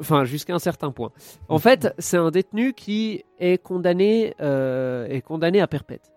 Enfin, 0.00 0.24
jusqu'à 0.24 0.54
un 0.54 0.58
certain 0.58 0.90
point. 0.90 1.12
En 1.48 1.58
fait, 1.58 1.94
c'est 1.98 2.16
un 2.16 2.30
détenu 2.30 2.72
qui 2.72 3.24
est 3.38 3.62
condamné, 3.62 4.34
euh, 4.40 5.06
est 5.06 5.20
condamné 5.20 5.60
à 5.60 5.66
perpète. 5.66 6.10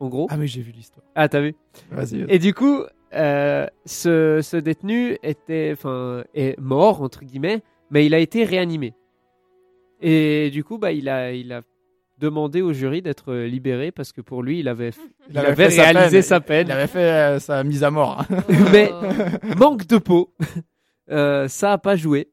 En 0.00 0.08
gros. 0.08 0.28
Ah, 0.30 0.36
mais 0.36 0.46
j'ai 0.46 0.62
vu 0.62 0.70
l'histoire. 0.72 1.04
Ah, 1.16 1.28
t'as 1.28 1.40
vu? 1.40 1.54
Vas-y. 1.90 2.24
et 2.28 2.38
du 2.38 2.54
coup, 2.54 2.84
euh, 3.14 3.66
ce, 3.84 4.40
ce 4.42 4.56
détenu 4.56 5.18
était, 5.24 5.70
enfin, 5.72 6.22
est 6.34 6.56
mort 6.60 7.02
entre 7.02 7.24
guillemets, 7.24 7.62
mais 7.90 8.06
il 8.06 8.14
a 8.14 8.18
été 8.20 8.44
réanimé. 8.44 8.94
Et 10.00 10.50
du 10.50 10.62
coup, 10.62 10.78
bah, 10.78 10.92
il 10.92 11.08
a, 11.08 11.32
il 11.32 11.52
a 11.52 11.62
demandé 12.18 12.62
au 12.62 12.72
jury 12.72 13.02
d'être 13.02 13.34
libéré 13.34 13.90
parce 13.90 14.12
que 14.12 14.20
pour 14.20 14.42
lui, 14.44 14.60
il 14.60 14.68
avait, 14.68 14.90
il 15.30 15.38
avait 15.38 15.48
avait 15.48 15.64
fait 15.64 15.70
sa 15.70 15.82
réalisé 15.84 16.10
peine. 16.18 16.22
sa 16.22 16.40
peine. 16.40 16.66
Il 16.68 16.72
avait 16.72 16.86
fait 16.86 16.98
euh, 17.10 17.38
sa 17.40 17.64
mise 17.64 17.82
à 17.82 17.90
mort. 17.90 18.24
Mais- 18.72 18.90
Oh. 18.92 19.56
Manque 19.58 19.86
de 19.86 19.98
peau, 19.98 20.32
ça 21.08 21.72
a 21.72 21.78
pas 21.78 21.96
joué. 21.96 22.28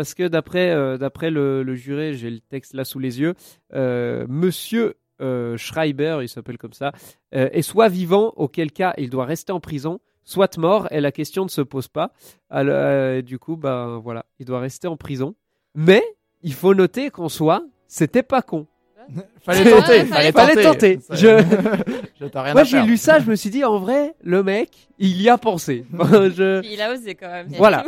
Parce 0.00 0.14
que 0.14 0.28
d'après 0.28 0.70
euh, 0.70 0.96
d'après 0.96 1.30
le, 1.30 1.62
le 1.62 1.74
juré, 1.74 2.14
j'ai 2.14 2.30
le 2.30 2.40
texte 2.40 2.72
là 2.72 2.84
sous 2.86 2.98
les 2.98 3.20
yeux, 3.20 3.34
euh, 3.74 4.24
Monsieur 4.30 4.94
euh, 5.20 5.58
Schreiber, 5.58 6.20
il 6.22 6.28
s'appelle 6.30 6.56
comme 6.56 6.72
ça, 6.72 6.92
euh, 7.34 7.50
est 7.52 7.60
soit 7.60 7.88
vivant, 7.90 8.32
auquel 8.36 8.72
cas 8.72 8.94
il 8.96 9.10
doit 9.10 9.26
rester 9.26 9.52
en 9.52 9.60
prison, 9.60 10.00
soit 10.24 10.56
mort, 10.56 10.88
et 10.90 11.02
la 11.02 11.12
question 11.12 11.44
ne 11.44 11.50
se 11.50 11.60
pose 11.60 11.88
pas. 11.88 12.12
Alors, 12.48 12.74
euh, 12.78 13.20
du 13.20 13.38
coup, 13.38 13.56
ben 13.58 14.00
voilà, 14.02 14.24
il 14.38 14.46
doit 14.46 14.60
rester 14.60 14.88
en 14.88 14.96
prison. 14.96 15.34
Mais 15.74 16.02
il 16.42 16.54
faut 16.54 16.72
noter 16.72 17.10
qu'en 17.10 17.28
soi, 17.28 17.62
c'était 17.86 18.22
pas 18.22 18.40
con. 18.40 18.66
fallait 19.42 19.70
tenter. 19.70 20.04
fallait- 20.06 20.06
fallait, 20.06 20.32
fallait 20.32 20.62
tenter. 20.62 20.98
Ça- 21.00 21.14
Je- 21.14 21.44
je 22.20 22.24
t'ai 22.24 22.38
rien 22.38 22.54
Moi 22.54 22.64
j'ai 22.64 22.80
lu 22.80 22.96
ça, 22.96 23.18
je 23.18 23.28
me 23.30 23.36
suis 23.36 23.50
dit 23.50 23.64
en 23.64 23.78
vrai, 23.78 24.14
le 24.22 24.42
mec, 24.42 24.70
il 24.98 25.20
y 25.20 25.28
a 25.28 25.36
pensé. 25.36 25.84
je... 25.92 26.64
Il 26.64 26.80
a 26.80 26.90
osé 26.94 27.14
quand 27.16 27.28
même. 27.28 27.48
Voilà. 27.58 27.84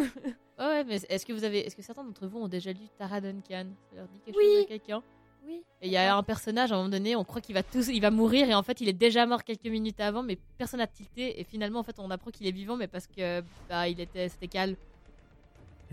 Tout. 0.62 0.68
Ouais, 0.68 0.72
ouais, 0.78 0.84
mais 0.84 0.96
est-ce 1.08 1.26
que 1.26 1.32
vous 1.32 1.44
avez, 1.44 1.66
est-ce 1.66 1.76
que 1.76 1.82
certains 1.82 2.04
d'entre 2.04 2.26
vous 2.26 2.38
ont 2.40 2.48
déjà 2.48 2.72
lu 2.72 2.80
Tara 2.98 3.20
Duncan 3.20 3.66
Ça 3.90 3.96
leur 3.96 4.08
dit 4.08 4.20
quelque 4.24 4.36
Oui. 4.36 4.44
chose 4.54 4.62
à 4.64 4.66
quelqu'un? 4.68 5.02
Oui. 5.44 5.62
Et 5.80 5.86
il 5.88 5.92
y 5.92 5.96
a 5.96 6.16
un 6.16 6.22
personnage 6.22 6.70
à 6.70 6.76
un 6.76 6.78
moment 6.78 6.90
donné, 6.90 7.16
on 7.16 7.24
croit 7.24 7.40
qu'il 7.40 7.54
va 7.54 7.64
tous, 7.64 7.88
il 7.88 8.00
va 8.00 8.12
mourir 8.12 8.48
et 8.48 8.54
en 8.54 8.62
fait 8.62 8.80
il 8.80 8.88
est 8.88 8.92
déjà 8.92 9.26
mort 9.26 9.42
quelques 9.42 9.64
minutes 9.66 9.98
avant, 10.00 10.22
mais 10.22 10.38
personne 10.56 10.78
n'a 10.78 10.86
tilté 10.86 11.40
et 11.40 11.42
finalement 11.44 11.80
en 11.80 11.82
fait 11.82 11.98
on 11.98 12.08
apprend 12.12 12.30
qu'il 12.30 12.46
est 12.46 12.52
vivant, 12.52 12.76
mais 12.76 12.86
parce 12.86 13.08
que 13.08 13.42
bah 13.68 13.88
il 13.88 13.98
était, 14.00 14.28
c'était 14.28 14.46
Cal, 14.46 14.76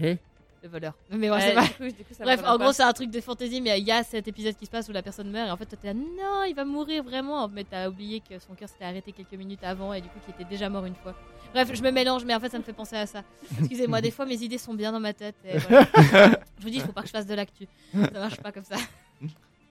Hein? 0.02 0.16
Le 0.64 0.70
voleur. 0.70 0.94
Mais 1.12 1.30
ouais, 1.30 1.36
Ouais, 1.38 1.42
c'est 1.42 1.54
pas. 1.54 1.68
coup, 1.68 1.84
coup, 1.88 2.14
ça 2.18 2.24
Bref, 2.24 2.42
en 2.42 2.58
pas. 2.58 2.58
gros, 2.64 2.72
c'est 2.74 2.84
un 2.84 2.94
truc 2.94 3.10
de 3.12 3.22
fantaisie, 3.22 3.62
mais 3.62 3.80
il 3.80 3.86
y 3.88 3.92
a 3.92 4.04
cet 4.04 4.28
épisode 4.28 4.56
qui 4.56 4.66
se 4.66 4.72
passe 4.72 4.88
où 4.90 4.92
la 4.92 5.02
personne 5.02 5.30
meurt, 5.32 5.48
et 5.48 5.52
en 5.52 5.58
fait, 5.58 5.66
toi, 5.66 5.78
t'es 5.82 5.88
là, 5.88 5.94
non, 5.94 6.44
il 6.48 6.54
va 6.56 6.66
mourir 6.66 7.04
vraiment. 7.04 7.48
Mais 7.48 7.64
t'as 7.64 7.88
oublié 7.90 8.20
que 8.22 8.38
son 8.40 8.54
cœur 8.56 8.68
s'était 8.70 8.86
arrêté 8.86 9.12
quelques 9.12 9.34
minutes 9.34 9.64
avant, 9.64 9.94
et 9.94 10.02
du 10.02 10.08
coup, 10.10 10.20
qu'il 10.26 10.34
était 10.36 10.50
déjà 10.50 10.70
mort 10.70 10.86
une 10.86 10.96
fois. 10.96 11.14
Bref, 11.54 11.70
je 11.74 11.82
me 11.82 11.90
mélange, 11.92 12.26
mais 12.26 12.36
en 12.36 12.40
fait, 12.40 12.50
ça 12.50 12.60
me 12.60 12.64
fait 12.64 12.74
penser 12.74 12.96
à 12.96 13.06
ça. 13.08 13.24
Excusez-moi, 13.60 14.02
des 14.02 14.12
fois, 14.12 14.26
mes 14.26 14.42
idées 14.44 14.58
sont 14.60 14.74
bien 14.74 14.92
dans 14.92 15.00
ma 15.00 15.14
tête. 15.14 15.36
et 15.46 15.58
voilà. 15.58 15.88
je 16.60 16.64
vous 16.64 16.70
dis, 16.70 16.76
il 16.78 16.82
faut 16.82 16.92
pas 16.92 17.02
que 17.02 17.08
je 17.08 17.12
fasse 17.14 17.26
de 17.26 17.34
l'actu. 17.34 17.68
Ça 17.94 18.20
marche 18.20 18.38
pas 18.38 18.52
comme 18.52 18.64
ça. 18.66 18.76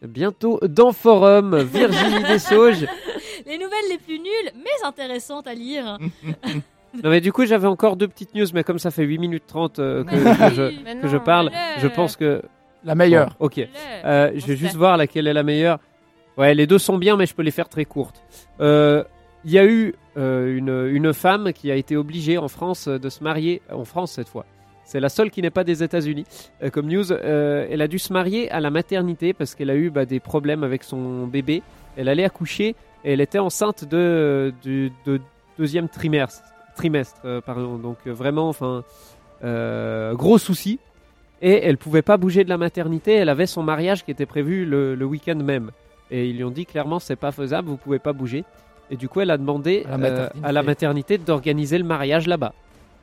Bientôt 0.02 0.60
dans 0.62 0.92
Forum, 0.92 1.56
Virginie 1.62 2.22
Dessauges. 2.24 2.86
Les 3.46 3.58
nouvelles 3.58 3.88
les 3.90 3.98
plus 3.98 4.18
nulles, 4.18 4.52
mais 4.56 4.70
intéressantes 4.84 5.46
à 5.46 5.54
lire. 5.54 5.98
Non 7.04 7.10
mais 7.10 7.20
du 7.20 7.32
coup 7.32 7.44
j'avais 7.46 7.66
encore 7.66 7.96
deux 7.96 8.08
petites 8.08 8.34
news, 8.34 8.46
mais 8.54 8.64
comme 8.64 8.78
ça 8.78 8.90
fait 8.90 9.04
8 9.04 9.18
minutes 9.18 9.44
30 9.46 9.78
euh, 9.78 10.04
que, 10.04 10.16
je, 10.16 10.70
que 10.70 11.02
non, 11.02 11.08
je 11.08 11.16
parle, 11.18 11.50
je 11.78 11.86
pense 11.88 12.16
que... 12.16 12.42
La 12.84 12.94
meilleure. 12.94 13.30
Bon, 13.38 13.46
ok. 13.46 13.56
Le- 13.56 13.66
Euh, 14.04 14.30
je 14.36 14.46
vais 14.46 14.56
juste 14.56 14.72
fait. 14.72 14.78
voir 14.78 14.96
laquelle 14.96 15.26
est 15.26 15.32
la 15.32 15.42
meilleure. 15.42 15.78
Ouais, 16.36 16.54
les 16.54 16.66
deux 16.68 16.78
sont 16.78 16.96
bien, 16.96 17.16
mais 17.16 17.26
je 17.26 17.34
peux 17.34 17.42
les 17.42 17.50
faire 17.50 17.68
très 17.68 17.84
courtes. 17.84 18.22
Euh, 18.60 19.02
Il 19.44 19.50
y 19.50 19.58
a 19.58 19.64
eu 19.66 19.94
euh, 20.16 20.56
une, 20.56 20.88
une 20.96 21.12
femme 21.12 21.52
qui 21.52 21.70
a 21.70 21.74
été 21.74 21.96
obligée 21.96 22.38
en 22.38 22.48
France 22.48 22.86
de 22.88 23.08
se 23.08 23.22
marier, 23.22 23.60
en 23.72 23.84
France 23.84 24.12
cette 24.12 24.28
fois. 24.28 24.46
C'est 24.84 25.00
la 25.00 25.08
seule 25.10 25.30
qui 25.30 25.42
n'est 25.42 25.50
pas 25.50 25.64
des 25.64 25.82
États-Unis. 25.82 26.24
Euh, 26.62 26.70
comme 26.70 26.86
news, 26.86 27.12
euh, 27.12 27.66
elle 27.70 27.82
a 27.82 27.88
dû 27.88 27.98
se 27.98 28.12
marier 28.12 28.50
à 28.50 28.60
la 28.60 28.70
maternité 28.70 29.32
parce 29.34 29.54
qu'elle 29.54 29.70
a 29.70 29.76
eu 29.76 29.90
bah, 29.90 30.06
des 30.06 30.20
problèmes 30.20 30.64
avec 30.64 30.82
son 30.84 31.26
bébé. 31.26 31.62
Elle 31.96 32.08
allait 32.08 32.24
accoucher 32.24 32.74
et 33.04 33.12
elle 33.12 33.20
était 33.20 33.38
enceinte 33.40 33.84
de, 33.84 34.54
du 34.62 34.90
de 35.04 35.20
deuxième 35.58 35.88
trimestre. 35.88 36.42
Trimestre 36.78 37.20
euh, 37.24 37.40
pardon. 37.40 37.76
Donc 37.76 37.98
euh, 38.06 38.12
vraiment, 38.12 38.48
enfin, 38.48 38.84
euh, 39.44 40.14
gros 40.14 40.38
souci. 40.38 40.78
Et 41.40 41.64
elle 41.64 41.76
pouvait 41.76 42.02
pas 42.02 42.16
bouger 42.16 42.42
de 42.42 42.48
la 42.48 42.56
maternité. 42.56 43.12
Elle 43.14 43.28
avait 43.28 43.46
son 43.46 43.62
mariage 43.62 44.04
qui 44.04 44.10
était 44.10 44.26
prévu 44.26 44.64
le, 44.64 44.94
le 44.94 45.04
week-end 45.04 45.36
même. 45.36 45.70
Et 46.10 46.28
ils 46.28 46.36
lui 46.36 46.44
ont 46.44 46.50
dit 46.50 46.66
clairement, 46.66 46.98
c'est 46.98 47.16
pas 47.16 47.30
faisable, 47.32 47.68
vous 47.68 47.76
pouvez 47.76 47.98
pas 48.00 48.12
bouger. 48.12 48.44
Et 48.90 48.96
du 48.96 49.08
coup, 49.08 49.20
elle 49.20 49.30
a 49.30 49.36
demandé 49.36 49.84
À 49.86 49.90
la 49.90 49.98
maternité. 49.98 50.38
à 50.42 50.52
la 50.52 50.62
maternité 50.62 51.18
d'organiser 51.18 51.78
le 51.78 51.84
mariage 51.84 52.26
là-bas. 52.26 52.54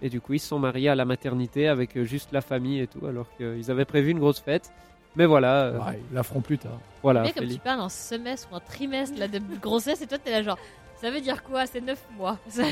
Et 0.01 0.09
du 0.09 0.19
coup, 0.19 0.33
ils 0.33 0.39
se 0.39 0.47
sont 0.47 0.59
mariés 0.59 0.89
à 0.89 0.95
la 0.95 1.05
maternité 1.05 1.67
avec 1.67 2.01
juste 2.03 2.31
la 2.33 2.41
famille 2.41 2.81
et 2.81 2.87
tout, 2.87 3.05
alors 3.05 3.27
qu'ils 3.37 3.69
avaient 3.71 3.85
prévu 3.85 4.11
une 4.11 4.19
grosse 4.19 4.41
fête. 4.41 4.71
Mais 5.15 5.25
voilà, 5.25 5.63
euh, 5.65 5.77
Ouais, 5.79 5.99
ils 6.11 6.15
la 6.15 6.23
feront 6.23 6.41
plus 6.41 6.57
tard. 6.57 6.79
voilà. 7.03 7.21
Mais 7.21 7.29
comme 7.31 7.43
Félix. 7.43 7.55
tu 7.55 7.61
parles 7.61 7.79
en 7.81 7.89
semestre 7.89 8.49
ou 8.51 8.55
un 8.55 8.59
trimestre 8.59 9.17
là, 9.19 9.27
de 9.27 9.39
grossesse, 9.61 10.01
et 10.01 10.07
toi, 10.07 10.17
t'es 10.17 10.31
là 10.31 10.41
genre. 10.43 10.57
Ça 11.01 11.11
veut 11.11 11.19
dire 11.21 11.43
quoi 11.43 11.65
C'est 11.67 11.81
9 11.81 11.97
mois? 12.17 12.37
Ça- 12.49 12.63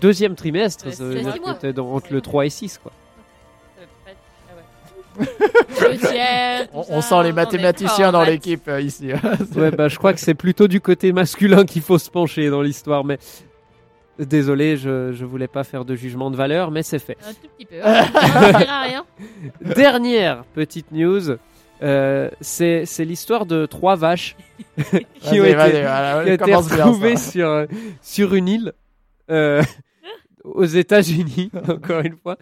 Deuxième 0.00 0.34
trimestre, 0.34 0.86
Ouais, 0.86 0.92
ça 0.92 1.02
veut 1.04 1.16
c'est 1.16 1.22
dire 1.22 1.32
six 1.32 1.40
que 1.40 1.50
t'es 1.60 1.72
dans- 1.72 1.92
entre 1.92 2.12
le 2.12 2.20
3 2.20 2.46
et 2.46 2.50
6, 2.50 2.78
quoi. 2.78 2.92
Ah 4.06 5.20
ouais. 5.20 5.26
Le 5.92 5.96
tiers, 5.98 6.68
tout 6.70 6.76
On, 6.78 6.82
ça. 6.82 6.92
on 6.94 7.00
sent 7.00 7.22
les 7.24 7.28
est 7.28 7.32
mathématiciens 7.32 8.04
fort, 8.10 8.12
dans 8.12 8.24
l'équipe 8.24 8.66
euh, 8.68 8.80
ici. 8.80 9.10
Ouais, 9.56 9.70
bah, 9.70 9.88
je 9.88 9.96
crois 9.98 10.12
que 10.12 10.20
c'est 10.20 10.34
plutôt 10.34 10.68
du 10.68 10.80
côté 10.80 11.12
masculin 11.12 11.64
qu'il 11.64 11.82
faut 11.82 11.98
se 11.98 12.10
pencher 12.10 12.50
dans 12.50 12.62
l'histoire, 12.62 13.04
mais 13.04 13.18
désolé, 14.18 14.76
je, 14.76 15.12
je 15.12 15.24
voulais 15.24 15.48
pas 15.48 15.64
faire 15.64 15.84
de 15.84 15.94
jugement 15.96 16.30
de 16.30 16.36
valeur, 16.36 16.70
mais 16.70 16.82
c'est 16.82 16.98
fait. 16.98 17.16
Un 17.26 17.32
tout 17.32 17.48
petit 17.56 17.66
peu. 17.66 17.76
hein. 17.82 18.04
Ça 18.12 18.58
sert 18.58 18.70
à 18.70 18.82
rien. 18.82 19.04
Dernière 19.62 20.44
petite 20.54 20.90
news, 20.92 21.36
euh, 21.82 22.30
c'est 22.40 22.84
l'histoire 23.00 23.46
de 23.46 23.66
trois 23.66 23.96
vaches 23.96 24.36
qui 25.20 25.40
ont 25.40 25.44
été, 25.44 25.54
qui 25.54 25.86
ont 25.86 26.22
été 26.22 26.38
commence 26.38 26.68
bien, 26.68 26.84
retrouvées 26.84 27.16
sur, 27.16 27.48
euh, 27.48 27.66
sur 28.00 28.34
une 28.34 28.48
île 28.48 28.72
euh, 29.30 29.62
aux 30.44 30.64
États-Unis, 30.64 31.50
encore 31.68 32.00
une 32.00 32.16
fois, 32.16 32.36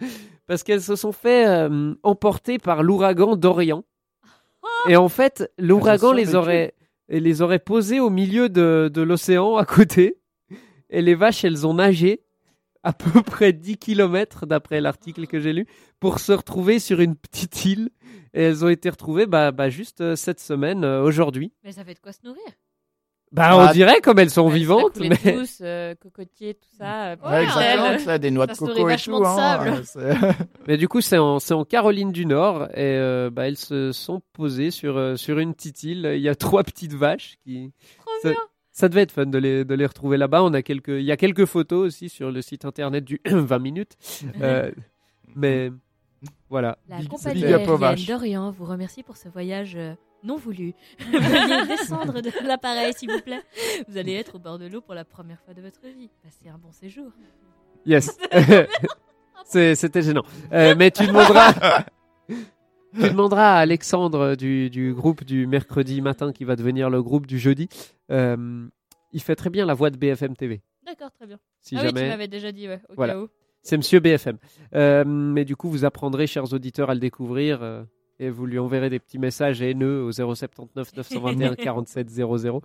parce 0.47 0.63
qu'elles 0.63 0.81
se 0.81 0.95
sont 0.95 1.11
fait 1.11 1.47
euh, 1.47 1.93
emporter 2.03 2.57
par 2.59 2.83
l'ouragan 2.83 3.35
d'Orient. 3.35 3.83
Et 4.87 4.95
en 4.95 5.09
fait, 5.09 5.51
l'ouragan 5.57 6.11
les 6.11 6.35
aurait, 6.35 6.73
les 7.09 7.41
aurait 7.41 7.59
posées 7.59 7.99
au 7.99 8.09
milieu 8.09 8.49
de, 8.49 8.89
de 8.93 9.01
l'océan 9.01 9.55
à 9.55 9.65
côté. 9.65 10.17
Et 10.89 11.01
les 11.01 11.15
vaches, 11.15 11.43
elles 11.43 11.65
ont 11.65 11.75
nagé 11.75 12.21
à 12.83 12.91
peu 12.91 13.21
près 13.23 13.53
10 13.53 13.77
km, 13.77 14.45
d'après 14.45 14.81
l'article 14.81 15.25
que 15.25 15.39
j'ai 15.39 15.53
lu, 15.53 15.65
pour 15.99 16.19
se 16.19 16.33
retrouver 16.33 16.79
sur 16.79 16.99
une 16.99 17.15
petite 17.15 17.65
île. 17.65 17.89
Et 18.33 18.43
elles 18.43 18.65
ont 18.65 18.69
été 18.69 18.89
retrouvées 18.89 19.25
bah, 19.25 19.51
bah, 19.51 19.69
juste 19.69 20.01
euh, 20.01 20.15
cette 20.15 20.39
semaine, 20.39 20.83
euh, 20.83 21.01
aujourd'hui. 21.03 21.51
Mais 21.63 21.71
ça 21.71 21.83
fait 21.83 21.93
de 21.93 21.99
quoi 21.99 22.11
se 22.13 22.19
nourrir 22.23 22.41
Bah, 23.31 23.49
Bah, 23.55 23.69
on 23.69 23.73
dirait 23.73 24.01
comme 24.01 24.17
elles 24.19 24.29
sont 24.31 24.47
Ouais, 24.47 24.55
vivantes, 24.55 24.95
ça 24.97 25.03
mais 25.07 25.33
douce, 25.33 25.59
euh, 25.61 25.93
cocotier, 25.95 26.55
tout 26.55 26.69
ça. 26.77 27.11
euh, 27.11 27.15
Ouais, 27.23 27.29
Ouais, 27.31 27.43
exactement, 27.43 27.99
ça, 27.99 28.17
des 28.17 28.31
noix 28.31 28.47
de 28.47 28.53
Ça 28.53 28.57
coco 28.65 28.75
et 28.79 28.83
vachement 28.91 29.17
tout. 29.19 29.23
de 29.23 30.01
hein, 30.01 30.35
Mais 30.67 30.77
du 30.77 30.87
coup, 30.87 31.01
c'est 31.01 31.17
en, 31.17 31.39
Caroline 31.63 32.11
du 32.11 32.25
Nord 32.25 32.63
et 32.73 32.77
euh, 32.77 33.29
bah, 33.31 33.47
elles 33.47 33.57
se 33.57 33.91
sont 33.91 34.21
posées 34.33 34.71
sur, 34.71 35.17
sur 35.17 35.37
une 35.39 35.53
petite 35.53 35.83
île. 35.83 36.11
Il 36.15 36.21
y 36.21 36.29
a 36.29 36.35
trois 36.35 36.63
petites 36.63 36.93
vaches 36.93 37.37
qui. 37.43 37.71
Trop 37.99 38.11
Ça, 38.23 38.29
bien. 38.31 38.39
ça 38.71 38.89
devait 38.89 39.01
être 39.01 39.11
fun 39.11 39.25
de 39.27 39.37
les, 39.37 39.63
de 39.65 39.75
les 39.75 39.85
retrouver 39.85 40.17
là-bas. 40.17 40.43
On 40.43 40.53
a 40.55 40.61
quelques, 40.63 40.87
il 40.89 41.03
y 41.03 41.11
a 41.11 41.17
quelques 41.17 41.45
photos 41.45 41.85
aussi 41.85 42.09
sur 42.09 42.31
le 42.31 42.41
site 42.41 42.65
internet 42.65 43.03
du 43.05 43.21
20 43.25 43.59
minutes. 43.59 43.93
Euh, 44.41 44.71
mais 45.35 45.71
voilà. 46.49 46.77
La 46.87 46.97
Big- 46.97 47.09
compagnie 47.09 47.43
aérienne 47.45 48.05
d'Orient 48.07 48.51
vous 48.51 48.65
remercie 48.65 49.03
pour 49.03 49.17
ce 49.17 49.27
voyage 49.29 49.75
euh, 49.75 49.93
non 50.23 50.37
voulu. 50.37 50.73
Veuillez 51.11 51.67
descendre 51.67 52.21
de 52.21 52.31
l'appareil, 52.47 52.93
s'il 52.93 53.11
vous 53.11 53.21
plaît. 53.21 53.41
Vous 53.87 53.97
allez 53.97 54.13
être 54.13 54.35
au 54.35 54.39
bord 54.39 54.57
de 54.59 54.67
l'eau 54.67 54.81
pour 54.81 54.93
la 54.93 55.03
première 55.05 55.39
fois 55.41 55.53
de 55.53 55.61
votre 55.61 55.81
vie. 55.81 56.09
Passez 56.23 56.47
un 56.49 56.57
bon 56.57 56.71
séjour. 56.71 57.11
Yes. 57.85 58.17
C'était 59.45 60.01
gênant. 60.01 60.23
Euh, 60.53 60.75
mais 60.77 60.91
tu 60.91 61.05
demanderas. 61.05 61.83
Tu 62.29 63.09
demanderas 63.09 63.55
à 63.55 63.59
Alexandre 63.59 64.35
du, 64.35 64.69
du 64.69 64.93
groupe 64.93 65.23
du 65.23 65.47
mercredi 65.47 65.99
matin 66.01 66.31
qui 66.31 66.43
va 66.45 66.55
devenir 66.55 66.89
le 66.89 67.01
groupe 67.03 67.25
du 67.27 67.39
jeudi. 67.39 67.67
Euh, 68.11 68.67
il 69.11 69.21
fait 69.21 69.35
très 69.35 69.49
bien 69.49 69.65
la 69.65 69.73
voix 69.73 69.89
de 69.89 69.97
BFM 69.97 70.35
TV. 70.35 70.61
D'accord, 70.85 71.11
très 71.11 71.25
bien. 71.25 71.39
Si 71.59 71.75
ah 71.75 71.81
oui, 71.81 71.89
tu 71.89 71.95
jamais. 71.97 72.09
m'avais 72.09 72.27
déjà 72.27 72.51
dit, 72.51 72.67
ouais, 72.67 72.81
au 72.89 72.93
Voilà. 72.95 73.13
cas 73.13 73.19
où. 73.19 73.29
C'est 73.63 73.77
Monsieur 73.77 73.99
BFM. 73.99 74.37
Euh, 74.75 75.03
mais 75.05 75.45
du 75.45 75.55
coup, 75.55 75.69
vous 75.69 75.85
apprendrez, 75.85 76.27
chers 76.27 76.51
auditeurs, 76.53 76.89
à 76.89 76.93
le 76.93 76.99
découvrir. 76.99 77.63
euh, 77.63 77.83
et 78.19 78.29
vous 78.29 78.45
lui 78.45 78.59
enverrez 78.59 78.89
des 78.91 78.99
petits 78.99 79.17
messages 79.17 79.61
haineux 79.61 80.03
au 80.03 80.11
079 80.11 80.95
921 80.95 81.55
47 81.55 82.09
00. 82.09 82.61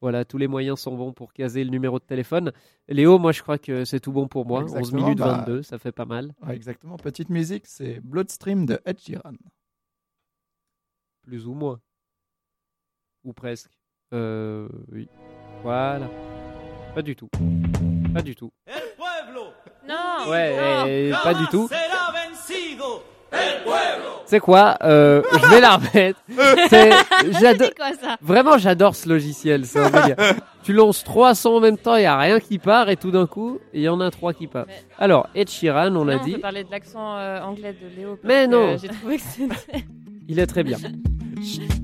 Voilà, 0.00 0.24
tous 0.24 0.38
les 0.38 0.46
moyens 0.48 0.78
sont 0.80 0.96
bons 0.96 1.12
pour 1.12 1.32
caser 1.32 1.64
le 1.64 1.70
numéro 1.70 1.98
de 1.98 2.04
téléphone. 2.04 2.52
Léo, 2.88 3.18
moi 3.18 3.32
je 3.32 3.42
crois 3.42 3.58
que 3.58 3.84
c'est 3.84 3.98
tout 4.00 4.12
bon 4.12 4.26
pour 4.28 4.46
moi. 4.46 4.62
11 4.62 4.76
Exactement, 4.76 5.02
minutes 5.04 5.18
bah- 5.18 5.44
22, 5.46 5.62
ça 5.62 5.78
fait 5.78 5.92
pas 5.92 6.04
mal. 6.06 6.32
Ouais, 6.46 6.54
exactement. 6.54 6.96
Petite 6.96 7.30
musique, 7.30 7.66
c'est 7.66 8.00
Bloodstream 8.00 8.64
de 8.64 8.80
Ed 8.86 8.98
Sheeran. 9.00 9.34
Plus 11.22 11.46
ou 11.46 11.54
moins. 11.54 11.80
Ou 13.24 13.32
presque. 13.32 13.70
Euh, 14.14 14.68
oui. 14.90 15.08
Voilà. 15.62 16.08
Pas 16.94 17.02
du 17.02 17.14
tout. 17.16 17.28
Pas 18.14 18.22
du 18.22 18.34
tout. 18.34 18.52
Non 19.88 20.30
Ouais, 20.30 21.12
pas 21.22 21.34
du 21.34 21.46
tout. 21.48 21.68
C'est 24.26 24.40
quoi 24.40 24.76
euh, 24.82 25.22
Je 25.32 25.46
vais 25.48 25.60
la 25.60 25.76
remettre. 25.76 26.18
C'est- 26.70 26.90
J'adore. 27.40 27.66
C'est 27.68 27.76
quoi 27.76 27.92
ça? 28.00 28.16
Vraiment, 28.22 28.56
j'adore 28.56 28.94
ce 28.94 29.08
logiciel. 29.08 29.66
C'est 29.66 29.78
un 29.80 29.90
délire. 29.90 30.16
tu 30.62 30.72
lances 30.72 31.04
300 31.04 31.56
en 31.56 31.60
même 31.60 31.76
temps, 31.76 31.96
il 31.96 32.02
y 32.02 32.06
a 32.06 32.16
rien 32.16 32.40
qui 32.40 32.58
part, 32.58 32.88
et 32.88 32.96
tout 32.96 33.10
d'un 33.10 33.26
coup, 33.26 33.58
il 33.74 33.82
y 33.82 33.88
en 33.88 34.00
a 34.00 34.10
trois 34.10 34.32
qui 34.32 34.46
partent. 34.46 34.68
Mais- 34.68 34.82
Alors, 34.98 35.28
Ed 35.34 35.50
Sheeran, 35.50 35.88
on 35.96 36.04
Non, 36.04 36.08
a 36.08 36.14
on 36.16 36.18
peut 36.20 36.24
dit, 36.24 36.38
parler 36.38 36.64
de 36.64 36.70
l'accent 36.70 37.16
euh, 37.18 37.40
anglais 37.42 37.74
de 37.74 37.94
Léo. 38.00 38.16
parce 38.16 38.24
Mais 38.24 38.46
que 38.46 38.50
non. 38.50 38.76
J'ai 38.80 38.88
trouvé 38.88 39.16
que 39.16 39.22
c'était. 39.22 39.84
il 40.28 40.38
est 40.38 40.46
très 40.46 40.62
bien. 40.62 40.78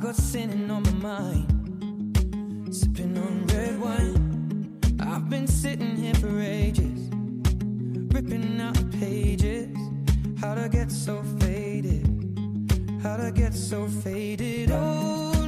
got 0.00 0.16
sinning 0.16 0.70
on 0.70 0.82
my 0.82 1.18
mind. 1.18 2.16
Sipping 2.74 3.18
on 3.18 3.46
red 3.48 3.78
wine. 3.78 4.80
I've 4.98 5.28
been 5.28 5.46
sitting 5.46 5.94
here 5.96 6.14
for 6.14 6.40
ages. 6.40 7.10
Ripping 8.14 8.60
out 8.62 8.74
the 8.74 8.96
pages. 8.98 9.76
How'd 10.40 10.56
I 10.56 10.68
get 10.68 10.90
so 10.90 11.22
faded? 11.38 12.06
How'd 13.02 13.20
I 13.20 13.30
get 13.30 13.52
so 13.52 13.88
faded? 13.88 14.70
Oh, 14.72 15.39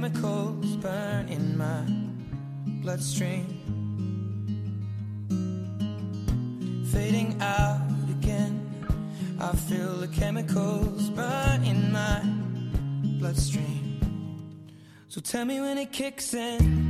chemicals 0.00 0.76
burn 0.76 1.28
in 1.28 1.56
my 1.56 1.82
bloodstream. 2.82 3.46
Fading 6.92 7.36
out 7.40 7.80
again. 8.10 8.86
I 9.40 9.52
feel 9.56 9.96
the 9.96 10.08
chemicals 10.08 11.10
burn 11.10 11.64
in 11.64 11.90
my 11.90 12.20
bloodstream. 13.18 14.00
So 15.08 15.20
tell 15.20 15.44
me 15.44 15.60
when 15.60 15.78
it 15.78 15.92
kicks 15.92 16.34
in. 16.34 16.87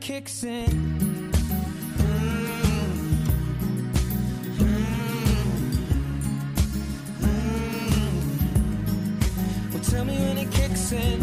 Kicks 0.00 0.44
in. 0.44 1.32
Well, 9.72 9.82
tell 9.82 10.04
me 10.04 10.16
when 10.18 10.38
it 10.38 10.50
kicks 10.52 10.92
in. 10.92 11.20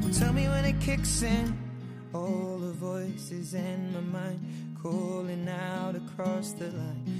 Well, 0.00 0.12
Tell 0.12 0.32
me 0.32 0.48
when 0.48 0.64
it 0.64 0.80
kicks 0.80 1.22
in. 1.22 1.56
All 2.12 2.58
the 2.58 2.72
voices 2.72 3.54
in 3.54 3.92
my 3.92 4.00
mind 4.00 4.40
calling 4.82 5.48
out 5.48 5.96
across 5.96 6.52
the 6.52 6.68
line. 6.70 7.13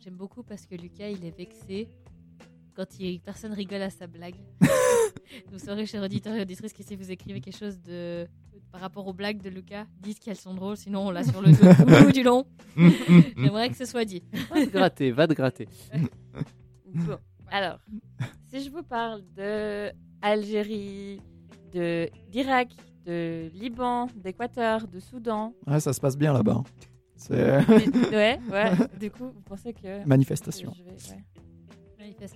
J'aime 0.00 0.14
beaucoup 0.14 0.42
parce 0.42 0.64
que 0.64 0.74
Lucas, 0.74 1.10
il 1.10 1.26
est 1.26 1.36
vexé 1.36 1.88
quand 2.74 2.98
il... 2.98 3.20
personne 3.20 3.52
rigole 3.52 3.82
à 3.82 3.90
sa 3.90 4.06
blague. 4.06 4.36
vous 5.52 5.58
saurez, 5.58 5.84
chers 5.84 6.02
auditeurs 6.02 6.34
et 6.34 6.40
auditrices, 6.40 6.72
que 6.72 6.82
si 6.82 6.96
vous 6.96 7.10
écrivez 7.10 7.42
quelque 7.42 7.58
chose 7.58 7.78
de 7.82 8.26
par 8.72 8.80
rapport 8.80 9.06
aux 9.06 9.12
blagues 9.12 9.42
de 9.42 9.50
Lucas, 9.50 9.84
dites 10.00 10.20
qu'elles 10.20 10.36
sont 10.36 10.54
drôles, 10.54 10.78
sinon 10.78 11.08
on 11.08 11.10
l'a 11.10 11.22
sur 11.22 11.42
le 11.42 11.52
dos 11.52 12.04
tout 12.06 12.12
du 12.12 12.22
long. 12.22 12.46
J'aimerais 13.36 13.68
que 13.68 13.76
ce 13.76 13.84
soit 13.84 14.06
dit. 14.06 14.22
Va 14.50 14.64
te 14.64 14.70
gratter, 14.70 15.10
va 15.12 15.28
te 15.28 15.34
gratter. 15.34 15.68
Bon, 16.94 17.18
alors, 17.50 17.78
si 18.48 18.64
je 18.64 18.70
vous 18.70 18.82
parle 18.82 19.22
de 19.36 19.92
Algérie, 20.22 21.20
de 21.72 22.08
d'Irak, 22.30 22.70
de 23.06 23.50
Liban, 23.54 24.08
d'Équateur, 24.16 24.86
de 24.86 25.00
Soudan, 25.00 25.52
Ouais, 25.66 25.80
ça 25.80 25.92
se 25.92 26.00
passe 26.00 26.16
bien 26.16 26.32
là-bas. 26.32 26.56
hein. 26.60 26.64
C'est 27.16 27.32
ouais, 28.12 28.40
ouais. 28.50 28.70
Du 28.98 29.10
coup, 29.10 29.26
vous 29.26 29.40
pensez 29.44 29.72
que 29.72 30.04
manifestation. 30.06 30.72
je 30.76 30.82
vais- 30.82 30.90
ouais. 31.16 31.24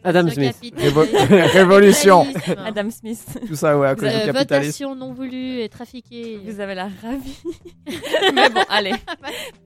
Adam 0.03 0.29
Smith. 0.31 0.57
Révo- 0.77 1.07
Révolution. 1.53 2.27
Adam 2.65 2.89
Smith, 2.91 3.39
Tout 3.47 3.55
ça, 3.55 3.79
ouais, 3.79 3.89
à 3.89 3.95
cause 3.95 4.05
Euh, 4.09 4.21
du 4.21 4.33
capitalisme. 4.33 4.49
votation 4.65 4.95
non 4.95 5.13
voulue 5.13 5.61
et 5.61 5.69
trafiquée. 5.69 6.41
vous 6.43 6.59
avez 6.61 6.75
la 6.75 6.85
ravie. 7.03 7.39
mais 8.35 8.49
bon, 8.49 8.63
allez, 8.71 8.95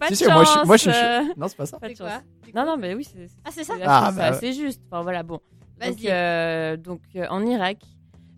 pas 0.01 0.09
de 0.11 0.15
Si, 0.15 0.25
moi, 0.27 0.43
je 0.45 0.51
suis- 0.51 0.67
moi, 0.67 0.77
je 0.77 0.83
suis- 0.83 0.91
euh, 0.93 1.23
Non, 1.37 1.47
c'est 1.47 1.57
pas 1.57 1.67
ça. 1.67 1.79
pas 1.79 1.89
de 1.89 1.95
C'est 1.95 2.03
quoi. 2.03 2.21
Non, 2.55 2.67
non, 2.67 2.77
mais 2.77 2.95
oui, 2.95 3.05
c'est 3.05 3.29
Ah, 3.45 3.51
c'est 3.53 3.63
ça 3.65 3.75
c'est 3.77 3.85
Ah, 3.87 4.11
bah, 4.17 4.33
c'est 4.33 4.53
juste. 4.53 4.81
Enfin 4.91 5.03
voilà, 5.03 5.23
bon. 5.23 5.35
Donc, 5.81 5.95
Vas-y. 5.99 6.09
euh, 6.11 6.77
donc 6.77 7.01
euh, 7.17 7.27
en 7.31 7.45
Irak, 7.47 7.79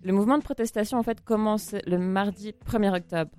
le 0.05 0.13
mouvement 0.13 0.39
de 0.39 0.43
protestation 0.43 0.99
en 0.99 1.03
fait 1.03 1.23
commence 1.23 1.75
le 1.87 1.99
mardi 1.99 2.55
1er 2.71 2.95
octobre. 2.95 3.31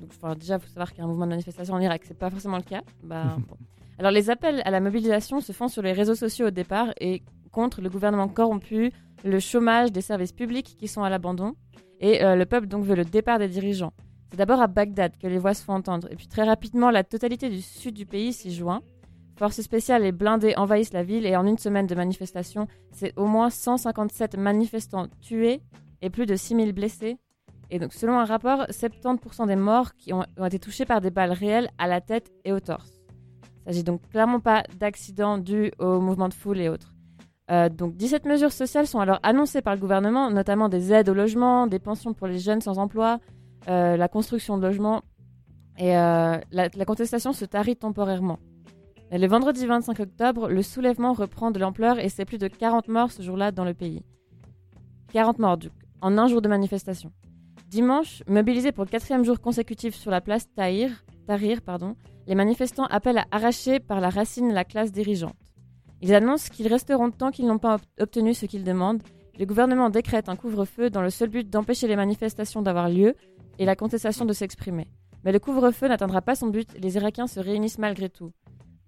Donc 0.00 0.10
enfin, 0.16 0.34
déjà, 0.34 0.56
il 0.56 0.60
faut 0.60 0.68
savoir 0.68 0.90
qu'il 0.90 0.98
y 0.98 1.02
a 1.02 1.04
un 1.04 1.08
mouvement 1.08 1.26
de 1.26 1.30
manifestation 1.30 1.74
en 1.74 1.80
Irak, 1.80 2.02
c'est 2.06 2.18
pas 2.18 2.30
forcément 2.30 2.56
le 2.56 2.62
cas. 2.62 2.82
Bah, 3.02 3.36
bon. 3.48 3.56
Alors 3.98 4.12
les 4.12 4.30
appels 4.30 4.62
à 4.64 4.70
la 4.70 4.80
mobilisation 4.80 5.40
se 5.40 5.52
font 5.52 5.68
sur 5.68 5.82
les 5.82 5.92
réseaux 5.92 6.14
sociaux 6.14 6.46
au 6.46 6.50
départ 6.50 6.92
et 7.00 7.22
contre 7.50 7.80
le 7.82 7.90
gouvernement 7.90 8.28
corrompu, 8.28 8.92
le 9.24 9.40
chômage 9.40 9.92
des 9.92 10.00
services 10.00 10.32
publics 10.32 10.76
qui 10.78 10.86
sont 10.86 11.02
à 11.02 11.10
l'abandon 11.10 11.54
et 12.00 12.22
euh, 12.22 12.36
le 12.36 12.46
peuple 12.46 12.68
donc 12.68 12.84
veut 12.84 12.94
le 12.94 13.04
départ 13.04 13.40
des 13.40 13.48
dirigeants. 13.48 13.92
C'est 14.30 14.36
d'abord 14.36 14.60
à 14.60 14.68
Bagdad 14.68 15.18
que 15.18 15.26
les 15.26 15.38
voix 15.38 15.52
se 15.52 15.64
font 15.64 15.72
entendre 15.72 16.06
et 16.12 16.16
puis 16.16 16.28
très 16.28 16.44
rapidement 16.44 16.90
la 16.90 17.02
totalité 17.02 17.50
du 17.50 17.60
sud 17.60 17.94
du 17.94 18.06
pays 18.06 18.32
s'y 18.32 18.54
joint. 18.54 18.82
Forces 19.36 19.60
spéciales 19.62 20.04
et 20.04 20.12
blindés 20.12 20.54
envahissent 20.56 20.92
la 20.92 21.02
ville 21.02 21.26
et 21.26 21.36
en 21.36 21.46
une 21.46 21.58
semaine 21.58 21.86
de 21.86 21.94
manifestation, 21.94 22.68
c'est 22.92 23.12
au 23.16 23.26
moins 23.26 23.50
157 23.50 24.36
manifestants 24.36 25.08
tués 25.20 25.60
et 26.02 26.10
plus 26.10 26.26
de 26.26 26.36
6000 26.36 26.72
blessés. 26.72 27.18
Et 27.70 27.78
donc, 27.78 27.92
selon 27.92 28.18
un 28.18 28.24
rapport, 28.24 28.62
70% 28.70 29.46
des 29.46 29.56
morts 29.56 29.94
qui 29.94 30.12
ont, 30.12 30.24
été 30.44 30.58
touchés 30.58 30.86
par 30.86 31.00
des 31.00 31.10
balles 31.10 31.32
réelles 31.32 31.70
à 31.78 31.86
la 31.86 32.00
tête 32.00 32.32
et 32.44 32.52
au 32.52 32.60
torse. 32.60 33.00
Il 33.42 33.72
s'agit 33.72 33.84
donc 33.84 34.00
clairement 34.08 34.40
pas 34.40 34.62
d'accidents 34.78 35.36
dus 35.36 35.70
au 35.78 36.00
mouvement 36.00 36.28
de 36.28 36.34
foule 36.34 36.60
et 36.60 36.68
autres. 36.68 36.94
Euh, 37.50 37.68
donc 37.68 37.96
17 37.96 38.26
mesures 38.26 38.52
sociales 38.52 38.86
sont 38.86 39.00
alors 39.00 39.20
annoncées 39.22 39.62
par 39.62 39.74
le 39.74 39.80
gouvernement, 39.80 40.30
notamment 40.30 40.68
des 40.68 40.92
aides 40.92 41.08
au 41.08 41.14
logement, 41.14 41.66
des 41.66 41.78
pensions 41.78 42.12
pour 42.12 42.26
les 42.26 42.38
jeunes 42.38 42.60
sans 42.60 42.78
emploi, 42.78 43.20
euh, 43.68 43.96
la 43.96 44.08
construction 44.08 44.58
de 44.58 44.66
logements. 44.66 45.02
Et 45.78 45.96
euh, 45.96 46.38
la, 46.50 46.84
contestation 46.84 47.32
se 47.32 47.44
tarit 47.44 47.76
temporairement. 47.76 48.38
Le 49.12 49.26
vendredi 49.26 49.64
25 49.64 50.00
octobre, 50.00 50.48
le 50.48 50.62
soulèvement 50.62 51.12
reprend 51.12 51.50
de 51.50 51.58
l'ampleur 51.58 51.98
et 51.98 52.08
c'est 52.08 52.24
plus 52.24 52.36
de 52.36 52.48
40 52.48 52.88
morts 52.88 53.12
ce 53.12 53.22
jour-là 53.22 53.52
dans 53.52 53.64
le 53.64 53.74
pays. 53.74 54.02
40 55.12 55.38
morts, 55.38 55.56
du 55.56 55.70
en 56.00 56.18
un 56.18 56.28
jour 56.28 56.42
de 56.42 56.48
manifestation. 56.48 57.12
Dimanche, 57.68 58.22
mobilisés 58.26 58.72
pour 58.72 58.84
le 58.84 58.90
quatrième 58.90 59.24
jour 59.24 59.40
consécutif 59.40 59.94
sur 59.94 60.10
la 60.10 60.20
place 60.20 60.46
Tahrir, 60.54 60.90
Tahrir 61.26 61.60
pardon, 61.62 61.96
les 62.26 62.34
manifestants 62.34 62.86
appellent 62.86 63.18
à 63.18 63.26
arracher 63.30 63.80
par 63.80 64.00
la 64.00 64.10
racine 64.10 64.52
la 64.52 64.64
classe 64.64 64.92
dirigeante. 64.92 65.36
Ils 66.00 66.14
annoncent 66.14 66.48
qu'ils 66.50 66.68
resteront 66.68 67.10
tant 67.10 67.30
qu'ils 67.30 67.46
n'ont 67.46 67.58
pas 67.58 67.74
ob- 67.74 67.80
obtenu 68.00 68.32
ce 68.34 68.46
qu'ils 68.46 68.64
demandent. 68.64 69.02
Le 69.38 69.44
gouvernement 69.46 69.90
décrète 69.90 70.28
un 70.28 70.36
couvre-feu 70.36 70.90
dans 70.90 71.02
le 71.02 71.10
seul 71.10 71.28
but 71.28 71.48
d'empêcher 71.48 71.86
les 71.88 71.96
manifestations 71.96 72.62
d'avoir 72.62 72.88
lieu 72.88 73.14
et 73.58 73.64
la 73.64 73.76
contestation 73.76 74.24
de 74.24 74.32
s'exprimer. 74.32 74.86
Mais 75.24 75.32
le 75.32 75.38
couvre-feu 75.40 75.88
n'atteindra 75.88 76.22
pas 76.22 76.34
son 76.36 76.46
but 76.48 76.68
les 76.78 76.96
Irakiens 76.96 77.26
se 77.26 77.40
réunissent 77.40 77.78
malgré 77.78 78.08
tout. 78.08 78.30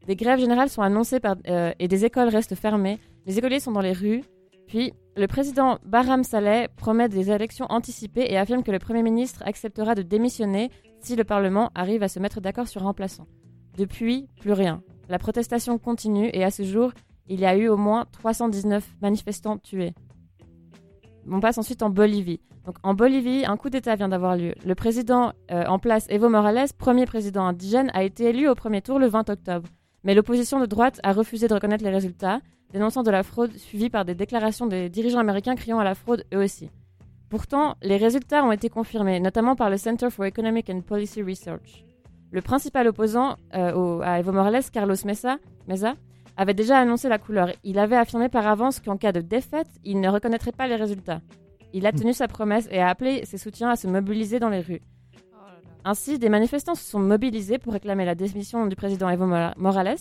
Des 0.07 0.17
grèves 0.17 0.41
générales 0.41 0.71
sont 0.71 0.83
annoncées 0.83 1.19
euh, 1.49 1.73
et 1.79 1.89
des 1.89 2.05
écoles 2.05 2.29
restent 2.29 2.55
fermées. 2.55 2.99
Les 3.27 3.39
écoliers 3.39 3.61
sont 3.61 3.73
dans 3.73 3.81
les 3.81 3.93
rues. 3.93 4.23
Puis, 4.71 4.93
le 5.17 5.27
président 5.27 5.81
Bahram 5.85 6.23
Saleh 6.23 6.69
promet 6.77 7.09
des 7.09 7.33
élections 7.33 7.67
anticipées 7.71 8.27
et 8.31 8.39
affirme 8.39 8.63
que 8.63 8.71
le 8.71 8.79
Premier 8.79 9.03
ministre 9.03 9.43
acceptera 9.45 9.97
de 9.97 10.03
démissionner 10.03 10.71
si 11.01 11.17
le 11.17 11.25
Parlement 11.25 11.73
arrive 11.75 12.05
à 12.05 12.09
se 12.09 12.21
mettre 12.21 12.41
d'accord 12.41 12.69
sur 12.69 12.83
un 12.83 12.85
remplaçant. 12.85 13.27
Depuis, 13.77 14.29
plus 14.39 14.53
rien. 14.53 14.81
La 15.09 15.19
protestation 15.19 15.77
continue 15.79 16.31
et 16.33 16.45
à 16.45 16.53
ce 16.53 16.63
jour, 16.63 16.93
il 17.27 17.41
y 17.41 17.47
a 17.47 17.57
eu 17.57 17.67
au 17.67 17.77
moins 17.77 18.05
319 18.13 18.89
manifestants 19.03 19.59
tués. 19.59 19.93
On 21.29 21.41
passe 21.41 21.59
ensuite 21.59 21.83
en 21.83 21.91
Bolivie. 21.91 22.41
Donc, 22.65 22.77
en 22.85 22.95
Bolivie, 22.95 23.45
un 23.45 23.57
coup 23.57 23.71
d'État 23.71 23.97
vient 23.97 24.09
d'avoir 24.09 24.37
lieu. 24.37 24.55
Le 24.65 24.75
président 24.77 25.33
euh, 25.51 25.65
en 25.67 25.81
place, 25.81 26.07
Evo 26.11 26.29
Morales, 26.29 26.69
premier 26.79 27.07
président 27.07 27.45
indigène, 27.45 27.91
a 27.93 28.05
été 28.05 28.29
élu 28.29 28.49
au 28.49 28.55
premier 28.55 28.83
tour 28.83 29.01
le 29.01 29.09
20 29.09 29.31
octobre. 29.31 29.69
Mais 30.05 30.15
l'opposition 30.15 30.61
de 30.61 30.67
droite 30.67 31.01
a 31.03 31.13
refusé 31.13 31.49
de 31.49 31.55
reconnaître 31.55 31.85
les 31.85 31.91
résultats, 31.91 32.41
dénonçant 32.73 33.03
de 33.03 33.11
la 33.11 33.23
fraude 33.23 33.57
suivie 33.57 33.91
par 33.91 34.05
des 34.05 34.15
déclarations 34.15 34.67
des 34.67 34.89
dirigeants 34.89 35.19
américains 35.19 35.57
criant 35.57 35.79
à 35.79 35.85
la 35.85 35.95
fraude 35.95 36.25
eux 36.35 36.43
aussi. 36.43 36.71
Pourtant, 37.29 37.77
les 37.83 37.97
résultats 37.97 38.45
ont 38.45 38.53
été 38.53 38.69
confirmés, 38.69 39.21
notamment 39.21 39.55
par 39.55 39.71
le 39.71 39.77
Center 39.77 40.11
for 40.11 40.25
Economic 40.25 40.69
and 40.69 40.81
Policy 40.81 41.23
Research. 41.23 41.85
Le 42.33 42.41
principal 42.41 42.89
opposant 42.89 43.37
euh, 43.55 44.01
à 44.01 44.21
Evo 44.21 44.33
Morales, 44.33 44.65
Carlos 44.73 44.97
Mesa, 45.05 45.39
Mesa, 45.69 45.95
avait 46.37 46.55
déjà 46.55 46.79
annoncé 46.79 47.09
la 47.09 47.19
couleur. 47.19 47.51
Il 47.65 47.79
avait 47.79 47.97
affirmé 47.97 48.29
par 48.29 48.47
avance 48.47 48.81
qu'en 48.81 48.97
cas 48.97 49.13
de 49.13 49.21
défaite, 49.21 49.69
il 49.85 50.01
ne 50.01 50.09
reconnaîtrait 50.09 50.53
pas 50.53 50.67
les 50.67 50.77
résultats. 50.77 51.21
Il 51.73 51.87
a 51.87 51.93
tenu 51.93 52.13
sa 52.13 52.29
promesse 52.29 52.69
et 52.71 52.81
a 52.81 52.89
appelé 52.89 53.25
ses 53.25 53.39
soutiens 53.39 53.71
à 53.71 53.77
se 53.77 53.87
mobiliser 53.87 54.41
dans 54.41 54.49
les 54.49 54.61
rues. 54.61 54.81
Ainsi, 55.85 56.19
des 56.19 56.29
manifestants 56.29 56.75
se 56.75 56.85
sont 56.85 56.99
mobilisés 57.01 57.59
pour 57.59 57.73
réclamer 57.73 58.05
la 58.05 58.15
démission 58.15 58.67
du 58.67 58.77
président 58.77 59.09
Evo 59.09 59.27
Mora- 59.27 59.55
Morales. 59.57 59.97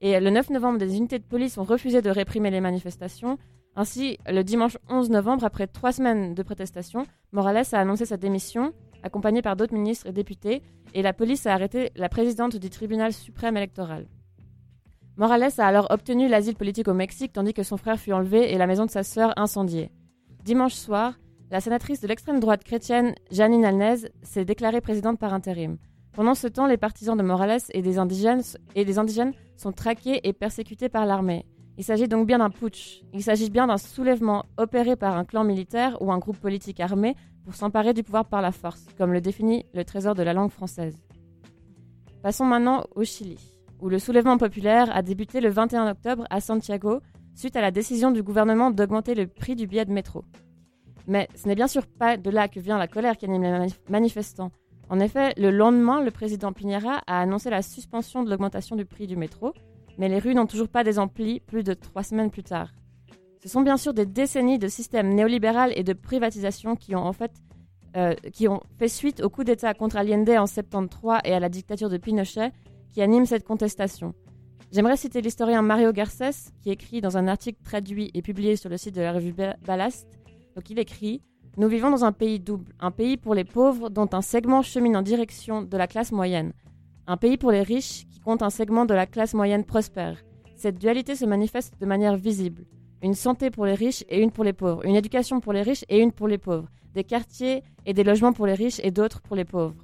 Et 0.00 0.18
le 0.20 0.30
9 0.30 0.50
novembre, 0.50 0.78
des 0.78 0.96
unités 0.96 1.18
de 1.18 1.24
police 1.24 1.56
ont 1.58 1.64
refusé 1.64 2.02
de 2.02 2.10
réprimer 2.10 2.50
les 2.50 2.60
manifestations. 2.60 3.38
Ainsi, 3.76 4.18
le 4.26 4.42
dimanche 4.42 4.76
11 4.90 5.10
novembre, 5.10 5.44
après 5.44 5.66
trois 5.66 5.92
semaines 5.92 6.34
de 6.34 6.42
protestations, 6.42 7.06
Morales 7.30 7.64
a 7.72 7.78
annoncé 7.80 8.04
sa 8.04 8.16
démission, 8.18 8.72
accompagné 9.02 9.40
par 9.40 9.56
d'autres 9.56 9.72
ministres 9.74 10.06
et 10.08 10.12
députés, 10.12 10.62
et 10.92 11.02
la 11.02 11.14
police 11.14 11.46
a 11.46 11.54
arrêté 11.54 11.90
la 11.96 12.08
présidente 12.10 12.56
du 12.56 12.68
tribunal 12.68 13.12
suprême 13.14 13.56
électoral. 13.56 14.06
Morales 15.16 15.52
a 15.58 15.66
alors 15.66 15.86
obtenu 15.90 16.28
l'asile 16.28 16.56
politique 16.56 16.88
au 16.88 16.94
Mexique, 16.94 17.32
tandis 17.32 17.54
que 17.54 17.62
son 17.62 17.76
frère 17.78 17.98
fut 17.98 18.12
enlevé 18.12 18.52
et 18.52 18.58
la 18.58 18.66
maison 18.66 18.84
de 18.86 18.90
sa 18.90 19.02
sœur 19.04 19.32
incendiée. 19.38 19.90
Dimanche 20.44 20.74
soir, 20.74 21.14
la 21.52 21.60
sénatrice 21.60 22.00
de 22.00 22.08
l'extrême 22.08 22.40
droite 22.40 22.64
chrétienne, 22.64 23.14
Janine 23.30 23.66
Alnez, 23.66 24.08
s'est 24.22 24.46
déclarée 24.46 24.80
présidente 24.80 25.18
par 25.18 25.34
intérim. 25.34 25.76
Pendant 26.12 26.34
ce 26.34 26.46
temps, 26.46 26.66
les 26.66 26.78
partisans 26.78 27.14
de 27.14 27.22
Morales 27.22 27.60
et 27.74 27.82
des 27.82 27.98
indigènes, 27.98 28.40
et 28.74 28.86
des 28.86 28.98
indigènes 28.98 29.34
sont 29.58 29.70
traqués 29.70 30.26
et 30.26 30.32
persécutés 30.32 30.88
par 30.88 31.04
l'armée. 31.04 31.44
Il 31.76 31.84
s'agit 31.84 32.08
donc 32.08 32.26
bien 32.26 32.38
d'un 32.38 32.48
putsch. 32.48 33.02
Il 33.12 33.22
s'agit 33.22 33.50
bien 33.50 33.66
d'un 33.66 33.76
soulèvement 33.76 34.46
opéré 34.56 34.96
par 34.96 35.18
un 35.18 35.26
clan 35.26 35.44
militaire 35.44 36.00
ou 36.00 36.10
un 36.10 36.16
groupe 36.18 36.38
politique 36.38 36.80
armé 36.80 37.16
pour 37.44 37.54
s'emparer 37.54 37.92
du 37.92 38.02
pouvoir 38.02 38.24
par 38.24 38.40
la 38.40 38.52
force, 38.52 38.86
comme 38.96 39.12
le 39.12 39.20
définit 39.20 39.66
le 39.74 39.84
Trésor 39.84 40.14
de 40.14 40.22
la 40.22 40.32
langue 40.32 40.50
française. 40.50 40.96
Passons 42.22 42.46
maintenant 42.46 42.84
au 42.94 43.04
Chili, 43.04 43.36
où 43.78 43.90
le 43.90 43.98
soulèvement 43.98 44.38
populaire 44.38 44.88
a 44.96 45.02
débuté 45.02 45.42
le 45.42 45.50
21 45.50 45.90
octobre 45.90 46.24
à 46.30 46.40
Santiago, 46.40 47.00
suite 47.34 47.56
à 47.56 47.60
la 47.60 47.70
décision 47.70 48.10
du 48.10 48.22
gouvernement 48.22 48.70
d'augmenter 48.70 49.14
le 49.14 49.26
prix 49.26 49.54
du 49.54 49.66
billet 49.66 49.84
de 49.84 49.92
métro. 49.92 50.24
Mais 51.06 51.28
ce 51.34 51.48
n'est 51.48 51.54
bien 51.54 51.68
sûr 51.68 51.86
pas 51.86 52.16
de 52.16 52.30
là 52.30 52.48
que 52.48 52.60
vient 52.60 52.78
la 52.78 52.88
colère 52.88 53.16
qui 53.16 53.24
anime 53.24 53.42
les 53.42 53.50
manif- 53.50 53.78
manifestants. 53.90 54.50
En 54.88 55.00
effet, 55.00 55.32
le 55.36 55.50
lendemain, 55.50 56.02
le 56.02 56.10
président 56.10 56.52
Piñera 56.52 57.02
a 57.06 57.20
annoncé 57.20 57.50
la 57.50 57.62
suspension 57.62 58.22
de 58.22 58.30
l'augmentation 58.30 58.76
du 58.76 58.84
prix 58.84 59.06
du 59.06 59.16
métro, 59.16 59.52
mais 59.98 60.08
les 60.08 60.18
rues 60.18 60.34
n'ont 60.34 60.46
toujours 60.46 60.68
pas 60.68 60.84
désempli 60.84 61.40
plus 61.40 61.62
de 61.64 61.74
trois 61.74 62.02
semaines 62.02 62.30
plus 62.30 62.42
tard. 62.42 62.72
Ce 63.42 63.48
sont 63.48 63.62
bien 63.62 63.76
sûr 63.76 63.94
des 63.94 64.06
décennies 64.06 64.58
de 64.58 64.68
système 64.68 65.08
néolibéral 65.14 65.72
et 65.76 65.82
de 65.82 65.92
privatisation 65.94 66.76
qui 66.76 66.94
ont 66.94 67.10
euh, 67.96 68.14
fait 68.78 68.88
suite 68.88 69.20
au 69.22 69.28
coup 69.30 69.44
d'État 69.44 69.74
contre 69.74 69.96
Allende 69.96 70.28
en 70.30 70.46
73 70.46 71.20
et 71.24 71.32
à 71.34 71.40
la 71.40 71.48
dictature 71.48 71.88
de 71.90 71.96
Pinochet 71.96 72.52
qui 72.92 73.02
animent 73.02 73.26
cette 73.26 73.44
contestation. 73.44 74.14
J'aimerais 74.70 74.96
citer 74.96 75.20
l'historien 75.20 75.60
Mario 75.62 75.92
Garcés 75.92 76.50
qui 76.62 76.70
écrit 76.70 77.00
dans 77.00 77.16
un 77.18 77.26
article 77.28 77.58
traduit 77.62 78.10
et 78.14 78.22
publié 78.22 78.56
sur 78.56 78.70
le 78.70 78.76
site 78.76 78.94
de 78.94 79.02
la 79.02 79.12
revue 79.12 79.32
Ba- 79.32 79.56
Ballast. 79.66 80.06
Donc 80.54 80.70
il 80.70 80.78
écrit 80.78 81.22
Nous 81.56 81.68
vivons 81.68 81.90
dans 81.90 82.04
un 82.04 82.12
pays 82.12 82.40
double, 82.40 82.72
un 82.80 82.90
pays 82.90 83.16
pour 83.16 83.34
les 83.34 83.44
pauvres 83.44 83.90
dont 83.90 84.08
un 84.12 84.22
segment 84.22 84.62
chemine 84.62 84.96
en 84.96 85.02
direction 85.02 85.62
de 85.62 85.76
la 85.76 85.86
classe 85.86 86.12
moyenne, 86.12 86.52
un 87.06 87.16
pays 87.16 87.36
pour 87.36 87.50
les 87.50 87.62
riches 87.62 88.06
qui 88.10 88.20
compte 88.20 88.42
un 88.42 88.50
segment 88.50 88.84
de 88.84 88.94
la 88.94 89.06
classe 89.06 89.34
moyenne 89.34 89.64
prospère. 89.64 90.18
Cette 90.54 90.78
dualité 90.78 91.16
se 91.16 91.24
manifeste 91.24 91.74
de 91.80 91.86
manière 91.86 92.16
visible. 92.16 92.64
une 93.02 93.14
santé 93.14 93.50
pour 93.50 93.66
les 93.66 93.74
riches 93.74 94.04
et 94.08 94.22
une 94.22 94.30
pour 94.30 94.44
les 94.44 94.52
pauvres, 94.52 94.84
une 94.84 94.94
éducation 94.94 95.40
pour 95.40 95.52
les 95.52 95.62
riches 95.62 95.84
et 95.88 95.98
une 95.98 96.12
pour 96.12 96.28
les 96.28 96.38
pauvres, 96.38 96.68
des 96.94 97.02
quartiers 97.02 97.64
et 97.84 97.94
des 97.94 98.04
logements 98.04 98.32
pour 98.32 98.46
les 98.46 98.54
riches 98.54 98.80
et 98.84 98.92
d'autres 98.92 99.20
pour 99.20 99.34
les 99.34 99.44
pauvres. 99.44 99.74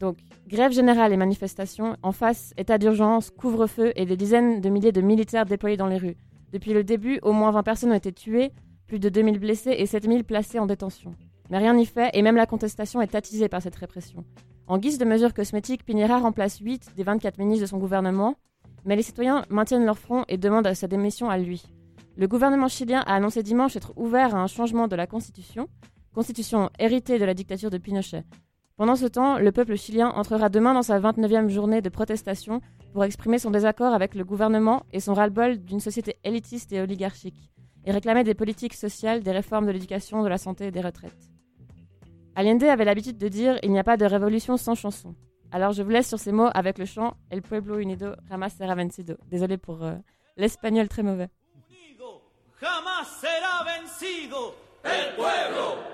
Donc, 0.00 0.18
grève 0.46 0.72
générale 0.72 1.14
et 1.14 1.16
manifestations, 1.16 1.96
en 2.02 2.12
face, 2.12 2.52
état 2.58 2.76
d'urgence, 2.76 3.30
couvre-feu 3.30 3.92
et 3.96 4.04
des 4.04 4.18
dizaines 4.18 4.60
de 4.60 4.68
milliers 4.68 4.92
de 4.92 5.00
militaires 5.00 5.46
déployés 5.46 5.78
dans 5.78 5.86
les 5.86 5.96
rues. 5.96 6.16
Depuis 6.52 6.74
le 6.74 6.84
début, 6.84 7.18
au 7.22 7.32
moins 7.32 7.50
20 7.52 7.62
personnes 7.62 7.92
ont 7.92 7.96
été 7.96 8.12
tuées, 8.12 8.52
plus 8.94 9.00
de 9.00 9.08
2000 9.08 9.40
blessés 9.40 9.74
et 9.76 9.86
7000 9.86 10.22
placés 10.22 10.60
en 10.60 10.66
détention. 10.66 11.16
Mais 11.50 11.58
rien 11.58 11.74
n'y 11.74 11.84
fait 11.84 12.10
et 12.14 12.22
même 12.22 12.36
la 12.36 12.46
contestation 12.46 13.02
est 13.02 13.16
attisée 13.16 13.48
par 13.48 13.60
cette 13.60 13.74
répression. 13.74 14.24
En 14.68 14.78
guise 14.78 14.98
de 14.98 15.04
mesures 15.04 15.34
cosmétiques, 15.34 15.84
Pinera 15.84 16.20
remplace 16.20 16.58
8 16.58 16.92
des 16.96 17.02
24 17.02 17.38
ministres 17.38 17.62
de 17.62 17.66
son 17.68 17.78
gouvernement, 17.78 18.36
mais 18.84 18.94
les 18.94 19.02
citoyens 19.02 19.46
maintiennent 19.50 19.84
leur 19.84 19.98
front 19.98 20.24
et 20.28 20.38
demandent 20.38 20.72
sa 20.74 20.86
démission 20.86 21.28
à 21.28 21.38
lui. 21.38 21.64
Le 22.16 22.28
gouvernement 22.28 22.68
chilien 22.68 23.00
a 23.00 23.16
annoncé 23.16 23.42
dimanche 23.42 23.74
être 23.74 23.92
ouvert 23.96 24.36
à 24.36 24.38
un 24.40 24.46
changement 24.46 24.86
de 24.86 24.94
la 24.94 25.08
constitution, 25.08 25.66
constitution 26.14 26.70
héritée 26.78 27.18
de 27.18 27.24
la 27.24 27.34
dictature 27.34 27.70
de 27.70 27.78
Pinochet. 27.78 28.22
Pendant 28.76 28.94
ce 28.94 29.06
temps, 29.06 29.38
le 29.38 29.50
peuple 29.50 29.74
chilien 29.74 30.10
entrera 30.10 30.50
demain 30.50 30.72
dans 30.72 30.82
sa 30.82 31.00
29e 31.00 31.48
journée 31.48 31.82
de 31.82 31.88
protestation 31.88 32.60
pour 32.92 33.02
exprimer 33.02 33.40
son 33.40 33.50
désaccord 33.50 33.92
avec 33.92 34.14
le 34.14 34.24
gouvernement 34.24 34.84
et 34.92 35.00
son 35.00 35.14
ras-le-bol 35.14 35.58
d'une 35.58 35.80
société 35.80 36.14
élitiste 36.22 36.72
et 36.72 36.80
oligarchique, 36.80 37.50
et 37.84 37.92
réclamer 37.92 38.24
des 38.24 38.34
politiques 38.34 38.74
sociales, 38.74 39.22
des 39.22 39.32
réformes 39.32 39.66
de 39.66 39.72
l'éducation, 39.72 40.22
de 40.22 40.28
la 40.28 40.38
santé 40.38 40.66
et 40.66 40.70
des 40.70 40.80
retraites. 40.80 41.30
Allende 42.36 42.64
avait 42.64 42.84
l'habitude 42.84 43.18
de 43.18 43.28
dire 43.28 43.58
Il 43.62 43.70
n'y 43.70 43.78
a 43.78 43.84
pas 43.84 43.96
de 43.96 44.04
révolution 44.04 44.56
sans 44.56 44.74
chanson. 44.74 45.14
Alors 45.52 45.72
je 45.72 45.82
vous 45.82 45.90
laisse 45.90 46.08
sur 46.08 46.18
ces 46.18 46.32
mots 46.32 46.50
avec 46.52 46.78
le 46.78 46.84
chant 46.84 47.14
El 47.30 47.42
pueblo 47.42 47.78
unido 47.78 48.16
jamás 48.28 48.54
será 48.54 48.74
vencido. 48.74 49.16
Désolé 49.30 49.56
pour 49.56 49.84
euh, 49.84 49.94
l'espagnol 50.36 50.88
très 50.88 51.04
mauvais. 51.04 51.28
unido 51.70 52.22
jamás 52.60 53.06
será 53.20 53.62
vencido. 53.64 54.56
El 54.82 55.14
pueblo 55.14 55.93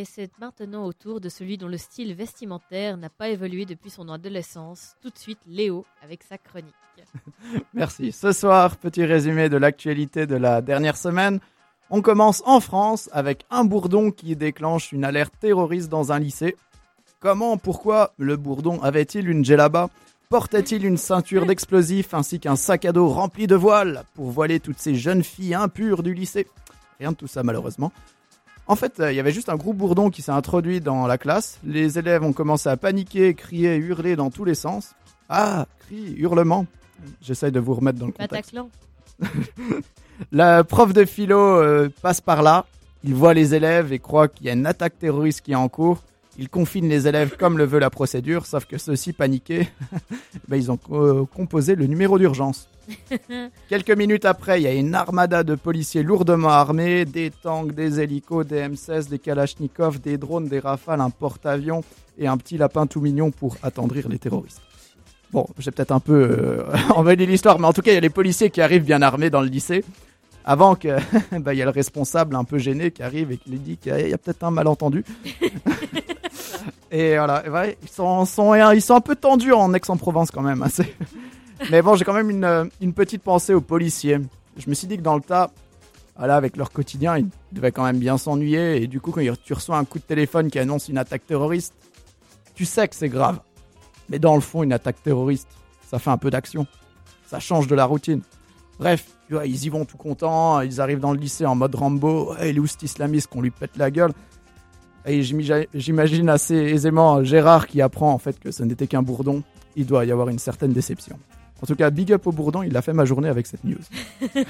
Et 0.00 0.06
c'est 0.06 0.30
maintenant 0.40 0.86
au 0.86 0.94
tour 0.94 1.20
de 1.20 1.28
celui 1.28 1.58
dont 1.58 1.68
le 1.68 1.76
style 1.76 2.14
vestimentaire 2.14 2.96
n'a 2.96 3.10
pas 3.10 3.28
évolué 3.28 3.66
depuis 3.66 3.90
son 3.90 4.08
adolescence. 4.08 4.96
Tout 5.02 5.10
de 5.10 5.18
suite, 5.18 5.40
Léo 5.46 5.84
avec 6.02 6.22
sa 6.22 6.38
chronique. 6.38 6.72
Merci. 7.74 8.10
Ce 8.10 8.32
soir, 8.32 8.78
petit 8.78 9.04
résumé 9.04 9.50
de 9.50 9.58
l'actualité 9.58 10.26
de 10.26 10.36
la 10.36 10.62
dernière 10.62 10.96
semaine. 10.96 11.38
On 11.90 12.00
commence 12.00 12.42
en 12.46 12.60
France 12.60 13.10
avec 13.12 13.44
un 13.50 13.64
bourdon 13.64 14.10
qui 14.10 14.36
déclenche 14.36 14.90
une 14.90 15.04
alerte 15.04 15.34
terroriste 15.38 15.90
dans 15.90 16.12
un 16.12 16.18
lycée. 16.18 16.56
Comment, 17.20 17.58
pourquoi 17.58 18.14
le 18.16 18.38
bourdon 18.38 18.82
avait-il 18.82 19.28
une 19.28 19.44
djellaba? 19.44 19.90
Portait-il 20.30 20.86
une 20.86 20.96
ceinture 20.96 21.44
d'explosifs 21.44 22.14
ainsi 22.14 22.40
qu'un 22.40 22.56
sac 22.56 22.86
à 22.86 22.92
dos 22.92 23.08
rempli 23.08 23.46
de 23.46 23.54
voiles 23.54 24.04
pour 24.14 24.30
voiler 24.30 24.60
toutes 24.60 24.78
ces 24.78 24.94
jeunes 24.94 25.24
filles 25.24 25.54
impures 25.54 26.02
du 26.02 26.14
lycée? 26.14 26.46
Rien 26.98 27.12
de 27.12 27.16
tout 27.16 27.26
ça 27.26 27.42
malheureusement. 27.42 27.92
En 28.70 28.76
fait, 28.76 29.00
euh, 29.00 29.12
il 29.12 29.16
y 29.16 29.18
avait 29.18 29.32
juste 29.32 29.48
un 29.48 29.56
gros 29.56 29.72
bourdon 29.72 30.10
qui 30.10 30.22
s'est 30.22 30.30
introduit 30.30 30.80
dans 30.80 31.08
la 31.08 31.18
classe. 31.18 31.58
Les 31.64 31.98
élèves 31.98 32.22
ont 32.22 32.32
commencé 32.32 32.68
à 32.68 32.76
paniquer, 32.76 33.34
crier, 33.34 33.74
hurler 33.74 34.14
dans 34.14 34.30
tous 34.30 34.44
les 34.44 34.54
sens. 34.54 34.94
Ah, 35.28 35.66
cris, 35.80 36.14
hurlements. 36.16 36.66
J'essaye 37.20 37.50
de 37.50 37.58
vous 37.58 37.74
remettre 37.74 37.98
dans 37.98 38.06
le 38.06 38.12
contexte. 38.12 38.54
La 40.30 40.62
prof 40.62 40.92
de 40.92 41.04
philo 41.04 41.36
euh, 41.36 41.88
passe 42.00 42.20
par 42.20 42.44
là. 42.44 42.64
Il 43.02 43.16
voit 43.16 43.34
les 43.34 43.56
élèves 43.56 43.92
et 43.92 43.98
croit 43.98 44.28
qu'il 44.28 44.46
y 44.46 44.50
a 44.50 44.52
une 44.52 44.66
attaque 44.66 44.96
terroriste 45.00 45.40
qui 45.40 45.50
est 45.50 45.56
en 45.56 45.68
cours. 45.68 46.04
Ils 46.38 46.48
confinent 46.48 46.88
les 46.88 47.06
élèves 47.08 47.36
comme 47.38 47.58
le 47.58 47.64
veut 47.64 47.78
la 47.80 47.90
procédure, 47.90 48.46
sauf 48.46 48.64
que 48.64 48.78
ceux-ci, 48.78 49.12
paniqués, 49.12 49.68
ben, 50.48 50.56
ils 50.56 50.70
ont 50.70 50.76
co- 50.76 51.26
composé 51.26 51.74
le 51.74 51.86
numéro 51.86 52.18
d'urgence. 52.18 52.68
Quelques 53.68 53.90
minutes 53.90 54.24
après, 54.24 54.60
il 54.60 54.64
y 54.64 54.66
a 54.66 54.72
une 54.72 54.94
armada 54.94 55.42
de 55.44 55.54
policiers 55.54 56.02
lourdement 56.02 56.48
armés, 56.48 57.04
des 57.04 57.30
tanks, 57.30 57.72
des 57.74 58.00
hélicos, 58.00 58.46
des 58.46 58.60
M16, 58.68 59.08
des 59.08 59.18
Kalachnikov, 59.18 60.00
des 60.00 60.16
drones, 60.18 60.48
des 60.48 60.60
rafales, 60.60 61.00
un 61.00 61.10
porte-avions 61.10 61.82
et 62.18 62.26
un 62.26 62.36
petit 62.36 62.56
lapin 62.56 62.86
tout 62.86 63.00
mignon 63.00 63.30
pour 63.30 63.56
attendrir 63.62 64.08
les 64.08 64.18
terroristes. 64.18 64.62
Bon, 65.32 65.46
j'ai 65.58 65.70
peut-être 65.70 65.92
un 65.92 66.00
peu 66.00 66.36
euh, 66.38 66.62
embelli 66.94 67.26
l'histoire, 67.26 67.58
mais 67.60 67.66
en 67.66 67.72
tout 67.72 67.82
cas, 67.82 67.92
il 67.92 67.94
y 67.94 67.98
a 67.98 68.00
les 68.00 68.08
policiers 68.10 68.50
qui 68.50 68.60
arrivent 68.60 68.84
bien 68.84 69.02
armés 69.02 69.30
dans 69.30 69.42
le 69.42 69.48
lycée. 69.48 69.84
Avant 70.42 70.74
que, 70.74 70.88
bah, 71.38 71.52
il 71.54 71.58
y 71.58 71.62
a 71.62 71.66
le 71.66 71.70
responsable 71.70 72.34
un 72.34 72.44
peu 72.44 72.56
gêné 72.58 72.90
qui 72.90 73.02
arrive 73.02 73.30
et 73.30 73.36
qui 73.36 73.50
lui 73.50 73.58
dit 73.58 73.76
qu'il 73.76 73.92
y 73.92 73.94
a, 73.94 74.00
il 74.00 74.08
y 74.08 74.14
a 74.14 74.18
peut-être 74.18 74.42
un 74.42 74.50
malentendu. 74.50 75.04
et 76.90 77.16
voilà, 77.16 77.66
et 77.68 77.76
ils 77.82 77.88
sont, 77.88 78.24
ils 78.74 78.82
sont 78.82 78.94
un 78.94 79.00
peu 79.00 79.16
tendus 79.16 79.52
en 79.52 79.72
Aix-en-Provence 79.74 80.30
quand 80.30 80.42
même. 80.42 80.62
hein, 80.62 80.68
c'est- 80.70 80.94
mais 81.70 81.82
bon, 81.82 81.94
j'ai 81.96 82.04
quand 82.04 82.12
même 82.14 82.30
une, 82.30 82.44
euh, 82.44 82.64
une 82.80 82.92
petite 82.92 83.22
pensée 83.22 83.54
aux 83.54 83.60
policiers. 83.60 84.18
Je 84.56 84.68
me 84.68 84.74
suis 84.74 84.86
dit 84.86 84.96
que 84.96 85.02
dans 85.02 85.14
le 85.14 85.20
tas, 85.22 85.50
voilà, 86.16 86.36
avec 86.36 86.56
leur 86.56 86.70
quotidien, 86.70 87.16
ils 87.18 87.28
devaient 87.52 87.72
quand 87.72 87.84
même 87.84 87.98
bien 87.98 88.18
s'ennuyer. 88.18 88.82
Et 88.82 88.86
du 88.86 89.00
coup, 89.00 89.10
quand 89.10 89.22
tu 89.42 89.52
reçois 89.54 89.78
un 89.78 89.84
coup 89.84 89.98
de 89.98 90.04
téléphone 90.04 90.50
qui 90.50 90.58
annonce 90.58 90.88
une 90.88 90.98
attaque 90.98 91.26
terroriste, 91.26 91.72
tu 92.54 92.64
sais 92.64 92.86
que 92.88 92.94
c'est 92.94 93.08
grave. 93.08 93.40
Mais 94.08 94.18
dans 94.18 94.34
le 94.34 94.40
fond, 94.40 94.62
une 94.62 94.72
attaque 94.72 95.02
terroriste, 95.02 95.48
ça 95.88 95.98
fait 95.98 96.10
un 96.10 96.18
peu 96.18 96.30
d'action. 96.30 96.66
Ça 97.26 97.38
change 97.40 97.68
de 97.68 97.74
la 97.74 97.84
routine. 97.84 98.20
Bref, 98.78 99.06
ils 99.30 99.64
y 99.64 99.68
vont 99.68 99.84
tout 99.84 99.96
contents, 99.96 100.60
ils 100.62 100.80
arrivent 100.80 101.00
dans 101.00 101.12
le 101.12 101.18
lycée 101.18 101.46
en 101.46 101.54
mode 101.54 101.74
Rambo, 101.74 102.34
hey, 102.38 102.50
il 102.50 102.56
est 102.56 102.60
où 102.60 102.66
cet 102.66 102.82
islamiste 102.82 103.28
qu'on 103.28 103.40
lui 103.42 103.50
pète 103.50 103.76
la 103.76 103.90
gueule 103.90 104.12
Et 105.06 105.22
j'imagine- 105.22 106.28
assez 106.28 106.54
aisément 106.54 107.24
Gérard 107.24 107.66
qui 107.66 107.80
apprend 107.80 108.12
en 108.12 108.18
fait 108.18 108.38
que 108.38 108.50
ce 108.50 108.62
n'était 108.62 108.86
qu'un 108.86 109.02
bourdon. 109.02 109.42
Il 109.76 109.86
doit 109.86 110.04
y 110.04 110.12
avoir 110.12 110.28
une 110.28 110.38
certaine 110.38 110.72
déception. 110.72 111.18
En 111.62 111.66
tout 111.66 111.74
cas, 111.76 111.90
big 111.90 112.12
up 112.12 112.26
au 112.26 112.32
bourdon, 112.32 112.62
il 112.62 112.76
a 112.76 112.82
fait 112.82 112.92
ma 112.92 113.04
journée 113.04 113.28
avec 113.28 113.46
cette 113.46 113.64
news. 113.64 113.78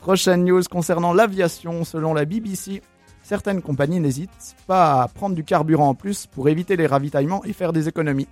Prochaine 0.00 0.44
news 0.44 0.62
concernant 0.70 1.12
l'aviation, 1.12 1.84
selon 1.84 2.14
la 2.14 2.24
BBC, 2.24 2.82
certaines 3.22 3.62
compagnies 3.62 4.00
n'hésitent 4.00 4.56
pas 4.66 5.02
à 5.02 5.08
prendre 5.08 5.34
du 5.34 5.44
carburant 5.44 5.88
en 5.88 5.94
plus 5.94 6.26
pour 6.26 6.48
éviter 6.48 6.76
les 6.76 6.86
ravitaillements 6.86 7.44
et 7.44 7.52
faire 7.52 7.72
des 7.72 7.88
économies. 7.88 8.28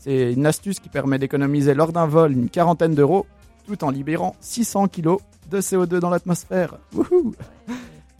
C'est 0.00 0.32
une 0.32 0.46
astuce 0.46 0.78
qui 0.80 0.88
permet 0.88 1.18
d'économiser 1.18 1.74
lors 1.74 1.92
d'un 1.92 2.06
vol 2.06 2.32
une 2.32 2.48
quarantaine 2.48 2.94
d'euros 2.94 3.26
tout 3.66 3.82
en 3.84 3.90
libérant 3.90 4.36
600 4.40 4.88
kg 4.88 5.16
de 5.50 5.60
CO2 5.60 5.98
dans 5.98 6.10
l'atmosphère. 6.10 6.76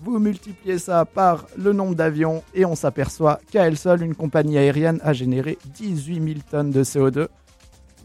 Vous 0.07 0.21
multipliez 0.21 0.79
ça 0.79 1.05
par 1.05 1.47
le 1.59 1.73
nombre 1.73 1.97
d'avions 1.97 2.45
et 2.55 2.65
on 2.65 2.77
s'aperçoit 2.77 3.41
qu'à 3.51 3.67
elle 3.67 3.77
seule, 3.77 4.05
une 4.05 4.15
compagnie 4.15 4.57
aérienne 4.57 5.01
a 5.03 5.13
généré 5.13 5.59
18 5.75 6.15
000 6.23 6.35
tonnes 6.49 6.71
de 6.71 6.85
CO2 6.85 7.27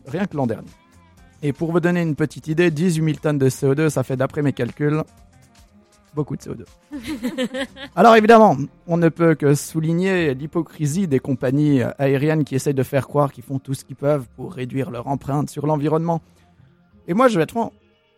rien 0.08 0.26
que 0.26 0.36
l'an 0.36 0.47
dernier. 0.47 0.72
Et 1.43 1.54
pour 1.54 1.72
vous 1.72 1.80
donner 1.80 2.02
une 2.02 2.16
petite 2.16 2.47
idée, 2.47 2.72
18 2.72 3.04
000 3.04 3.18
tonnes 3.22 3.38
de 3.38 3.49
CO2, 3.49 3.89
ça 3.89 4.02
fait 4.02 4.18
d'après 4.18 4.41
mes 4.41 4.52
calculs 4.52 5.04
beaucoup 6.16 6.36
de 6.36 6.41
CO2. 6.41 6.66
Alors 7.95 8.16
évidemment, 8.16 8.58
on 8.88 8.97
ne 8.97 9.10
peut 9.10 9.36
que 9.36 9.54
souligner 9.54 10.34
l'hypocrisie 10.34 11.08
des 11.08 11.20
compagnies 11.20 11.84
aériennes 11.99 12.45
qui 12.45 12.56
essayent 12.56 12.74
de 12.74 12.82
faire 12.82 13.08
croire 13.08 13.32
qu'ils 13.32 13.43
font 13.43 13.60
tout 13.60 13.76
ce 13.76 13.86
qu'ils 13.86 13.95
peuvent 13.95 14.26
pour 14.36 14.54
réduire 14.54 14.89
leur 14.89 15.08
empreinte 15.08 15.52
sur 15.52 15.68
l'environnement. 15.68 16.20
Et 17.08 17.14
moi, 17.14 17.28
je 17.28 17.38
vais 17.38 17.43
être 17.43 17.52
franc, 17.52 17.72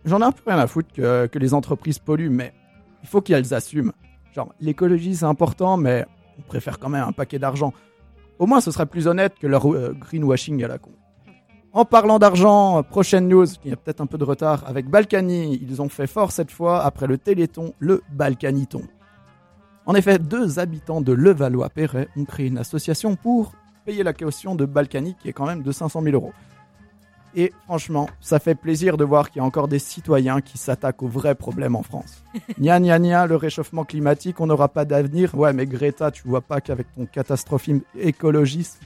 j'en 0.06 0.22
ai 0.22 0.24
un 0.24 0.32
peu 0.32 0.42
rien 0.48 0.58
à 0.58 0.68
foutre 0.68 0.94
que, 0.94 1.28
que 1.28 1.38
les 1.38 1.54
entreprises 1.54 2.00
polluent, 2.00 2.30
mais 2.30 2.54
il 3.04 3.08
faut 3.10 3.22
qu'elles 3.22 3.54
assument. 3.54 3.92
Genre, 4.34 4.54
l'écologie 4.60 5.16
c'est 5.16 5.26
important, 5.26 5.78
mais 5.78 6.06
on 6.40 6.42
préfère 6.42 6.80
quand 6.80 6.90
même 6.90 7.08
un 7.08 7.12
paquet 7.12 7.38
d'argent. 7.38 7.74
Au 8.40 8.48
moins, 8.48 8.62
ce 8.62 8.72
serait 8.72 8.88
plus 8.88 9.08
honnête 9.08 9.36
que 9.40 9.46
leur 9.46 9.72
euh, 9.72 9.96
greenwashing 10.00 10.64
à 10.64 10.68
la 10.68 10.80
con. 10.80 10.92
En 11.72 11.86
parlant 11.86 12.20
d'argent, 12.20 12.84
prochaine 12.84 13.28
news, 13.28 13.48
il 13.64 13.72
y 13.72 13.74
a 13.74 13.76
peut-être 13.76 14.02
un 14.02 14.06
peu 14.06 14.18
de 14.18 14.24
retard, 14.24 14.64
avec 14.68 14.88
Balkany, 14.88 15.60
ils 15.62 15.82
ont 15.82 15.90
fait 15.90 16.08
fort 16.08 16.32
cette 16.32 16.52
fois 16.52 16.84
après 16.84 17.08
le 17.08 17.18
Téléthon, 17.18 17.74
le 17.80 18.04
Balkaniton. 18.12 18.84
En 19.86 19.96
effet, 19.96 20.20
deux 20.20 20.60
habitants 20.60 21.02
de 21.02 21.12
Levallois-Perret 21.14 22.10
ont 22.16 22.26
créé 22.26 22.48
une 22.48 22.58
association 22.58 23.16
pour 23.16 23.54
payer 23.86 24.04
la 24.04 24.14
caution 24.14 24.56
de 24.56 24.66
Balkany 24.66 25.16
qui 25.22 25.30
est 25.30 25.34
quand 25.34 25.46
même 25.46 25.64
de 25.64 25.72
500 25.72 26.02
000 26.04 26.16
euros. 26.16 26.34
Et 27.36 27.52
franchement, 27.66 28.10
ça 28.20 28.40
fait 28.40 28.56
plaisir 28.56 28.96
de 28.96 29.04
voir 29.04 29.32
qu'il 29.32 29.40
y 29.40 29.42
a 29.42 29.46
encore 29.46 29.68
des 29.68 29.80
citoyens 29.80 30.42
qui 30.42 30.58
s'attaquent 30.58 31.02
aux 31.02 31.08
vrais 31.08 31.36
problèmes 31.36 31.76
en 31.76 31.82
France. 31.82 32.24
Nia 32.60 32.80
nia 32.80 33.00
nia, 33.00 33.26
le 33.26 33.36
réchauffement 33.36 33.86
climatique, 33.86 34.40
on 34.40 34.48
n'aura 34.48 34.70
pas 34.70 34.86
d'avenir. 34.86 35.34
Ouais, 35.36 35.54
mais 35.54 35.66
Greta, 35.66 36.12
tu 36.12 36.28
vois 36.28 36.42
pas 36.42 36.62
qu'avec 36.62 36.94
ton 36.94 37.06
catastrophisme 37.06 37.82
écologiste, 38.00 38.80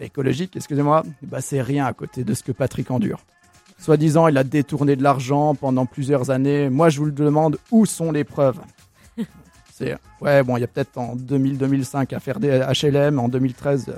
écologique, 0.00 0.56
excusez-moi, 0.56 1.04
bah 1.22 1.40
c'est 1.40 1.62
rien 1.62 1.86
à 1.86 1.92
côté 1.92 2.24
de 2.24 2.34
ce 2.34 2.42
que 2.42 2.52
Patrick 2.52 2.90
endure. 2.90 3.20
Soi-disant, 3.78 4.28
il 4.28 4.38
a 4.38 4.44
détourné 4.44 4.96
de 4.96 5.02
l'argent 5.02 5.54
pendant 5.54 5.86
plusieurs 5.86 6.30
années. 6.30 6.70
Moi, 6.70 6.88
je 6.88 6.98
vous 6.98 7.06
le 7.06 7.12
demande, 7.12 7.58
où 7.70 7.86
sont 7.86 8.12
les 8.12 8.24
preuves? 8.24 8.60
C'est 9.72 9.96
ouais, 10.20 10.42
bon, 10.42 10.56
il 10.56 10.60
y 10.60 10.64
a 10.64 10.68
peut-être 10.68 10.98
en 10.98 11.16
2000-2005 11.16 12.14
affaire 12.14 12.38
des 12.38 12.60
HLM, 12.82 13.18
en 13.18 13.28
2013 13.28 13.86
euh, 13.88 13.92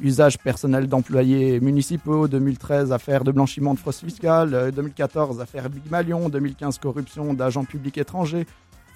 usage 0.00 0.38
personnel 0.38 0.88
d'employés 0.88 1.60
municipaux, 1.60 2.28
2013 2.28 2.92
affaire 2.92 3.24
de 3.24 3.32
blanchiment 3.32 3.74
de 3.74 3.78
fraude 3.78 3.94
fiscale, 3.94 4.54
euh, 4.54 4.70
2014 4.70 5.40
affaire 5.40 5.70
Big 5.70 5.90
Malion, 5.90 6.28
2015 6.28 6.78
corruption 6.78 7.34
d'agents 7.34 7.64
publics 7.64 7.98
étrangers, 7.98 8.46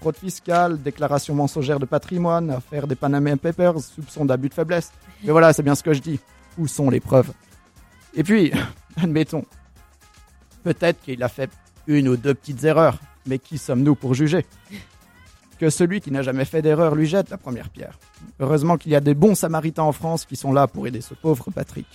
fraude 0.00 0.16
fiscale, 0.16 0.80
déclaration 0.80 1.34
mensongère 1.34 1.78
de 1.78 1.86
patrimoine, 1.86 2.50
affaire 2.50 2.86
des 2.86 2.94
Panama 2.96 3.36
Papers, 3.36 3.78
soupçon 3.80 4.24
d'abus 4.24 4.48
de 4.48 4.54
faiblesse. 4.54 4.92
Mais 5.24 5.32
voilà, 5.32 5.52
c'est 5.52 5.62
bien 5.62 5.74
ce 5.74 5.82
que 5.82 5.92
je 5.92 6.00
dis. 6.00 6.20
Où 6.58 6.66
sont 6.66 6.90
les 6.90 7.00
preuves? 7.00 7.32
Et 8.14 8.24
puis, 8.24 8.52
admettons, 8.96 9.44
peut-être 10.64 11.00
qu'il 11.02 11.22
a 11.22 11.28
fait 11.28 11.50
une 11.86 12.08
ou 12.08 12.16
deux 12.16 12.34
petites 12.34 12.64
erreurs, 12.64 12.98
mais 13.26 13.38
qui 13.38 13.58
sommes-nous 13.58 13.94
pour 13.94 14.14
juger? 14.14 14.44
Que 15.60 15.68
celui 15.68 16.00
qui 16.00 16.10
n'a 16.10 16.22
jamais 16.22 16.46
fait 16.46 16.62
d'erreur 16.62 16.94
lui 16.94 17.06
jette 17.06 17.28
la 17.28 17.36
première 17.36 17.68
pierre. 17.68 17.98
Heureusement 18.40 18.78
qu'il 18.78 18.92
y 18.92 18.96
a 18.96 19.00
des 19.00 19.12
bons 19.12 19.34
samaritains 19.34 19.82
en 19.82 19.92
France 19.92 20.24
qui 20.24 20.34
sont 20.34 20.54
là 20.54 20.66
pour 20.66 20.86
aider 20.86 21.02
ce 21.02 21.12
pauvre 21.12 21.50
Patrick. 21.54 21.86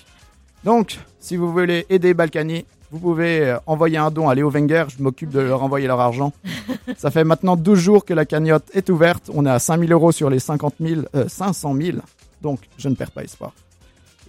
Donc, 0.63 0.99
si 1.19 1.35
vous 1.35 1.51
voulez 1.51 1.87
aider 1.89 2.13
Balkany, 2.13 2.65
vous 2.91 2.99
pouvez 2.99 3.41
euh, 3.41 3.57
envoyer 3.65 3.97
un 3.97 4.11
don 4.11 4.29
à 4.29 4.35
Léo 4.35 4.51
Wenger, 4.51 4.85
je 4.95 5.01
m'occupe 5.01 5.31
de 5.31 5.39
leur 5.39 5.63
envoyer 5.63 5.87
leur 5.87 5.99
argent. 5.99 6.31
Ça 6.97 7.09
fait 7.09 7.23
maintenant 7.23 7.55
12 7.55 7.79
jours 7.79 8.05
que 8.05 8.13
la 8.13 8.25
cagnotte 8.25 8.69
est 8.75 8.87
ouverte, 8.91 9.31
on 9.33 9.47
est 9.47 9.49
à 9.49 9.57
5000 9.57 9.91
euros 9.91 10.11
sur 10.11 10.29
les 10.29 10.39
50 10.39 10.75
000, 10.79 11.01
euh, 11.15 11.27
500 11.27 11.75
000, 11.75 11.97
donc 12.43 12.59
je 12.77 12.87
ne 12.87 12.93
perds 12.93 13.11
pas 13.11 13.23
espoir. 13.23 13.53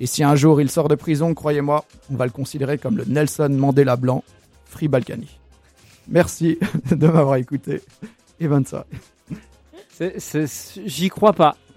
Et 0.01 0.07
si 0.07 0.25
un 0.25 0.35
jour 0.35 0.63
il 0.63 0.71
sort 0.71 0.89
de 0.89 0.95
prison, 0.95 1.35
croyez-moi, 1.35 1.85
on 2.11 2.17
va 2.17 2.25
le 2.25 2.33
considérer 2.33 2.79
comme 2.79 2.97
le 2.97 3.05
Nelson 3.05 3.51
Mandela 3.51 3.97
blanc, 3.97 4.25
Free 4.65 4.89
Balkany. 4.89 5.29
Merci 6.09 6.59
de 6.91 7.07
m'avoir 7.07 7.37
écouté 7.37 7.83
et 8.41 8.49
bonne 8.49 8.65
soirée. 8.65 8.87
C'est- 9.97 10.19
c'est- 10.21 10.83
J'y 10.87 11.09
crois 11.09 11.33
pas. 11.33 11.57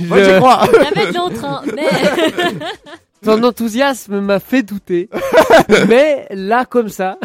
Moi 0.00 0.22
j'y 0.24 0.36
crois 0.38 0.60
avait 0.62 1.16
hein, 1.16 1.62
mais 1.74 1.88
Ton 3.22 3.42
enthousiasme 3.44 4.20
m'a 4.20 4.40
fait 4.40 4.62
douter. 4.64 5.08
Mais 5.88 6.26
là, 6.30 6.64
comme 6.64 6.88
ça, 6.88 7.18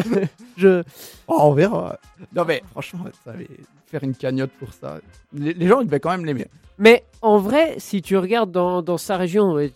je. 0.56 0.82
Oh, 1.26 1.38
on 1.40 1.52
verra. 1.52 1.98
Non 2.34 2.44
mais 2.46 2.62
franchement, 2.70 3.04
ça 3.24 3.32
allait 3.32 3.48
faire 3.90 4.04
une 4.04 4.14
cagnotte 4.14 4.52
pour 4.60 4.68
ça. 4.72 5.00
Les, 5.34 5.54
les 5.54 5.66
gens 5.66 5.80
ils 5.80 5.86
devaient 5.86 5.98
quand 6.00 6.10
même 6.12 6.24
l'aimer. 6.24 6.46
Mais 6.78 7.02
en 7.20 7.38
vrai, 7.38 7.74
si 7.78 8.00
tu 8.02 8.16
regardes 8.16 8.52
dans, 8.52 8.80
dans 8.82 8.96
sa 8.98 9.16
région, 9.16 9.54
Ouais. 9.54 9.72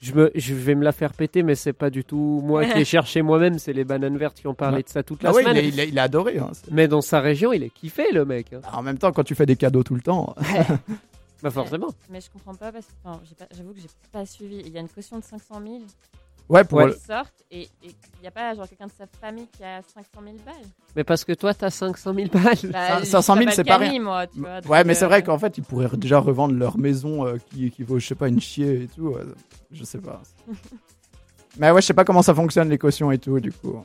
Je, 0.00 0.12
me, 0.12 0.30
je 0.34 0.54
vais 0.54 0.74
me 0.74 0.84
la 0.84 0.92
faire 0.92 1.12
péter, 1.12 1.42
mais 1.42 1.54
c'est 1.54 1.72
pas 1.72 1.90
du 1.90 2.04
tout 2.04 2.40
moi 2.44 2.64
qui 2.64 2.78
ai 2.78 2.84
cherché 2.96 3.22
moi-même, 3.22 3.58
c'est 3.58 3.72
les 3.72 3.84
bananes 3.84 4.16
vertes 4.16 4.38
qui 4.40 4.46
ont 4.46 4.54
parlé 4.54 4.82
de 4.82 4.88
ça 4.88 5.02
toute 5.02 5.22
la 5.22 5.30
Ah 5.30 5.32
ouais, 5.34 5.42
semaine. 5.42 5.56
il, 5.56 5.64
est, 5.64 5.68
il 5.68 5.80
est- 5.80 5.88
il 5.88 5.96
est 5.98 6.00
adoré. 6.00 6.38
hein. 6.38 6.50
Mais 6.70 6.86
dans 6.88 7.00
sa 7.00 7.20
région, 7.20 7.52
il 7.52 7.62
est 7.62 7.70
kiffé, 7.70 8.12
le 8.12 8.24
mec. 8.24 8.52
hein. 8.52 8.60
En 8.72 8.82
même 8.82 8.98
temps, 8.98 9.12
quand 9.12 9.24
tu 9.24 9.34
fais 9.34 9.46
des 9.46 9.56
cadeaux 9.56 9.82
tout 9.82 9.94
le 9.94 10.00
temps, 10.02 10.34
Bah 11.42 11.50
forcément. 11.50 11.88
Mais 12.10 12.20
je 12.20 12.28
comprends 12.30 12.54
pas 12.56 12.72
parce 12.72 12.86
que 12.86 13.46
j'avoue 13.56 13.72
que 13.72 13.78
j'ai 13.80 13.86
pas 14.10 14.26
suivi. 14.26 14.60
Il 14.66 14.72
y 14.72 14.76
a 14.76 14.80
une 14.80 14.88
caution 14.88 15.18
de 15.18 15.22
500 15.24 15.60
000 15.64 15.78
ouais, 16.48 16.64
pour 16.64 16.78
Ouais. 16.78 16.86
le- 16.86 16.92
qui 16.94 17.00
sortent 17.00 17.34
et 17.50 17.68
il 17.82 17.90
n'y 18.20 18.28
a 18.28 18.30
pas 18.30 18.54
genre 18.54 18.68
quelqu'un 18.68 18.86
de 18.86 18.92
sa 18.96 19.06
famille 19.20 19.46
qui 19.56 19.64
a 19.64 19.80
500 19.82 20.08
000 20.22 20.36
balles. 20.44 20.54
Mais 20.96 21.04
parce 21.04 21.24
que 21.24 21.32
toi, 21.32 21.54
t'as 21.54 21.70
500 21.70 22.12
000 22.14 22.28
balles. 22.28 22.42
Bah, 22.72 23.00
Cin- 23.00 23.04
500 23.04 23.34
000, 23.34 23.44
je 23.46 23.48
suis 23.50 23.56
c'est 23.56 23.64
pas 23.64 23.78
Balkany, 23.78 24.00
moi, 24.00 24.26
tu 24.26 24.38
vois, 24.40 24.60
Ouais, 24.68 24.84
mais 24.84 24.94
c'est 24.94 25.04
euh, 25.04 25.08
vrai 25.08 25.22
qu'en 25.22 25.38
fait, 25.38 25.56
ils 25.58 25.64
pourraient 25.64 25.88
déjà 25.96 26.18
revendre 26.18 26.54
leur 26.54 26.76
maison 26.78 27.26
euh, 27.26 27.36
qui, 27.50 27.70
qui 27.70 27.82
vaut, 27.82 27.98
je 27.98 28.06
sais 28.06 28.14
pas, 28.14 28.28
une 28.28 28.40
chier 28.40 28.82
et 28.82 28.88
tout. 28.88 29.14
euh, 29.14 29.34
je 29.70 29.84
sais 29.84 29.98
pas. 29.98 30.22
mais 31.58 31.70
ouais, 31.70 31.80
je 31.80 31.86
sais 31.86 31.94
pas 31.94 32.04
comment 32.04 32.22
ça 32.22 32.34
fonctionne, 32.34 32.68
les 32.68 32.78
cautions 32.78 33.10
et 33.10 33.18
tout, 33.18 33.38
du 33.40 33.52
coup. 33.52 33.82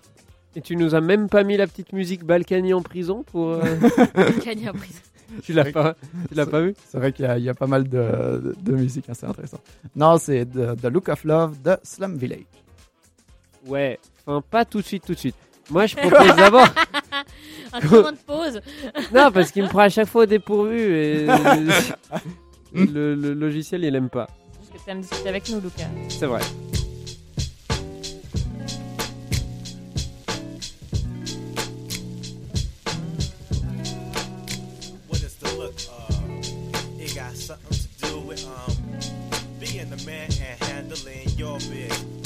Et 0.55 0.61
tu 0.61 0.75
nous 0.75 0.93
as 0.93 1.01
même 1.01 1.29
pas 1.29 1.43
mis 1.43 1.57
la 1.57 1.65
petite 1.65 1.93
musique 1.93 2.23
Balkany 2.23 2.73
en 2.73 2.81
prison 2.81 3.23
pour. 3.23 3.49
euh, 3.53 3.61
gagné 4.45 4.69
en 4.69 4.73
prison. 4.73 4.99
Tu 5.41 5.53
l'as 5.53 5.65
pas, 5.71 5.95
tu 6.29 6.35
l'as 6.35 6.45
pas 6.45 6.61
vu 6.61 6.75
C'est 6.89 6.97
vrai 6.97 7.11
qu'il 7.11 7.25
y, 7.25 7.27
a- 7.27 7.37
il 7.37 7.43
y 7.43 7.49
a 7.49 7.53
pas 7.53 7.67
mal 7.67 7.87
de, 7.87 7.97
de, 7.97 8.55
de 8.61 8.71
musique 8.73 9.09
assez 9.09 9.25
intéressante. 9.25 9.61
Non, 9.95 10.17
c'est 10.17 10.45
The, 10.45 10.79
The 10.81 10.85
Look 10.85 11.09
of 11.09 11.23
Love 11.23 11.61
de 11.61 11.77
Slum 11.83 12.17
Village. 12.17 12.45
Ouais. 13.65 13.99
Enfin, 14.25 14.41
pas 14.49 14.65
tout 14.65 14.79
de 14.81 14.85
suite, 14.85 15.05
tout 15.05 15.13
de 15.13 15.19
suite. 15.19 15.35
Moi, 15.69 15.85
je 15.85 15.95
propose 15.97 16.35
d'abord. 16.35 16.67
Un 17.71 17.79
moment 17.89 18.11
de 18.11 18.17
pause. 18.17 18.59
Non, 19.13 19.31
parce 19.31 19.51
qu'il 19.51 19.63
me 19.63 19.69
prend 19.69 19.79
à 19.81 19.89
chaque 19.89 20.07
fois 20.07 20.23
au 20.23 20.25
dépourvu. 20.25 20.79
Et... 20.79 21.25
le, 22.73 23.15
le 23.15 23.33
logiciel, 23.33 23.83
il 23.83 23.95
aime 23.95 24.09
pas. 24.09 24.27
Parce 24.57 24.69
que 24.69 24.85
t'aimes 24.85 25.01
discuter 25.01 25.29
avec 25.29 25.49
nous, 25.49 25.59
Lucas. 25.61 25.87
C'est 26.09 26.25
vrai. 26.25 26.41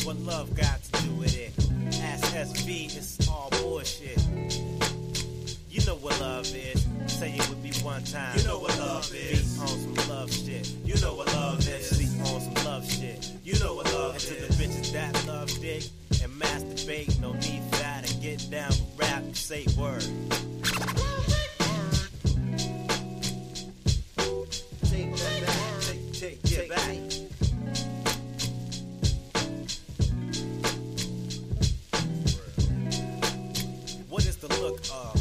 What 0.08 0.20
love 0.20 0.56
got 0.56 0.82
to 0.84 1.04
do 1.04 1.12
with 1.16 1.38
it? 1.38 1.52
Ask 2.02 2.34
SV, 2.34 2.96
it's 2.96 3.28
all 3.28 3.50
bullshit. 3.62 4.18
You 5.70 5.86
know 5.86 5.96
what 5.96 6.18
love 6.22 6.46
is. 6.56 6.88
Say 7.08 7.34
it 7.34 7.50
with 7.50 7.62
me 7.62 7.74
one 7.84 8.02
time. 8.06 8.38
You 8.38 8.46
know 8.46 8.58
what 8.58 8.80
love 8.80 9.14
is. 9.14 9.60
on 9.60 9.68
some 9.68 10.08
love 10.08 10.32
shit. 10.32 10.74
You 10.86 10.96
know 11.02 11.14
what 11.14 11.28
love 11.34 11.60
is. 11.60 11.90
Sleep 11.90 12.26
on 12.26 12.40
some 12.40 12.66
love 12.66 12.90
shit. 12.90 13.34
You 13.44 13.60
know 13.60 13.76
what 13.76 13.94
love 13.94 14.14
and 14.14 14.24
is. 14.24 14.32
And 14.32 14.40
to 14.40 14.48
the 14.48 14.64
bitches 14.64 14.92
that 14.94 15.28
love 15.28 15.50
dick 15.60 15.84
and 16.24 16.32
masturbate, 16.42 17.20
no 17.20 17.34
need 17.34 17.62
for 17.70 17.80
that. 17.82 18.10
And 18.10 18.22
get 18.22 18.50
down, 18.50 18.72
rap, 18.96 19.24
say 19.36 19.66
word. 19.78 20.08
Take 24.86 25.16
that 25.18 25.44
back. 25.46 25.82
Take, 25.82 26.14
take, 26.14 26.44
take, 26.44 26.70
back. 26.70 26.88
What 26.88 27.17
look 34.68 34.82
of? 34.92 35.16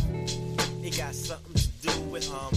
It 0.85 0.97
got 0.97 1.15
something 1.15 1.55
to 1.55 1.69
do 1.87 2.01
with 2.11 2.29
um 2.33 2.53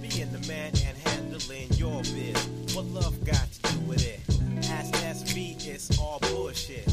being 0.00 0.30
the 0.30 0.42
man 0.46 0.72
and 0.86 0.96
handling 0.98 1.68
your 1.72 2.00
biz. 2.02 2.74
What 2.74 2.84
love 2.86 3.24
got 3.24 3.46
to 3.52 3.72
do 3.72 3.80
with 3.80 4.06
it? 4.06 4.20
Ask 4.70 4.92
SV, 4.94 5.66
it's 5.66 5.98
all 5.98 6.18
bullshit. 6.20 6.86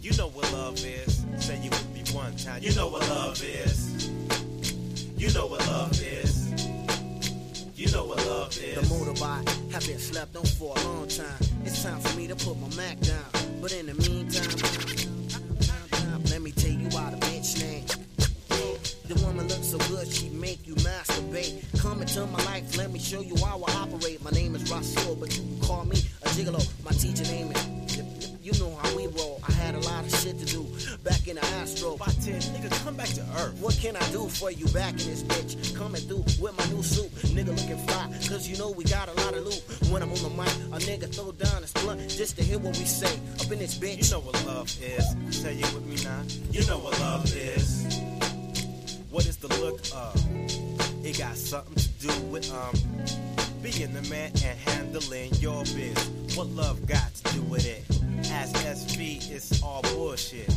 You 0.00 0.16
know 0.16 0.28
what 0.28 0.50
love 0.52 0.82
is. 0.84 1.26
Say 1.38 1.60
you 1.62 1.70
with 1.70 1.90
me 1.92 2.02
one 2.16 2.34
time. 2.36 2.62
You 2.62 2.74
know 2.74 2.88
what 2.88 3.02
love 3.08 3.42
is. 3.42 4.08
You 5.16 5.30
know 5.34 5.46
what 5.46 5.60
love 5.66 5.92
is. 6.00 6.48
You 7.76 7.90
know 7.92 8.04
what 8.06 8.24
love 8.26 8.56
is. 8.56 8.76
The 8.76 8.94
motorbike 8.94 9.72
have 9.72 9.86
been 9.86 9.98
slept 9.98 10.36
on 10.36 10.44
for 10.44 10.74
a 10.76 10.84
long 10.84 11.08
time. 11.08 11.42
It's 11.64 11.82
time 11.82 12.00
for 12.00 12.16
me 12.16 12.28
to 12.28 12.36
put 12.36 12.58
my 12.58 12.68
Mac 12.76 12.98
down. 13.00 13.60
But 13.60 13.72
in 13.72 13.86
the 13.86 13.94
meantime, 13.94 15.17
so 19.68 19.76
good, 19.94 20.10
she 20.10 20.30
make 20.30 20.66
you 20.66 20.74
masturbate. 20.76 21.62
Come 21.82 22.00
into 22.00 22.24
my 22.26 22.42
life, 22.44 22.76
let 22.78 22.90
me 22.90 22.98
show 22.98 23.20
you 23.20 23.36
how 23.44 23.62
I 23.68 23.72
operate. 23.72 24.24
My 24.24 24.30
name 24.30 24.54
is 24.54 24.70
Rasul, 24.70 25.14
but 25.16 25.36
you 25.36 25.42
can 25.42 25.60
call 25.60 25.84
me 25.84 25.98
a 26.22 26.28
gigolo. 26.28 26.66
My 26.84 26.92
teacher 26.92 27.24
name 27.24 27.52
is. 27.52 27.78
You 28.40 28.58
know 28.60 28.74
how 28.76 28.96
we 28.96 29.06
roll. 29.08 29.42
I 29.46 29.52
had 29.52 29.74
a 29.74 29.80
lot 29.80 30.06
of 30.06 30.14
shit 30.20 30.38
to 30.38 30.46
do 30.46 30.64
back 31.04 31.28
in 31.28 31.36
the 31.36 31.44
Astro. 31.60 31.98
By 31.98 32.06
10, 32.06 32.40
nigga, 32.40 32.70
come 32.82 32.96
back 32.96 33.08
to 33.08 33.20
earth. 33.36 33.60
What 33.60 33.74
can 33.74 33.94
I 33.94 34.10
do 34.10 34.26
for 34.26 34.50
you 34.50 34.64
back 34.68 34.92
in 34.92 35.04
this 35.10 35.22
bitch? 35.22 35.76
Coming 35.76 36.00
through 36.00 36.24
with 36.40 36.56
my 36.56 36.64
new 36.72 36.82
suit. 36.82 37.12
Nigga 37.36 37.48
looking 37.48 37.86
fly, 37.86 38.08
cause 38.26 38.48
you 38.48 38.56
know 38.56 38.70
we 38.70 38.84
got 38.84 39.10
a 39.10 39.12
lot 39.20 39.34
of 39.34 39.44
loot. 39.44 39.62
When 39.90 40.02
I'm 40.02 40.10
on 40.10 40.22
the 40.22 40.30
mic, 40.30 40.48
a 40.72 40.78
nigga 40.88 41.14
throw 41.14 41.32
down 41.32 41.60
his 41.60 41.72
blunt 41.74 42.08
just 42.08 42.38
to 42.38 42.42
hear 42.42 42.58
what 42.58 42.74
we 42.78 42.86
say. 42.86 43.20
Up 43.38 43.52
in 43.52 43.58
this 43.58 43.76
bitch. 43.76 44.06
You 44.06 44.10
know 44.12 44.20
what 44.20 44.46
love 44.46 44.74
is. 44.80 45.36
Say 45.36 45.58
it 45.58 45.74
with 45.74 45.84
me 45.84 45.96
now. 46.02 46.22
You 46.50 46.66
know 46.66 46.78
what 46.78 46.98
love 47.00 47.26
is. 47.36 47.77
What 49.10 49.26
is 49.26 49.36
the 49.38 49.48
look 49.60 49.80
of? 49.94 51.04
It 51.04 51.18
got 51.18 51.36
something 51.36 51.74
to 51.76 51.88
do 52.06 52.22
with 52.26 52.52
um 52.52 52.74
being 53.62 53.92
the 53.94 54.02
man 54.10 54.30
and 54.44 54.58
handling 54.58 55.32
your 55.36 55.64
biz. 55.64 56.10
What 56.36 56.48
love 56.48 56.86
got 56.86 57.14
to 57.14 57.34
do 57.34 57.42
with 57.42 57.66
it? 57.66 57.84
Ask 58.30 58.54
SV, 58.56 59.30
it's 59.30 59.62
all 59.62 59.82
bullshit. 59.82 60.48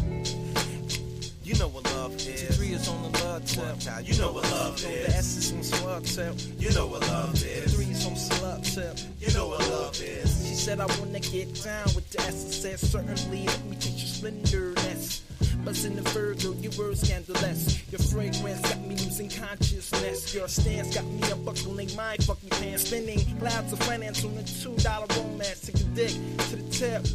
You 1.43 1.55
know 1.57 1.69
what 1.69 1.85
love 1.95 2.15
is. 2.15 2.55
Three 2.57 2.73
is 2.73 2.87
on 2.87 3.11
the 3.11 3.23
love 3.23 3.45
tip. 3.45 4.07
You 4.07 4.17
know 4.19 4.31
what 4.33 4.43
love 4.43 4.83
Know 4.83 4.89
the 4.89 5.07
is. 5.07 5.15
S 5.15 5.37
is 5.37 5.53
on 5.53 5.63
slug 5.63 6.05
tip. 6.05 6.35
You 6.59 6.71
know 6.73 6.87
what 6.87 7.01
love 7.07 7.33
is. 7.33 7.73
Three 7.73 7.85
is 7.85 8.05
on 8.05 8.15
slug 8.15 8.63
tip. 8.63 8.97
You 9.19 9.33
know 9.33 9.47
what 9.47 9.59
love 9.69 9.99
is. 10.01 10.47
She 10.47 10.55
said 10.55 10.79
I 10.79 10.85
wanna 10.99 11.19
get 11.19 11.63
down 11.63 11.85
with 11.95 12.09
the 12.11 12.21
S. 12.21 12.27
I 12.27 12.51
said 12.51 12.79
certainly 12.79 13.45
let 13.47 13.65
me 13.65 13.77
teach 13.77 14.01
you 14.01 14.07
splendorness. 14.07 15.23
But 15.63 15.83
in 15.85 15.95
the 15.95 16.01
Virgo, 16.01 16.53
your 16.53 16.71
words 16.77 17.01
scandalous. 17.01 17.91
Your 17.91 17.99
fragrance 17.99 18.61
got 18.61 18.79
me 18.81 18.95
losing 18.95 19.29
consciousness. 19.29 20.33
Your 20.33 20.47
stance 20.47 20.95
got 20.95 21.05
me 21.05 21.21
unbuckling 21.31 21.95
my 21.95 22.17
fucking 22.17 22.49
pants. 22.49 22.87
Spending 22.87 23.19
clouds 23.37 23.71
of 23.71 23.79
finance 23.79 24.25
on 24.25 24.35
a 24.37 24.43
two 24.43 24.75
dollar 24.77 25.05
romance. 25.17 25.61
Take 25.61 25.75
a 25.75 25.83
dick 25.95 26.13
to 26.49 26.55
the 26.55 26.69
tip. 26.71 27.05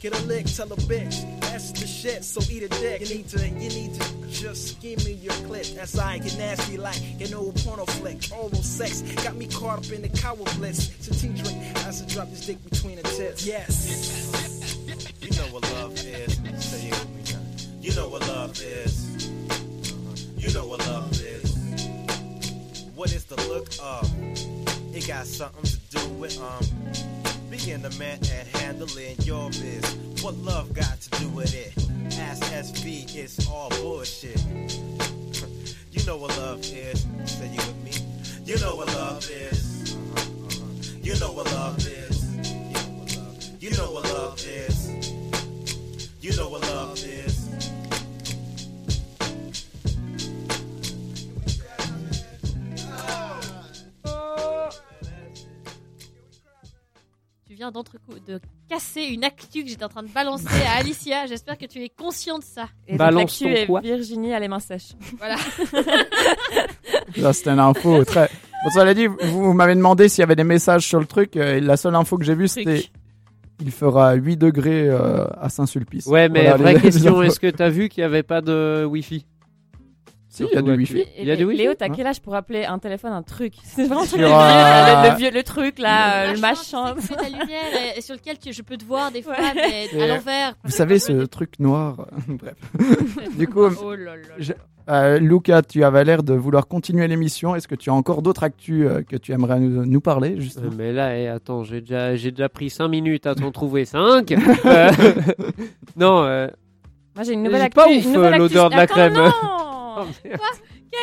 Get 0.00 0.18
a 0.18 0.22
lick, 0.26 0.46
tell 0.46 0.72
a 0.72 0.76
bitch. 0.76 1.40
That's 1.40 1.72
the 1.72 1.86
shit, 1.86 2.24
so 2.24 2.40
eat 2.50 2.62
a 2.62 2.68
dick. 2.68 3.00
You 3.00 3.16
need 3.16 3.28
to, 3.30 3.48
you 3.48 3.70
need 3.70 3.94
to 3.94 4.28
just 4.28 4.80
give 4.80 5.04
me 5.04 5.14
your 5.14 5.34
clip. 5.46 5.66
As 5.78 5.98
I 5.98 6.18
get 6.18 6.38
nasty 6.38 6.76
like 6.76 7.00
an 7.20 7.34
old 7.34 7.56
porno 7.64 7.86
flick. 7.86 8.18
All 8.32 8.44
Oral 8.44 8.62
sex 8.62 9.02
got 9.24 9.34
me 9.36 9.46
caught 9.48 9.78
up 9.78 9.90
in 9.90 10.02
the 10.02 10.08
cower 10.10 10.36
bliss. 10.56 10.94
So 11.00 11.12
tea 11.12 11.28
drink 11.28 11.58
as 11.86 12.02
I 12.02 12.06
drop 12.06 12.30
this 12.30 12.46
dick 12.46 12.62
between 12.62 12.96
the 12.96 13.02
tits. 13.02 13.44
Yes. 13.44 14.46
You 15.20 15.30
know 15.30 15.48
what 15.52 15.62
love 15.72 15.92
is. 16.04 16.35
You 17.86 17.94
know 17.94 18.08
what 18.08 18.26
love 18.26 18.60
is. 18.60 19.28
You 20.36 20.52
know 20.52 20.66
what 20.66 20.80
love 20.88 21.12
is. 21.12 21.54
What 22.96 23.12
is 23.12 23.24
the 23.26 23.36
look 23.46 23.68
of? 23.80 24.12
It 24.92 25.06
got 25.06 25.24
something 25.24 25.62
to 25.62 25.78
do 25.90 26.08
with 26.14 26.36
um 26.42 26.64
being 27.48 27.82
the 27.82 27.90
man 27.96 28.18
and 28.32 28.48
handling 28.58 29.14
your 29.20 29.50
biz. 29.50 29.96
What 30.20 30.34
love 30.38 30.74
got 30.74 31.00
to 31.00 31.10
do 31.20 31.28
with 31.28 31.54
it? 31.54 31.72
Ask 32.18 32.42
SV, 32.52 33.14
it's 33.14 33.48
all 33.48 33.68
bullshit. 33.70 34.44
you 35.92 36.04
know 36.06 36.16
what 36.16 36.36
love 36.38 36.58
is. 36.58 37.06
Say 37.24 37.54
it 37.54 37.66
with 37.68 37.84
me. 37.84 37.92
You 38.44 38.58
know 38.58 38.74
what 38.74 38.88
love 38.88 39.30
is. 39.30 39.94
You 41.04 41.16
know 41.20 41.30
what 41.30 41.46
love 41.52 41.78
is. 41.78 42.34
You. 43.60 43.70
You 43.70 43.76
know 43.76 43.92
what 43.92 44.04
love 44.12 44.44
is. 44.44 44.88
You 46.20 46.36
know 46.36 46.48
what 46.48 46.62
love 46.62 46.98
is. 46.98 47.35
Viens 57.56 57.70
de 57.72 58.40
casser 58.68 59.02
une 59.02 59.24
actu 59.24 59.62
que 59.64 59.68
j'étais 59.68 59.84
en 59.84 59.88
train 59.88 60.02
de 60.02 60.08
balancer 60.08 60.46
à 60.66 60.78
Alicia. 60.78 61.26
J'espère 61.28 61.56
que 61.58 61.64
tu 61.66 61.82
es 61.82 61.88
conscient 61.88 62.38
de 62.38 62.44
ça. 62.44 62.66
Et 62.86 62.96
Balance 62.96 63.40
donc, 63.42 63.50
ton 63.50 63.56
est 63.56 63.66
quoi 63.66 63.80
Virginie 63.80 64.34
à 64.34 64.38
les 64.40 64.48
mains 64.48 64.60
sèches. 64.60 64.92
Voilà. 65.18 65.36
Là, 67.16 67.32
c'était 67.32 67.50
une 67.50 67.58
info 67.60 68.04
très. 68.04 68.28
Bon, 68.64 68.70
ça 68.70 68.84
l'a 68.84 68.94
dit, 68.94 69.06
vous, 69.06 69.16
vous 69.44 69.52
m'avez 69.52 69.74
demandé 69.74 70.08
s'il 70.08 70.20
y 70.20 70.24
avait 70.24 70.36
des 70.36 70.44
messages 70.44 70.86
sur 70.86 70.98
le 71.00 71.06
truc. 71.06 71.36
euh, 71.36 71.56
et 71.56 71.60
la 71.60 71.76
seule 71.76 71.94
info 71.94 72.18
que 72.18 72.24
j'ai 72.24 72.34
vue, 72.34 72.48
c'était 72.48 72.84
il 73.60 73.70
fera 73.70 74.12
8 74.14 74.36
degrés 74.36 74.88
euh, 74.88 75.24
à 75.40 75.48
Saint-Sulpice. 75.48 76.06
Ouais, 76.06 76.28
mais 76.28 76.42
Voilà, 76.42 76.56
vraie 76.58 76.74
les- 76.74 76.80
question, 76.82 77.22
est-ce 77.22 77.40
que 77.40 77.46
t'as 77.48 77.70
vu 77.70 77.88
qu'il 77.88 78.02
n'y 78.02 78.06
avait 78.06 78.22
pas 78.22 78.40
de 78.42 78.84
Wi-Fi? 78.84 79.24
Il 80.44 80.54
y 80.54 80.56
a 80.58 80.62
du 80.62 80.70
Wi-Fi. 80.72 80.98
Et 80.98 81.08
Il 81.20 81.26
y 81.26 81.30
a 81.30 81.36
du 81.36 81.44
wifi 81.44 81.58
Léo, 81.62 81.74
t'as 81.74 81.86
Hein 81.86 81.92
quel 81.94 82.06
âge 82.06 82.20
pour 82.20 82.34
appeler 82.34 82.64
un 82.64 82.78
téléphone 82.78 83.12
un 83.12 83.22
truc 83.22 83.54
C'est 83.64 83.84
vraiment 83.84 84.04
Sur 84.04 84.18
le, 84.18 84.24
le, 84.24 85.16
vieux, 85.16 85.30
le 85.30 85.42
truc 85.42 85.78
là, 85.78 86.24
euh, 86.28 86.32
le 86.34 86.40
machin. 86.40 86.94
tu 86.96 87.02
fais 87.06 87.14
ta 87.14 87.28
lumière 87.28 87.92
et, 87.94 87.98
et 87.98 88.00
sur 88.02 88.14
lequel 88.14 88.38
tu- 88.38 88.52
je 88.52 88.62
peux 88.62 88.76
te 88.76 88.84
voir 88.84 89.10
des 89.10 89.22
fois, 89.22 89.34
Ouais. 89.34 89.88
mais 89.94 90.02
à 90.02 90.06
l'envers. 90.06 90.54
Vous 90.64 90.70
savez, 90.70 90.98
ce 90.98 91.24
truc 91.26 91.58
noir. 91.58 92.06
Bref. 92.28 92.54
Du 93.36 93.46
coup, 93.48 93.60
Oh 93.82 93.94
là 93.94 94.16
là. 94.16 94.22
je- 94.38 94.52
euh, 94.88 95.18
Luca, 95.18 95.62
tu 95.62 95.82
avais 95.82 96.04
l'air 96.04 96.22
de 96.22 96.32
vouloir 96.34 96.68
continuer 96.68 97.08
l'émission. 97.08 97.56
Est-ce 97.56 97.66
que 97.66 97.74
tu 97.74 97.90
as 97.90 97.92
encore 97.94 98.22
d'autres 98.22 98.44
actus 98.44 98.86
euh, 98.88 99.02
que 99.02 99.16
tu 99.16 99.32
aimerais 99.32 99.58
nous, 99.58 99.84
nous 99.84 100.00
parler 100.00 100.36
Euh, 100.36 100.40
justement 100.40 100.70
Mais 100.76 100.92
là, 100.92 101.18
eh, 101.18 101.26
attends, 101.28 101.64
j'ai 101.64 101.80
déjà, 101.80 102.14
j'ai 102.14 102.30
déjà 102.30 102.48
pris 102.48 102.70
5 102.70 102.86
minutes 102.88 103.26
à 103.26 103.34
t'en 103.34 103.50
trouver 103.50 103.84
5. 103.84 104.30
non, 105.96 106.22
euh, 106.24 106.46
Moi 107.14 107.24
j'ai 107.24 107.32
une 107.32 107.42
nouvelle 107.42 107.62
actu. 107.62 107.74
pas 107.74 107.88
ouf, 107.88 108.06
euh, 108.16 108.36
l'odeur 108.36 108.70
de 108.70 108.76
la 108.76 108.82
Attends, 108.82 108.94
crème. 108.94 109.14
non 109.14 109.30
oh, 109.96 110.06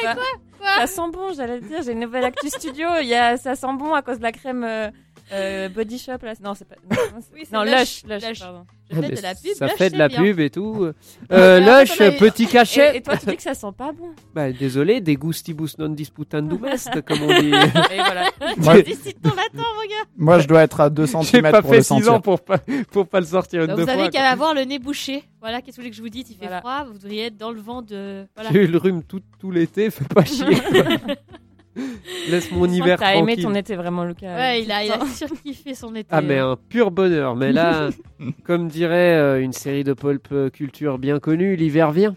merde. 0.03 0.19
Bah, 0.59 0.75
Ça 0.77 0.87
sent 0.87 1.11
bon, 1.11 1.33
j'allais 1.33 1.59
te 1.59 1.65
dire. 1.65 1.81
J'ai 1.83 1.91
une 1.91 1.99
nouvelle 1.99 2.25
actu 2.25 2.49
studio. 2.49 2.87
Il 3.01 3.07
y 3.07 3.15
a, 3.15 3.37
ça 3.37 3.55
sent 3.55 3.73
bon 3.77 3.93
à 3.93 4.01
cause 4.01 4.17
de 4.17 4.23
la 4.23 4.31
crème 4.31 4.91
euh, 5.33 5.69
Body 5.69 5.97
Shop. 5.99 6.17
Là. 6.21 6.33
Non, 6.43 6.53
c'est 6.55 6.67
pas. 6.67 6.75
Non, 6.89 6.97
Oui, 7.33 7.43
non, 7.51 7.63
Lush, 7.63 8.03
Lush. 8.03 8.03
Lush, 8.21 8.29
Lush. 8.29 8.39
pardon. 8.39 8.65
Je 8.91 9.01
fais 9.01 9.09
de 9.09 9.21
la 9.21 9.33
pub. 9.33 9.51
ça 9.57 9.65
Lush, 9.67 9.75
fait 9.75 9.89
de 9.89 9.97
la 9.97 10.07
bien. 10.07 10.21
pub 10.21 10.39
et 10.39 10.49
tout. 10.49 10.87
Euh, 11.31 11.59
Lush, 11.59 11.99
a 12.01 12.11
petit 12.11 12.45
cachet. 12.47 12.93
Et, 12.93 12.97
et 12.97 13.01
toi, 13.01 13.17
tu 13.17 13.25
dis 13.25 13.35
que 13.37 13.41
ça 13.41 13.53
sent 13.55 13.67
pas 13.77 13.91
bon. 13.91 14.11
Bah, 14.35 14.51
désolé, 14.51 15.01
des 15.01 15.15
gustibus 15.15 15.77
non 15.79 15.89
disputandum 15.89 16.63
est, 16.65 17.01
comme 17.01 17.21
on 17.23 17.39
dit. 17.41 17.47
Et 17.49 17.95
voilà. 17.97 18.29
Moi, 18.57 18.81
Décide 18.83 19.21
ton 19.21 19.29
latin, 19.29 19.49
mon 19.53 19.61
gars. 19.89 20.05
moi, 20.17 20.39
je 20.39 20.47
dois 20.47 20.61
être 20.63 20.79
à 20.81 20.89
2 20.89 21.05
J'ai 21.05 21.11
cm 21.23 21.51
pas 21.51 21.61
pour 21.61 21.71
fait 21.71 21.77
le 21.77 21.81
6 21.83 21.87
sentir. 21.87 22.13
ans 22.13 22.21
pour 22.21 22.41
pas, 22.41 22.59
pour 22.91 23.07
pas 23.07 23.19
le 23.19 23.25
sortir 23.25 23.61
une 23.61 23.67
Donc, 23.67 23.77
deux 23.77 23.83
vous 23.83 23.89
avez 23.89 24.01
fois. 24.03 24.09
qu'à 24.11 24.29
avoir 24.29 24.53
le 24.53 24.61
nez 24.63 24.77
bouché. 24.79 25.23
Voilà, 25.41 25.61
qu'est-ce 25.61 25.77
que 25.77 25.81
vous 25.81 25.83
voulez 25.83 25.89
que 25.91 25.95
je 25.97 26.01
vous 26.01 26.09
dise? 26.09 26.25
Il 26.29 26.35
fait 26.37 26.45
Voilà. 26.45 26.59
froid, 26.61 26.83
vous 26.85 26.93
devriez 26.97 27.25
être 27.25 27.37
dans 27.37 27.51
le 27.51 27.59
vent 27.59 27.81
de. 27.81 28.25
Voilà. 28.35 28.51
J'ai 28.51 28.63
eu 28.63 28.67
le 28.67 28.77
rhume 28.77 29.03
tout, 29.03 29.21
tout 29.39 29.49
l'été, 29.51 29.89
fais 29.89 30.05
pas 30.05 30.23
chier. 30.23 30.45
Laisse 32.29 32.51
mon 32.51 32.65
hiver 32.65 32.99
T'as 32.99 33.15
aimé 33.15 33.37
ton 33.37 33.53
été 33.55 33.75
vraiment, 33.75 34.05
Lucas. 34.05 34.35
Ouais, 34.35 34.63
il 34.63 34.71
a, 34.71 34.83
il 34.83 34.91
a 34.91 35.05
surkiffé 35.05 35.73
son 35.73 35.93
été. 35.95 36.07
Ah 36.11 36.21
mais 36.21 36.39
un 36.39 36.55
pur 36.55 36.91
bonheur. 36.91 37.35
Mais 37.35 37.51
là, 37.51 37.89
comme 38.43 38.67
dirait 38.67 39.15
euh, 39.15 39.41
une 39.41 39.53
série 39.53 39.83
de 39.83 39.93
pulp 39.93 40.27
euh, 40.31 40.49
culture 40.49 40.97
bien 40.99 41.19
connue, 41.19 41.55
l'hiver 41.55 41.91
vient. 41.91 42.15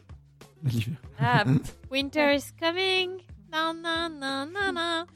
Ah, 1.19 1.45
Winter 1.91 2.35
is 2.35 2.53
coming. 2.61 3.11
Na, 3.51 3.73
na, 3.73 4.09
na, 4.09 4.47
na, 4.47 4.73
na. 4.73 5.07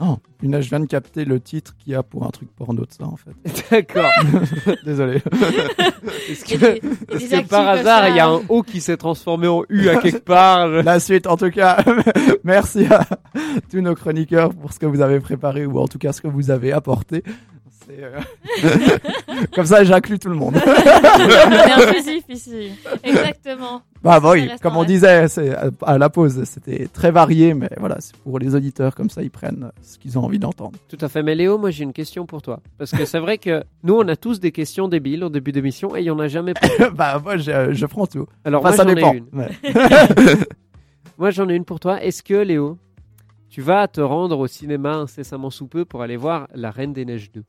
Oh, 0.00 0.18
punaise, 0.38 0.64
je 0.64 0.68
viens 0.68 0.80
de 0.80 0.86
capter 0.86 1.24
le 1.24 1.40
titre 1.40 1.74
qu'il 1.78 1.92
y 1.92 1.96
a 1.96 2.02
pour 2.02 2.26
un 2.26 2.30
truc 2.30 2.48
porno 2.54 2.82
de 2.84 2.92
ça, 2.92 3.04
en 3.04 3.16
fait. 3.16 3.30
D'accord. 3.70 4.10
Désolé. 4.84 5.22
Est-ce 6.28 6.44
que, 6.44 6.56
des- 6.58 6.66
et 7.12 7.14
est-ce 7.16 7.30
des 7.30 7.42
que 7.42 7.48
par 7.48 7.66
hasard, 7.68 8.08
il 8.08 8.16
y 8.16 8.20
a 8.20 8.28
un 8.28 8.40
O 8.48 8.62
qui 8.62 8.80
s'est 8.80 8.96
transformé 8.96 9.46
en 9.48 9.62
U 9.68 9.88
à 9.88 9.96
quelque 9.96 10.24
part? 10.24 10.68
Je- 10.68 10.80
La 10.84 11.00
suite, 11.00 11.26
en 11.26 11.36
tout 11.36 11.50
cas, 11.50 11.78
merci 12.44 12.84
à 12.86 13.04
tous 13.70 13.80
nos 13.80 13.94
chroniqueurs 13.94 14.54
pour 14.54 14.72
ce 14.72 14.78
que 14.78 14.86
vous 14.86 15.00
avez 15.00 15.20
préparé 15.20 15.66
ou 15.66 15.78
en 15.78 15.86
tout 15.88 15.98
cas 15.98 16.12
ce 16.12 16.20
que 16.20 16.28
vous 16.28 16.50
avez 16.50 16.72
apporté. 16.72 17.22
C'est, 17.86 18.02
euh, 18.02 18.18
Comme 19.54 19.66
ça, 19.66 19.84
j'inclus 19.84 20.18
tout 20.18 20.28
le 20.28 20.34
monde. 20.34 20.56
on 20.56 21.50
est 21.52 21.72
inclusif 21.72 22.24
ici. 22.28 22.70
Exactement. 23.04 23.82
Bah, 24.02 24.18
bah 24.20 24.30
oui, 24.32 24.48
comme 24.62 24.76
on 24.76 24.80
reste. 24.80 24.90
disait, 24.92 25.28
c'est 25.28 25.54
à- 25.82 25.98
la 25.98 26.08
pause, 26.10 26.42
c'était 26.44 26.86
très 26.88 27.10
varié, 27.10 27.54
mais 27.54 27.68
voilà, 27.78 27.96
c'est 28.00 28.16
pour 28.16 28.38
les 28.38 28.54
auditeurs, 28.54 28.94
comme 28.94 29.10
ça, 29.10 29.22
ils 29.22 29.30
prennent 29.30 29.70
ce 29.82 29.98
qu'ils 29.98 30.18
ont 30.18 30.22
envie 30.24 30.38
d'entendre. 30.38 30.78
Tout 30.88 30.98
à 31.00 31.08
fait. 31.08 31.22
Mais 31.22 31.34
Léo, 31.34 31.58
moi 31.58 31.70
j'ai 31.70 31.84
une 31.84 31.92
question 31.92 32.26
pour 32.26 32.42
toi. 32.42 32.60
Parce 32.78 32.90
que 32.92 33.04
c'est 33.04 33.18
vrai 33.18 33.38
que 33.38 33.62
nous, 33.82 33.94
on 33.94 34.06
a 34.08 34.16
tous 34.16 34.38
des 34.40 34.52
questions 34.52 34.88
débiles 34.88 35.24
au 35.24 35.28
début 35.28 35.52
d'émission 35.52 35.96
et 35.96 36.00
il 36.00 36.04
y 36.06 36.10
en 36.10 36.18
a 36.18 36.28
jamais 36.28 36.54
bah, 36.94 37.20
moi, 37.22 37.36
je, 37.36 37.72
je 37.72 37.86
prends 37.86 38.06
tout. 38.06 38.26
Alors 38.44 38.60
Enfin, 38.64 38.70
moi 38.70 38.76
ça 38.76 38.84
j'en 38.88 38.94
dépend. 38.94 39.14
ai 39.14 39.16
une. 39.18 39.28
Ouais. 39.32 39.48
Moi 41.18 41.30
j'en 41.30 41.48
ai 41.48 41.54
une 41.54 41.64
pour 41.64 41.80
toi. 41.80 42.02
Est-ce 42.02 42.22
que 42.22 42.34
Léo, 42.34 42.78
tu 43.56 43.62
vas 43.62 43.88
te 43.88 44.02
rendre 44.02 44.38
au 44.38 44.46
cinéma 44.46 44.96
incessamment 44.96 45.48
sous 45.48 45.66
peu 45.66 45.86
pour 45.86 46.02
aller 46.02 46.18
voir 46.18 46.46
La 46.54 46.70
Reine 46.70 46.92
des 46.92 47.06
Neiges 47.06 47.32
2 47.32 47.42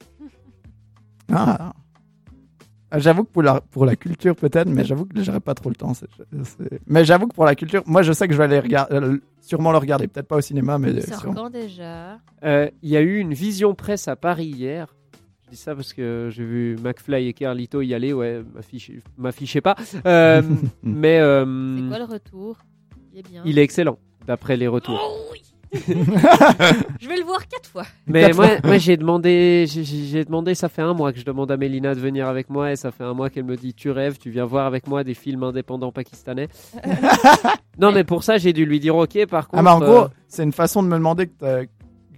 Ah. 1.33 1.73
Ah, 2.89 2.99
J'avoue 2.99 3.25
que 3.25 3.29
pour 3.31 3.43
la, 3.43 3.59
pour 3.59 3.85
la 3.85 3.97
culture 3.97 4.33
peut-être, 4.33 4.69
mais 4.69 4.85
j'avoue 4.85 5.03
que 5.05 5.21
j'aurais 5.21 5.41
pas 5.41 5.53
trop 5.53 5.67
le 5.67 5.75
temps. 5.75 5.91
Mais 6.85 7.03
j'avoue 7.03 7.27
que 7.27 7.35
pour 7.35 7.43
la 7.43 7.55
culture, 7.55 7.83
moi 7.85 8.03
je 8.03 8.13
sais 8.13 8.25
que 8.25 8.33
je 8.33 8.37
vais 8.37 8.45
aller 8.45 8.61
regarder, 8.61 8.95
euh, 8.95 9.17
sûrement 9.41 9.73
le 9.73 9.79
regarder, 9.79 10.07
peut-être 10.07 10.29
pas 10.29 10.37
au 10.37 10.41
cinéma, 10.41 10.77
mais 10.79 10.91
Il 10.93 11.03
sort 11.03 11.19
sûrement. 11.19 11.35
quand 11.35 11.49
déjà? 11.49 12.19
Euh, 12.45 12.69
Il 12.81 12.89
y 12.89 12.95
a 12.95 13.01
eu 13.01 13.17
une 13.17 13.33
vision 13.33 13.75
presse 13.75 14.07
à 14.07 14.15
Paris 14.15 14.45
hier. 14.47 14.95
Je 15.43 15.49
dis 15.49 15.57
ça 15.57 15.75
parce 15.75 15.91
que 15.91 16.29
j'ai 16.31 16.45
vu 16.45 16.77
McFly 16.81 17.27
et 17.27 17.33
Carlito 17.33 17.81
y 17.81 17.93
aller. 17.93 18.13
Ouais, 18.13 18.41
m'affichez- 18.55 19.01
m'affichez 19.17 19.59
pas. 19.59 19.75
Euh, 20.05 20.41
mais 20.83 21.19
euh, 21.19 21.75
C'est 21.81 21.87
quoi 21.89 21.99
le 21.99 22.05
retour? 22.05 22.59
Il 23.11 23.19
est 23.19 23.29
bien. 23.29 23.41
il 23.45 23.59
est 23.59 23.63
excellent 23.63 23.99
d'après 24.25 24.55
les 24.55 24.67
retours. 24.69 25.01
Oh 25.03 25.29
oui 25.33 25.41
Je 25.74 27.07
vais 27.07 27.18
le 27.18 27.24
voir 27.24 27.45
quatre 27.47 27.70
fois. 27.70 27.84
Mais 28.05 28.22
Quatre 28.28 28.36
moi, 28.36 28.47
moi 28.63 28.78
j'ai 28.78 28.97
demandé, 28.97 29.65
j'ai- 29.68 30.24
demandé, 30.26 30.55
ça 30.55 30.70
fait 30.70 30.82
un 30.82 30.93
mois 30.93 31.11
que 31.13 31.20
je 31.20 31.26
demande 31.26 31.51
à 31.51 31.57
Mélina 31.57 31.93
de 31.93 31.99
venir 31.99 32.28
avec 32.28 32.49
moi 32.49 32.72
et 32.72 32.76
ça 32.76 32.91
fait 32.91 33.03
un 33.03 33.13
mois 33.13 33.30
qu'elle 33.30 33.43
me 33.43 33.55
dit 33.55 33.74
tu 33.74 33.91
rêves, 33.91 34.18
tu 34.18 34.30
viens 34.30 34.45
voir 34.45 34.65
avec 34.65 34.88
moi 34.88 35.03
des 35.03 35.13
films 35.13 35.43
indépendants 35.43 35.91
pakistanais. 35.91 36.47
non 37.80 37.91
mais 37.91 38.03
pour 38.03 38.24
ça 38.24 38.38
j'ai 38.38 38.53
dû 38.53 38.65
lui 38.65 38.80
dire 38.80 38.95
ok 38.95 39.26
par 39.28 39.47
contre. 39.47 39.59
Ah, 39.59 39.63
mais 39.63 39.70
en 39.70 39.80
gros, 39.80 40.03
euh, 40.05 40.07
c'est 40.28 40.43
une 40.43 40.53
façon 40.53 40.82
de 40.84 40.88
me 40.88 40.95
demander 40.95 41.28
que, 41.28 41.68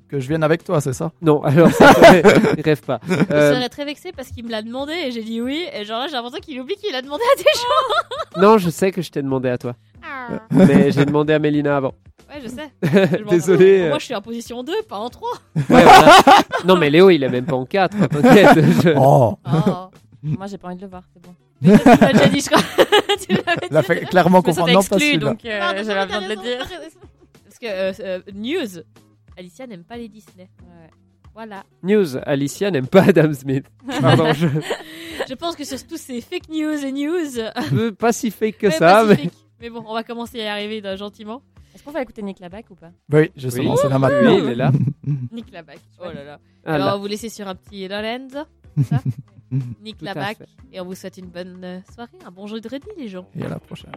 que 0.10 0.20
je 0.20 0.28
vienne 0.28 0.43
avec 0.43 0.64
toi, 0.64 0.82
c'est 0.82 0.93
ça? 0.93 1.12
Non 1.22 1.41
alors 1.43 1.72
ça 1.72 1.91
je 1.93 2.62
rêve 2.64 2.82
pas. 2.82 2.99
Je 3.07 3.14
Euh, 3.32 3.53
serais 3.55 3.70
très 3.70 3.86
vexée 3.86 4.12
parce 4.16 4.30
qu'il 4.30 4.43
me 4.45 4.49
l'a 4.51 4.62
demandé 4.62 4.93
et 4.93 5.12
j'ai 5.12 5.24
dit 5.24 5.39
oui. 5.41 5.64
Et 5.74 5.86
genre 5.86 5.99
là, 5.99 6.07
j'ai 6.07 6.14
l'impression 6.14 6.39
qu'il 6.39 6.60
oublie 6.60 6.76
qu'il 6.76 6.93
a 6.95 7.01
demandé 7.01 7.24
à 7.34 7.38
des 7.38 7.43
gens. 7.43 8.41
non 8.41 8.57
je 8.57 8.70
sais 8.70 8.91
que 8.91 9.01
je 9.01 9.12
t'ai 9.12 9.22
demandé 9.22 9.49
à 9.49 9.57
toi, 9.57 9.76
Ah. 10.03 10.39
mais 10.51 10.91
j'ai 10.91 11.05
demandé 11.05 11.34
à 11.34 11.39
Mélina 11.39 11.78
avant. 11.78 11.93
Ouais, 12.30 12.41
je 12.43 12.47
sais. 12.49 12.70
Je 13.20 13.24
Désolé. 13.30 13.88
Moi, 13.89 13.97
je 13.97 14.05
suis 14.05 14.14
en 14.16 14.22
position 14.22 14.62
2, 14.64 14.72
pas 14.88 14.97
en 14.97 15.10
3. 15.10 15.28
Ouais, 15.55 15.64
voilà. 15.68 16.16
non 16.66 16.76
mais 16.78 16.89
Léo 16.91 17.10
il 17.10 17.24
est 17.24 17.30
même 17.30 17.45
pas 17.45 17.55
en 17.55 17.66
4 17.66 17.97
t'inquiète. 18.07 18.64
je- 18.84 18.93
Oh, 18.97 19.36
Oh. 19.45 19.88
Moi, 20.22 20.45
j'ai 20.47 20.57
pas 20.57 20.68
envie 20.68 20.76
de 20.78 20.82
le 20.82 20.88
voir, 20.89 21.03
c'est 21.14 21.22
bon. 21.24 21.34
Mais 21.62 21.78
toi, 21.80 21.95
tu 21.97 22.03
l'as 22.03 22.12
déjà 22.14 22.28
dit, 22.28 22.41
je 22.41 22.49
crois. 22.49 22.62
tu 23.18 23.38
l'avais 23.72 23.88
fait 23.88 24.05
clairement 24.05 24.41
Je 24.45 24.49
me 24.51 24.53
comprendre. 24.53 24.74
Pas 24.74 24.80
exclue, 24.80 24.99
celui-là. 24.99 25.30
donc 25.30 25.45
euh, 25.45 25.84
j'avais 25.84 26.05
besoin 26.05 26.22
de 26.22 26.28
le 26.30 26.36
dire. 26.36 26.57
Parce 27.45 27.60
que 27.60 27.66
euh, 27.68 27.93
euh, 28.01 28.20
news, 28.36 28.84
Alicia 29.39 29.65
n'aime 29.67 29.83
pas 29.85 29.95
les 29.97 30.09
Disney. 30.09 30.49
Ouais. 30.61 30.89
Voilà. 31.33 31.63
News, 31.83 32.17
Alicia 32.25 32.69
n'aime 32.71 32.87
pas 32.87 33.03
Adam 33.03 33.31
Smith. 33.33 33.65
Pardon, 34.01 34.33
je 34.33 34.47
Je 35.27 35.33
pense 35.35 35.55
que 35.55 35.63
sur 35.63 35.81
tous 35.87 35.97
ces 35.97 36.19
fake 36.19 36.49
news 36.49 36.83
et 36.85 36.91
news, 36.91 37.91
pas 37.97 38.11
si 38.11 38.31
fake 38.31 38.57
que 38.57 38.69
ça, 38.69 39.03
mais 39.05 39.15
pacifique. 39.15 39.33
mais 39.61 39.69
bon, 39.69 39.83
on 39.87 39.93
va 39.93 40.03
commencer 40.03 40.41
à 40.41 40.43
y 40.43 40.47
arriver 40.47 40.81
gentiment. 40.97 41.41
Est-ce 41.73 41.83
qu'on 41.83 41.91
va 41.91 42.01
écouter 42.01 42.21
Nick 42.21 42.39
Labac 42.39 42.65
ou 42.71 42.75
pas? 42.75 42.91
Oui, 43.13 43.31
justement, 43.37 43.71
Oui. 43.73 43.77
c'est 43.81 43.89
là 43.89 43.99
maintenant. 43.99 44.35
oui 44.35 44.41
il 44.43 44.49
est 44.49 44.55
là. 44.55 44.71
Nick 45.31 45.51
Labac. 45.51 45.79
Oh 45.99 46.05
là 46.11 46.23
là. 46.25 46.39
Ah, 46.65 46.73
Alors, 46.73 46.87
là. 46.87 46.93
on 46.93 46.97
va 46.97 47.01
vous 47.01 47.07
laisser 47.07 47.29
sur 47.29 47.47
un 47.47 47.55
petit 47.55 47.87
Lorenz. 47.87 48.33
ça? 48.89 49.01
Nick 49.81 49.99
Tout 49.99 50.05
Labac. 50.05 50.37
Et 50.73 50.81
on 50.81 50.85
vous 50.85 50.95
souhaite 50.95 51.17
une 51.17 51.27
bonne 51.27 51.83
soirée, 51.93 52.11
un 52.25 52.31
bon 52.31 52.47
jeu 52.47 52.59
de 52.59 52.67
ready, 52.67 52.87
les 52.97 53.07
gens. 53.07 53.27
Et 53.39 53.45
à 53.45 53.49
la 53.49 53.59
prochaine. 53.59 53.91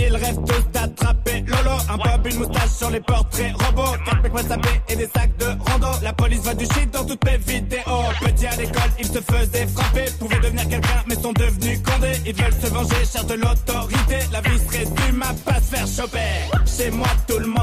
Ils 0.00 0.16
rêvent 0.16 0.44
tous 0.46 0.70
d'attraper 0.72 1.44
Lolo 1.46 1.76
Un 1.88 1.96
bob, 1.96 2.26
une 2.26 2.38
moustache 2.38 2.70
sur 2.70 2.90
les 2.90 3.00
portraits 3.00 3.52
robots. 3.56 3.96
4 4.04 4.22
mecs 4.22 4.82
et 4.88 4.96
des 4.96 5.08
sacs 5.08 5.36
de 5.38 5.46
rando. 5.46 5.88
La 6.02 6.12
police 6.12 6.40
voit 6.40 6.54
du 6.54 6.64
shit 6.66 6.90
dans 6.92 7.04
toutes 7.04 7.24
mes 7.24 7.38
vidéos. 7.38 8.04
Petit 8.20 8.46
à 8.46 8.56
l'école, 8.56 8.92
ils 8.98 9.06
se 9.06 9.20
faisaient 9.20 9.66
frapper. 9.66 10.04
Pouvaient 10.18 10.40
devenir 10.40 10.68
quelqu'un 10.68 11.02
mais 11.06 11.14
sont 11.16 11.32
devenus 11.32 11.80
condés. 11.82 12.20
Ils 12.26 12.34
veulent 12.34 12.60
se 12.62 12.66
venger, 12.68 13.04
cherchent 13.04 13.26
de 13.26 13.34
l'autorité. 13.34 14.18
La 14.32 14.40
vie 14.40 14.58
se 14.58 14.78
résume 14.78 15.22
à 15.22 15.34
pas 15.50 15.60
se 15.60 15.74
faire 15.74 15.86
choper. 15.86 16.18
Chez 16.66 16.90
moi 16.90 17.08
tout 17.26 17.38
le 17.38 17.46
monde 17.46 17.54